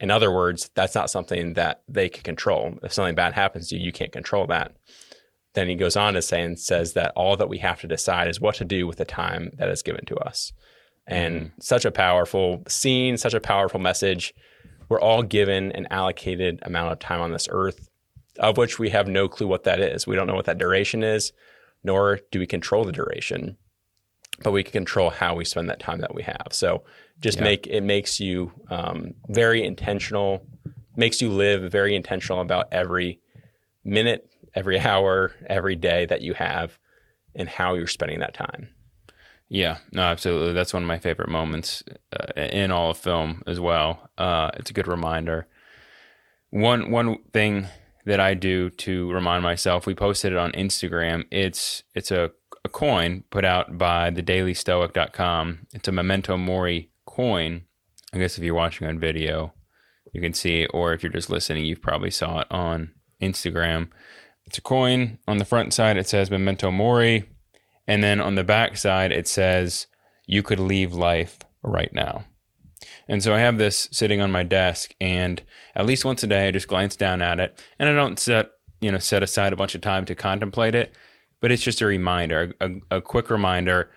In 0.00 0.10
other 0.10 0.30
words, 0.30 0.70
that's 0.74 0.94
not 0.94 1.10
something 1.10 1.54
that 1.54 1.82
they 1.88 2.08
can 2.08 2.22
control. 2.22 2.78
If 2.82 2.92
something 2.92 3.14
bad 3.14 3.32
happens 3.32 3.68
to 3.68 3.76
you, 3.76 3.86
you 3.86 3.92
can't 3.92 4.12
control 4.12 4.46
that. 4.48 4.72
Then 5.54 5.68
he 5.68 5.74
goes 5.74 5.96
on 5.96 6.14
to 6.14 6.22
say 6.22 6.42
and 6.42 6.58
says 6.58 6.92
that 6.92 7.12
all 7.16 7.36
that 7.36 7.48
we 7.48 7.58
have 7.58 7.80
to 7.80 7.86
decide 7.86 8.28
is 8.28 8.40
what 8.40 8.56
to 8.56 8.64
do 8.64 8.86
with 8.86 8.98
the 8.98 9.06
time 9.06 9.52
that 9.54 9.70
is 9.70 9.82
given 9.82 10.04
to 10.06 10.16
us. 10.16 10.52
And 11.06 11.40
mm. 11.40 11.50
such 11.60 11.84
a 11.84 11.90
powerful 11.90 12.62
scene, 12.68 13.16
such 13.16 13.32
a 13.32 13.40
powerful 13.40 13.80
message. 13.80 14.34
We're 14.88 15.00
all 15.00 15.22
given 15.22 15.72
an 15.72 15.86
allocated 15.90 16.58
amount 16.62 16.92
of 16.92 16.98
time 16.98 17.20
on 17.20 17.32
this 17.32 17.48
earth, 17.50 17.88
of 18.38 18.58
which 18.58 18.78
we 18.78 18.90
have 18.90 19.08
no 19.08 19.28
clue 19.28 19.46
what 19.46 19.64
that 19.64 19.80
is. 19.80 20.06
We 20.06 20.14
don't 20.14 20.26
know 20.26 20.34
what 20.34 20.44
that 20.44 20.58
duration 20.58 21.02
is, 21.02 21.32
nor 21.82 22.20
do 22.30 22.38
we 22.38 22.46
control 22.46 22.84
the 22.84 22.92
duration, 22.92 23.56
but 24.42 24.52
we 24.52 24.62
can 24.62 24.72
control 24.72 25.08
how 25.10 25.34
we 25.34 25.44
spend 25.46 25.70
that 25.70 25.80
time 25.80 26.00
that 26.00 26.14
we 26.14 26.22
have. 26.22 26.48
So 26.50 26.84
just 27.20 27.38
yeah. 27.38 27.44
make 27.44 27.66
it 27.66 27.82
makes 27.82 28.20
you 28.20 28.52
um, 28.70 29.14
very 29.28 29.64
intentional, 29.64 30.46
makes 30.96 31.20
you 31.20 31.30
live 31.30 31.70
very 31.70 31.94
intentional 31.94 32.40
about 32.40 32.68
every 32.72 33.20
minute, 33.84 34.30
every 34.54 34.78
hour, 34.78 35.32
every 35.48 35.76
day 35.76 36.06
that 36.06 36.20
you 36.20 36.34
have, 36.34 36.78
and 37.34 37.48
how 37.48 37.74
you're 37.74 37.86
spending 37.86 38.20
that 38.20 38.34
time. 38.34 38.68
Yeah, 39.48 39.78
no, 39.92 40.02
absolutely. 40.02 40.52
That's 40.54 40.74
one 40.74 40.82
of 40.82 40.88
my 40.88 40.98
favorite 40.98 41.28
moments 41.28 41.84
uh, 42.12 42.40
in 42.40 42.72
all 42.72 42.90
of 42.90 42.98
film 42.98 43.42
as 43.46 43.60
well. 43.60 44.10
Uh, 44.18 44.50
it's 44.54 44.70
a 44.70 44.74
good 44.74 44.88
reminder. 44.88 45.46
One 46.50 46.90
one 46.90 47.18
thing 47.32 47.66
that 48.06 48.20
I 48.20 48.34
do 48.34 48.70
to 48.70 49.12
remind 49.12 49.42
myself, 49.42 49.86
we 49.86 49.94
posted 49.94 50.32
it 50.32 50.38
on 50.38 50.52
Instagram. 50.52 51.24
It's 51.30 51.84
it's 51.94 52.10
a, 52.10 52.32
a 52.64 52.68
coin 52.68 53.24
put 53.30 53.44
out 53.44 53.78
by 53.78 54.10
the 54.10 54.22
dailystoic.com. 54.22 55.66
It's 55.72 55.88
a 55.88 55.92
memento 55.92 56.36
mori 56.36 56.90
coin. 57.16 57.62
I 58.12 58.18
guess 58.18 58.36
if 58.36 58.44
you're 58.44 58.54
watching 58.54 58.86
on 58.86 58.98
video, 58.98 59.54
you 60.12 60.20
can 60.20 60.34
see 60.34 60.66
or 60.66 60.92
if 60.92 61.02
you're 61.02 61.12
just 61.12 61.30
listening, 61.30 61.64
you've 61.64 61.82
probably 61.82 62.10
saw 62.10 62.40
it 62.40 62.46
on 62.50 62.92
Instagram. 63.22 63.88
It's 64.44 64.58
a 64.58 64.62
coin. 64.62 65.18
On 65.26 65.38
the 65.38 65.44
front 65.44 65.72
side, 65.72 65.96
it 65.96 66.06
says 66.06 66.30
memento 66.30 66.70
mori. 66.70 67.28
And 67.86 68.02
then 68.02 68.20
on 68.20 68.34
the 68.34 68.44
back 68.44 68.76
side, 68.76 69.12
it 69.12 69.26
says, 69.26 69.86
you 70.26 70.42
could 70.42 70.60
leave 70.60 70.92
life 70.92 71.38
right 71.62 71.92
now. 71.92 72.24
And 73.08 73.22
so 73.22 73.34
I 73.34 73.38
have 73.38 73.58
this 73.58 73.88
sitting 73.90 74.20
on 74.20 74.32
my 74.32 74.42
desk, 74.42 74.94
and 75.00 75.42
at 75.74 75.86
least 75.86 76.04
once 76.04 76.22
a 76.22 76.26
day, 76.26 76.48
I 76.48 76.50
just 76.50 76.68
glance 76.68 76.96
down 76.96 77.22
at 77.22 77.40
it, 77.40 77.64
and 77.78 77.88
I 77.88 77.92
don't 77.92 78.18
set 78.18 78.50
you 78.80 78.92
know 78.92 78.98
set 78.98 79.22
aside 79.22 79.52
a 79.52 79.56
bunch 79.56 79.74
of 79.74 79.80
time 79.80 80.04
to 80.06 80.14
contemplate 80.14 80.74
it, 80.74 80.94
but 81.40 81.50
it's 81.52 81.62
just 81.62 81.80
a 81.80 81.86
reminder, 81.86 82.54
a, 82.60 82.70
a 82.90 83.00
quick 83.00 83.30
reminder, 83.30 83.90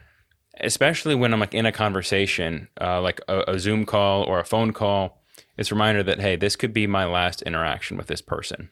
especially 0.61 1.15
when 1.15 1.33
I'm 1.33 1.39
like 1.39 1.53
in 1.53 1.65
a 1.65 1.71
conversation, 1.71 2.67
uh, 2.79 3.01
like 3.01 3.21
a, 3.27 3.53
a 3.53 3.59
Zoom 3.59 3.85
call 3.85 4.23
or 4.23 4.39
a 4.39 4.45
phone 4.45 4.73
call. 4.73 5.21
It's 5.57 5.71
a 5.71 5.75
reminder 5.75 6.03
that 6.03 6.19
hey, 6.19 6.35
this 6.35 6.55
could 6.55 6.73
be 6.73 6.87
my 6.87 7.05
last 7.05 7.41
interaction 7.41 7.97
with 7.97 8.07
this 8.07 8.21
person, 8.21 8.69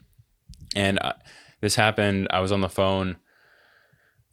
and 0.76 1.00
uh, 1.00 1.13
this 1.62 1.76
happened. 1.76 2.28
I 2.32 2.39
was 2.39 2.52
on 2.52 2.62
the 2.62 2.69
phone 2.69 3.17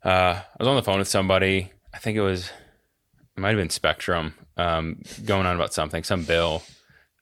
uh, 0.04 0.38
I 0.42 0.56
was 0.58 0.68
on 0.68 0.76
the 0.76 0.82
phone 0.82 0.98
with 0.98 1.08
somebody. 1.08 1.72
I 1.92 1.98
think 1.98 2.16
it 2.16 2.20
was, 2.20 2.50
it 3.36 3.40
might 3.40 3.50
have 3.50 3.58
been 3.58 3.70
Spectrum, 3.70 4.34
um, 4.56 5.00
going 5.24 5.46
on 5.46 5.56
about 5.56 5.72
something, 5.72 6.04
some 6.04 6.24
bill, 6.24 6.62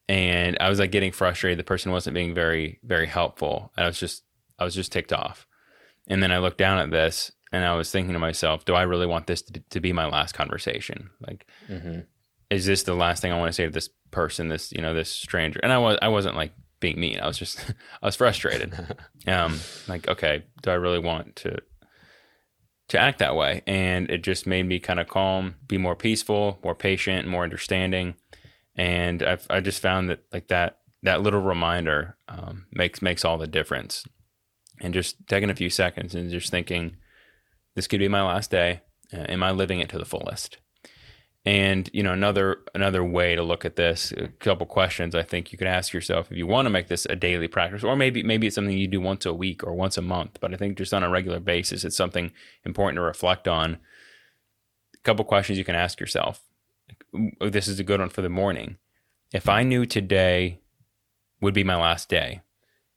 and 0.08 0.56
I 0.60 0.68
was 0.68 0.80
like 0.80 0.90
getting 0.90 1.12
frustrated. 1.12 1.58
The 1.58 1.64
person 1.64 1.92
wasn't 1.92 2.14
being 2.14 2.34
very, 2.34 2.80
very 2.82 3.06
helpful. 3.06 3.72
And 3.76 3.84
I 3.84 3.86
was 3.86 4.00
just, 4.00 4.24
I 4.58 4.64
was 4.64 4.74
just 4.74 4.90
ticked 4.90 5.12
off. 5.12 5.46
And 6.08 6.22
then 6.22 6.32
I 6.32 6.38
looked 6.38 6.58
down 6.58 6.78
at 6.78 6.90
this, 6.90 7.30
and 7.52 7.64
I 7.64 7.74
was 7.74 7.90
thinking 7.90 8.14
to 8.14 8.18
myself, 8.18 8.64
do 8.64 8.74
I 8.74 8.82
really 8.82 9.06
want 9.06 9.26
this 9.26 9.42
to, 9.42 9.60
to 9.70 9.80
be 9.80 9.92
my 9.92 10.06
last 10.06 10.34
conversation? 10.34 11.10
Like, 11.20 11.46
mm-hmm. 11.68 12.00
is 12.50 12.66
this 12.66 12.82
the 12.84 12.94
last 12.94 13.20
thing 13.20 13.30
I 13.30 13.38
want 13.38 13.50
to 13.50 13.52
say 13.52 13.66
to 13.66 13.70
this 13.70 13.90
person, 14.10 14.48
this, 14.48 14.72
you 14.72 14.80
know, 14.80 14.94
this 14.94 15.10
stranger? 15.10 15.60
And 15.62 15.72
I 15.72 15.78
was, 15.78 15.98
I 16.00 16.08
wasn't 16.08 16.36
like 16.36 16.52
being 16.80 16.98
mean. 16.98 17.20
I 17.20 17.26
was 17.26 17.38
just, 17.38 17.60
I 18.02 18.06
was 18.06 18.16
frustrated. 18.16 18.74
um, 19.26 19.60
like, 19.86 20.08
okay, 20.08 20.44
do 20.62 20.70
I 20.70 20.74
really 20.74 20.98
want 20.98 21.36
to 21.36 21.58
to 22.88 22.98
act 22.98 23.20
that 23.20 23.34
way. 23.34 23.62
And 23.66 24.10
it 24.10 24.22
just 24.22 24.46
made 24.46 24.64
me 24.64 24.78
kind 24.78 25.00
of 25.00 25.08
calm, 25.08 25.54
be 25.66 25.78
more 25.78 25.96
peaceful, 25.96 26.58
more 26.62 26.74
patient, 26.74 27.26
more 27.26 27.42
understanding. 27.42 28.16
And 28.76 29.22
I've, 29.22 29.46
I 29.48 29.60
just 29.60 29.80
found 29.80 30.10
that 30.10 30.24
like 30.30 30.48
that, 30.48 30.78
that 31.02 31.22
little 31.22 31.40
reminder 31.40 32.18
um, 32.28 32.66
makes, 32.70 33.00
makes 33.00 33.24
all 33.24 33.38
the 33.38 33.46
difference. 33.46 34.04
And 34.82 34.92
just 34.92 35.26
taking 35.26 35.48
a 35.48 35.54
few 35.54 35.70
seconds 35.70 36.14
and 36.14 36.30
just 36.30 36.50
thinking, 36.50 36.96
this 37.74 37.86
could 37.86 38.00
be 38.00 38.08
my 38.08 38.22
last 38.22 38.50
day. 38.50 38.82
Uh, 39.12 39.24
am 39.28 39.42
I 39.42 39.50
living 39.50 39.80
it 39.80 39.88
to 39.90 39.98
the 39.98 40.04
fullest? 40.04 40.58
And 41.44 41.90
you 41.92 42.04
know, 42.04 42.12
another 42.12 42.58
another 42.72 43.02
way 43.02 43.34
to 43.34 43.42
look 43.42 43.64
at 43.64 43.74
this, 43.74 44.12
a 44.12 44.28
couple 44.28 44.64
questions 44.64 45.14
I 45.14 45.24
think 45.24 45.50
you 45.50 45.58
could 45.58 45.66
ask 45.66 45.92
yourself 45.92 46.30
if 46.30 46.36
you 46.36 46.46
want 46.46 46.66
to 46.66 46.70
make 46.70 46.86
this 46.86 47.04
a 47.06 47.16
daily 47.16 47.48
practice, 47.48 47.82
or 47.82 47.96
maybe 47.96 48.22
maybe 48.22 48.46
it's 48.46 48.54
something 48.54 48.76
you 48.76 48.86
do 48.86 49.00
once 49.00 49.26
a 49.26 49.34
week 49.34 49.64
or 49.64 49.72
once 49.72 49.98
a 49.98 50.02
month. 50.02 50.38
But 50.40 50.54
I 50.54 50.56
think 50.56 50.78
just 50.78 50.94
on 50.94 51.02
a 51.02 51.10
regular 51.10 51.40
basis, 51.40 51.84
it's 51.84 51.96
something 51.96 52.30
important 52.64 52.96
to 52.96 53.02
reflect 53.02 53.48
on. 53.48 53.78
A 54.94 54.98
couple 55.02 55.24
questions 55.24 55.58
you 55.58 55.64
can 55.64 55.74
ask 55.74 55.98
yourself. 55.98 56.42
This 57.40 57.66
is 57.66 57.80
a 57.80 57.84
good 57.84 57.98
one 57.98 58.10
for 58.10 58.22
the 58.22 58.28
morning. 58.28 58.76
If 59.32 59.48
I 59.48 59.64
knew 59.64 59.84
today 59.84 60.60
would 61.40 61.54
be 61.54 61.64
my 61.64 61.76
last 61.76 62.08
day, 62.08 62.42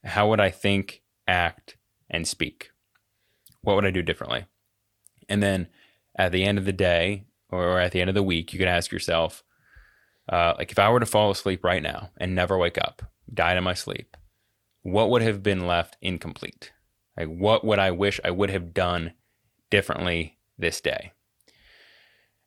how 0.03 0.29
would 0.29 0.39
I 0.39 0.51
think, 0.51 1.01
act, 1.27 1.77
and 2.11 2.27
speak? 2.27 2.69
What 3.61 3.75
would 3.75 3.85
I 3.85 3.91
do 3.91 4.03
differently? 4.03 4.45
And 5.29 5.41
then 5.41 5.67
at 6.15 6.31
the 6.31 6.43
end 6.43 6.57
of 6.57 6.65
the 6.65 6.73
day, 6.73 7.25
or 7.49 7.79
at 7.79 7.91
the 7.91 8.01
end 8.01 8.09
of 8.09 8.15
the 8.15 8.23
week, 8.23 8.53
you 8.53 8.59
can 8.59 8.67
ask 8.67 8.91
yourself, 8.91 9.43
uh, 10.29 10.53
like, 10.57 10.71
if 10.71 10.79
I 10.79 10.89
were 10.89 10.99
to 10.99 11.05
fall 11.05 11.31
asleep 11.31 11.63
right 11.63 11.83
now 11.83 12.09
and 12.17 12.33
never 12.33 12.57
wake 12.57 12.77
up, 12.77 13.03
died 13.31 13.57
in 13.57 13.63
my 13.63 13.73
sleep, 13.73 14.17
what 14.81 15.09
would 15.09 15.21
have 15.21 15.43
been 15.43 15.67
left 15.67 15.97
incomplete? 16.01 16.71
Like, 17.17 17.27
what 17.27 17.63
would 17.63 17.79
I 17.79 17.91
wish 17.91 18.19
I 18.23 18.31
would 18.31 18.49
have 18.49 18.73
done 18.73 19.13
differently 19.69 20.38
this 20.57 20.81
day? 20.81 21.11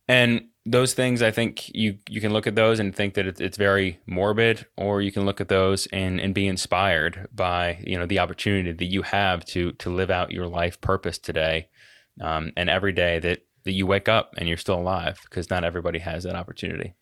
And 0.06 0.48
those 0.64 0.94
things, 0.94 1.22
I 1.22 1.30
think 1.30 1.68
you 1.74 1.98
you 2.08 2.20
can 2.20 2.32
look 2.32 2.46
at 2.46 2.54
those 2.54 2.80
and 2.80 2.94
think 2.94 3.14
that 3.14 3.26
it's, 3.26 3.40
it's 3.40 3.56
very 3.56 4.00
morbid, 4.06 4.66
or 4.76 5.02
you 5.02 5.12
can 5.12 5.24
look 5.24 5.40
at 5.40 5.48
those 5.48 5.86
and, 5.86 6.20
and 6.20 6.34
be 6.34 6.46
inspired 6.46 7.28
by 7.34 7.82
you 7.86 7.98
know 7.98 8.06
the 8.06 8.18
opportunity 8.18 8.72
that 8.72 8.84
you 8.84 9.02
have 9.02 9.44
to 9.46 9.72
to 9.72 9.90
live 9.90 10.10
out 10.10 10.30
your 10.30 10.46
life 10.46 10.80
purpose 10.80 11.18
today, 11.18 11.68
um, 12.20 12.52
and 12.56 12.68
every 12.70 12.92
day 12.92 13.18
that 13.20 13.44
that 13.64 13.72
you 13.72 13.86
wake 13.86 14.08
up 14.08 14.34
and 14.38 14.48
you're 14.48 14.56
still 14.56 14.78
alive 14.78 15.20
because 15.24 15.50
not 15.50 15.64
everybody 15.64 15.98
has 15.98 16.24
that 16.24 16.34
opportunity. 16.34 16.94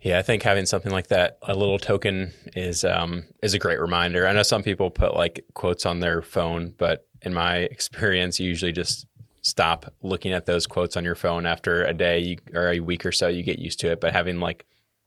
Yeah, 0.00 0.18
I 0.18 0.22
think 0.22 0.42
having 0.42 0.66
something 0.66 0.92
like 0.92 1.08
that, 1.08 1.38
a 1.42 1.54
little 1.54 1.78
token, 1.78 2.32
is 2.54 2.84
um, 2.84 3.24
is 3.42 3.54
a 3.54 3.58
great 3.58 3.80
reminder. 3.80 4.26
I 4.26 4.32
know 4.32 4.42
some 4.42 4.62
people 4.62 4.90
put 4.90 5.14
like 5.14 5.44
quotes 5.54 5.86
on 5.86 6.00
their 6.00 6.22
phone, 6.22 6.74
but 6.78 7.06
in 7.22 7.34
my 7.34 7.56
experience, 7.72 8.38
you 8.38 8.48
usually 8.48 8.72
just 8.72 9.06
stop 9.42 9.92
looking 10.02 10.32
at 10.32 10.46
those 10.46 10.66
quotes 10.66 10.96
on 10.96 11.04
your 11.04 11.14
phone 11.14 11.46
after 11.46 11.84
a 11.84 11.94
day 11.94 12.38
or 12.54 12.70
a 12.70 12.80
week 12.80 13.04
or 13.04 13.12
so. 13.12 13.28
You 13.28 13.42
get 13.42 13.58
used 13.58 13.80
to 13.80 13.90
it, 13.90 14.00
but 14.00 14.12
having 14.12 14.38
like 14.40 14.66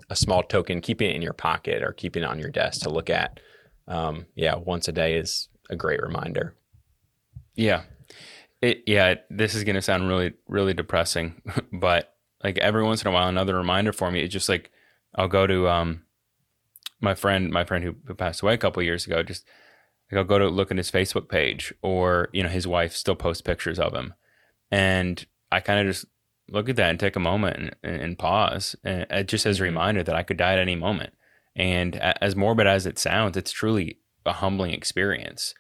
a 0.10 0.16
small 0.16 0.44
token, 0.44 0.82
keeping 0.82 1.10
it 1.10 1.16
in 1.16 1.22
your 1.22 1.34
pocket 1.34 1.84
or 1.84 1.94
keeping 1.94 2.24
it 2.24 2.30
on 2.30 2.40
your 2.40 2.50
desk 2.50 2.82
to 2.82 2.90
look 2.90 3.10
at, 3.10 3.40
um, 3.88 4.26
yeah, 4.36 4.56
once 4.56 4.88
a 4.88 4.92
day 4.92 5.16
is 5.18 5.48
a 5.70 5.76
great 5.76 6.02
reminder. 6.02 6.56
Yeah, 7.56 7.84
it, 8.62 8.84
yeah, 8.86 9.16
this 9.30 9.56
is 9.56 9.64
going 9.64 9.76
to 9.76 9.82
sound 9.82 10.08
really, 10.08 10.34
really 10.48 10.74
depressing, 10.74 11.42
but 11.74 12.14
like 12.44 12.58
every 12.60 12.84
once 12.84 13.02
in 13.02 13.08
a 13.08 13.12
while, 13.12 13.28
another 13.28 13.56
reminder 13.56 13.92
for 13.92 14.12
me. 14.12 14.22
It's 14.22 14.34
just 14.34 14.50
like 14.50 14.72
I'll 15.16 15.28
go 15.28 15.48
to 15.48 15.68
um 15.68 16.04
my 17.00 17.16
friend, 17.16 17.52
my 17.52 17.66
friend 17.66 17.84
who, 17.84 17.96
who 18.06 18.14
passed 18.14 18.42
away 18.42 18.54
a 18.54 18.58
couple 18.58 18.84
years 18.84 19.06
ago. 19.06 19.24
Just 19.24 19.46
like 20.12 20.20
I'll 20.20 20.24
go 20.24 20.40
to 20.40 20.48
look 20.48 20.72
at 20.72 20.78
his 20.78 20.92
Facebook 20.92 21.30
page, 21.30 21.74
or 21.82 22.30
you 22.34 22.44
know, 22.44 22.50
his 22.50 22.68
wife 22.68 22.96
still 22.96 23.16
posts 23.16 23.42
pictures 23.42 23.80
of 23.80 23.94
him, 23.94 24.14
and 24.70 25.26
I 25.52 25.60
kind 25.60 25.80
of 25.80 25.94
just 25.94 26.06
look 26.50 26.70
at 26.70 26.76
that 26.76 26.90
and 26.90 27.00
take 27.00 27.16
a 27.16 27.20
moment 27.20 27.76
and, 27.82 28.02
and, 28.02 28.20
pause, 28.20 28.76
and 28.84 29.08
it 29.10 29.28
just 29.28 29.46
as 29.46 29.58
a 29.58 29.64
mm-hmm. 29.64 29.70
reminder 29.70 30.04
that 30.04 30.16
I 30.16 30.24
could 30.24 30.38
die 30.38 30.54
at 30.54 30.60
any 30.60 30.76
moment. 30.76 31.14
And 31.56 31.96
as 31.96 32.36
morbid 32.36 32.68
as 32.68 32.86
it 32.86 33.00
sounds, 33.00 33.38
it's 33.38 33.52
truly 33.52 34.00
a 34.26 34.34
humbling 34.34 34.72
experience. 34.72 35.54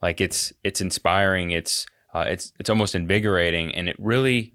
Like 0.00 0.20
it's 0.20 0.52
it's 0.64 0.80
inspiring. 0.80 1.50
It's 1.52 1.86
uh, 2.14 2.24
it's 2.28 2.52
it's 2.58 2.70
almost 2.70 2.94
invigorating, 2.94 3.74
and 3.74 3.88
it 3.88 3.96
really, 3.98 4.54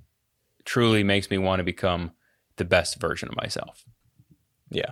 truly 0.66 1.04
makes 1.04 1.30
me 1.30 1.38
want 1.38 1.60
to 1.60 1.64
become 1.64 2.12
the 2.58 2.66
best 2.66 3.00
version 3.00 3.30
of 3.30 3.36
myself. 3.36 3.84
Yeah, 4.70 4.92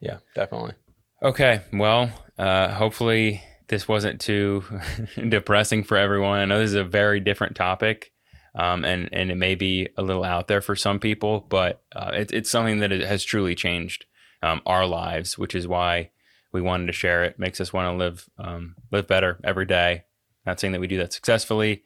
yeah, 0.00 0.18
definitely. 0.34 0.74
Okay, 1.22 1.62
well, 1.72 2.10
uh, 2.38 2.68
hopefully 2.68 3.42
this 3.68 3.86
wasn't 3.88 4.20
too 4.20 4.64
depressing 5.28 5.84
for 5.84 5.96
everyone. 5.96 6.40
I 6.40 6.44
know 6.44 6.58
this 6.58 6.70
is 6.70 6.74
a 6.74 6.84
very 6.84 7.20
different 7.20 7.56
topic, 7.56 8.12
um, 8.54 8.84
and 8.84 9.08
and 9.12 9.30
it 9.30 9.36
may 9.36 9.54
be 9.54 9.88
a 9.96 10.02
little 10.02 10.24
out 10.24 10.48
there 10.48 10.60
for 10.60 10.76
some 10.76 10.98
people, 10.98 11.40
but 11.48 11.82
uh, 11.94 12.12
it, 12.14 12.32
it's 12.32 12.50
something 12.50 12.80
that 12.80 12.90
has 12.90 13.24
truly 13.24 13.54
changed 13.54 14.06
um, 14.42 14.60
our 14.66 14.86
lives, 14.86 15.36
which 15.38 15.54
is 15.54 15.68
why 15.68 16.10
we 16.52 16.60
wanted 16.60 16.86
to 16.86 16.92
share 16.92 17.24
it. 17.24 17.38
Makes 17.38 17.60
us 17.60 17.72
want 17.72 17.92
to 17.92 17.96
live 17.96 18.28
um, 18.38 18.76
live 18.90 19.06
better 19.06 19.38
every 19.44 19.66
day, 19.66 20.04
not 20.46 20.60
saying 20.60 20.72
that 20.72 20.80
we 20.80 20.86
do 20.86 20.98
that 20.98 21.12
successfully. 21.12 21.84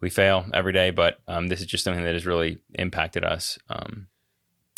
We 0.00 0.10
fail 0.10 0.46
every 0.52 0.72
day, 0.72 0.90
but 0.90 1.20
um, 1.28 1.48
this 1.48 1.60
is 1.60 1.66
just 1.66 1.84
something 1.84 2.04
that 2.04 2.14
has 2.14 2.26
really 2.26 2.58
impacted 2.74 3.24
us 3.24 3.58
um, 3.68 4.08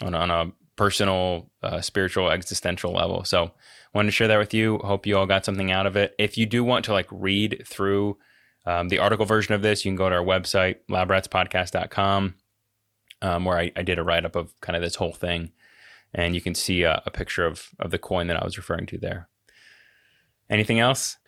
on, 0.03 0.15
on, 0.15 0.31
a 0.31 0.53
personal, 0.77 1.51
uh, 1.63 1.81
spiritual, 1.81 2.31
existential 2.31 2.93
level. 2.93 3.25
So, 3.25 3.53
wanted 3.95 4.09
to 4.09 4.13
share 4.13 4.29
that 4.29 4.39
with 4.39 4.53
you. 4.53 4.79
Hope 4.79 5.07
you 5.07 5.17
all 5.17 5.27
got 5.27 5.45
something 5.45 5.71
out 5.71 5.87
of 5.87 5.97
it. 5.97 6.15
If 6.19 6.37
you 6.37 6.47
do 6.47 6.63
want 6.63 6.85
to 6.87 6.93
like 6.93 7.07
read 7.11 7.63
through 7.67 8.19
um, 8.67 8.89
the 8.89 8.99
article 8.99 9.25
version 9.25 9.55
of 9.55 9.63
this, 9.63 9.85
you 9.85 9.91
can 9.91 9.97
go 9.97 10.09
to 10.09 10.17
our 10.17 10.25
website, 10.25 10.77
labratspodcast.com, 10.91 12.35
um, 13.23 13.45
where 13.45 13.59
I, 13.59 13.73
I, 13.77 13.83
did 13.83 13.99
a 13.99 14.03
write 14.03 14.25
up 14.25 14.37
of 14.37 14.59
kind 14.61 14.75
of 14.75 14.83
this 14.83 14.97
whole 14.97 15.13
thing. 15.13 15.53
And 16.13 16.35
you 16.35 16.41
can 16.41 16.55
see 16.55 16.83
a, 16.83 17.03
a 17.07 17.11
picture 17.11 17.47
of, 17.47 17.71
of 17.79 17.91
the 17.91 17.99
coin 17.99 18.27
that 18.29 18.41
I 18.41 18.45
was 18.45 18.57
referring 18.57 18.87
to 18.87 18.99
there. 18.99 19.29
Anything 20.49 20.81
else? 20.81 21.19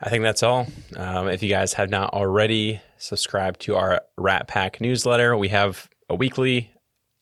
I 0.00 0.10
think 0.10 0.22
that's 0.22 0.42
all. 0.42 0.66
Um, 0.96 1.28
if 1.28 1.42
you 1.42 1.48
guys 1.48 1.72
have 1.74 1.88
not 1.88 2.12
already 2.12 2.80
subscribed 2.98 3.60
to 3.62 3.76
our 3.76 4.02
Rat 4.18 4.46
Pack 4.46 4.80
newsletter, 4.80 5.36
we 5.36 5.48
have 5.48 5.88
a 6.10 6.14
weekly 6.14 6.70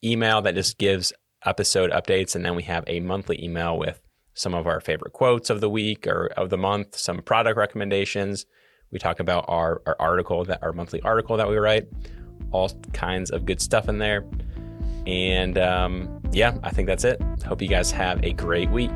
email 0.03 0.43
that 0.43 0.55
just 0.55 0.77
gives 0.77 1.13
episode 1.47 1.93
updates, 1.93 2.35
and 2.35 2.45
then 2.45 2.57
we 2.57 2.65
have 2.65 2.85
a 2.87 3.01
monthly 3.01 3.43
email 3.43 3.79
with 3.79 4.01
some 4.35 4.55
of 4.55 4.67
our 4.67 4.81
favorite 4.81 5.13
quotes 5.13 5.51
of 5.51 5.61
the 5.61 5.71
week 5.71 6.07
or 6.07 6.27
of 6.37 6.51
the 6.51 6.59
month, 6.59 6.97
some 6.97 7.23
product 7.23 7.57
recommendations. 7.57 8.45
We 8.91 8.99
talk 8.99 9.21
about 9.21 9.45
our, 9.47 9.81
our 9.87 9.97
article 10.01 10.45
that 10.47 10.61
our 10.63 10.73
monthly 10.73 11.01
article 11.03 11.37
that 11.37 11.49
we 11.49 11.57
write, 11.57 11.87
all 12.51 12.71
kinds 12.93 13.31
of 13.31 13.45
good 13.45 13.61
stuff 13.61 13.89
in 13.89 13.99
there. 13.99 14.25
And 15.07 15.59
um, 15.59 16.21
yeah, 16.33 16.57
I 16.65 16.71
think 16.71 16.89
that's 16.89 17.05
it. 17.05 17.23
Hope 17.47 17.63
you 17.63 17.69
guys 17.69 17.93
have 17.93 18.25
a 18.25 18.33
great 18.33 18.71
week. 18.71 18.91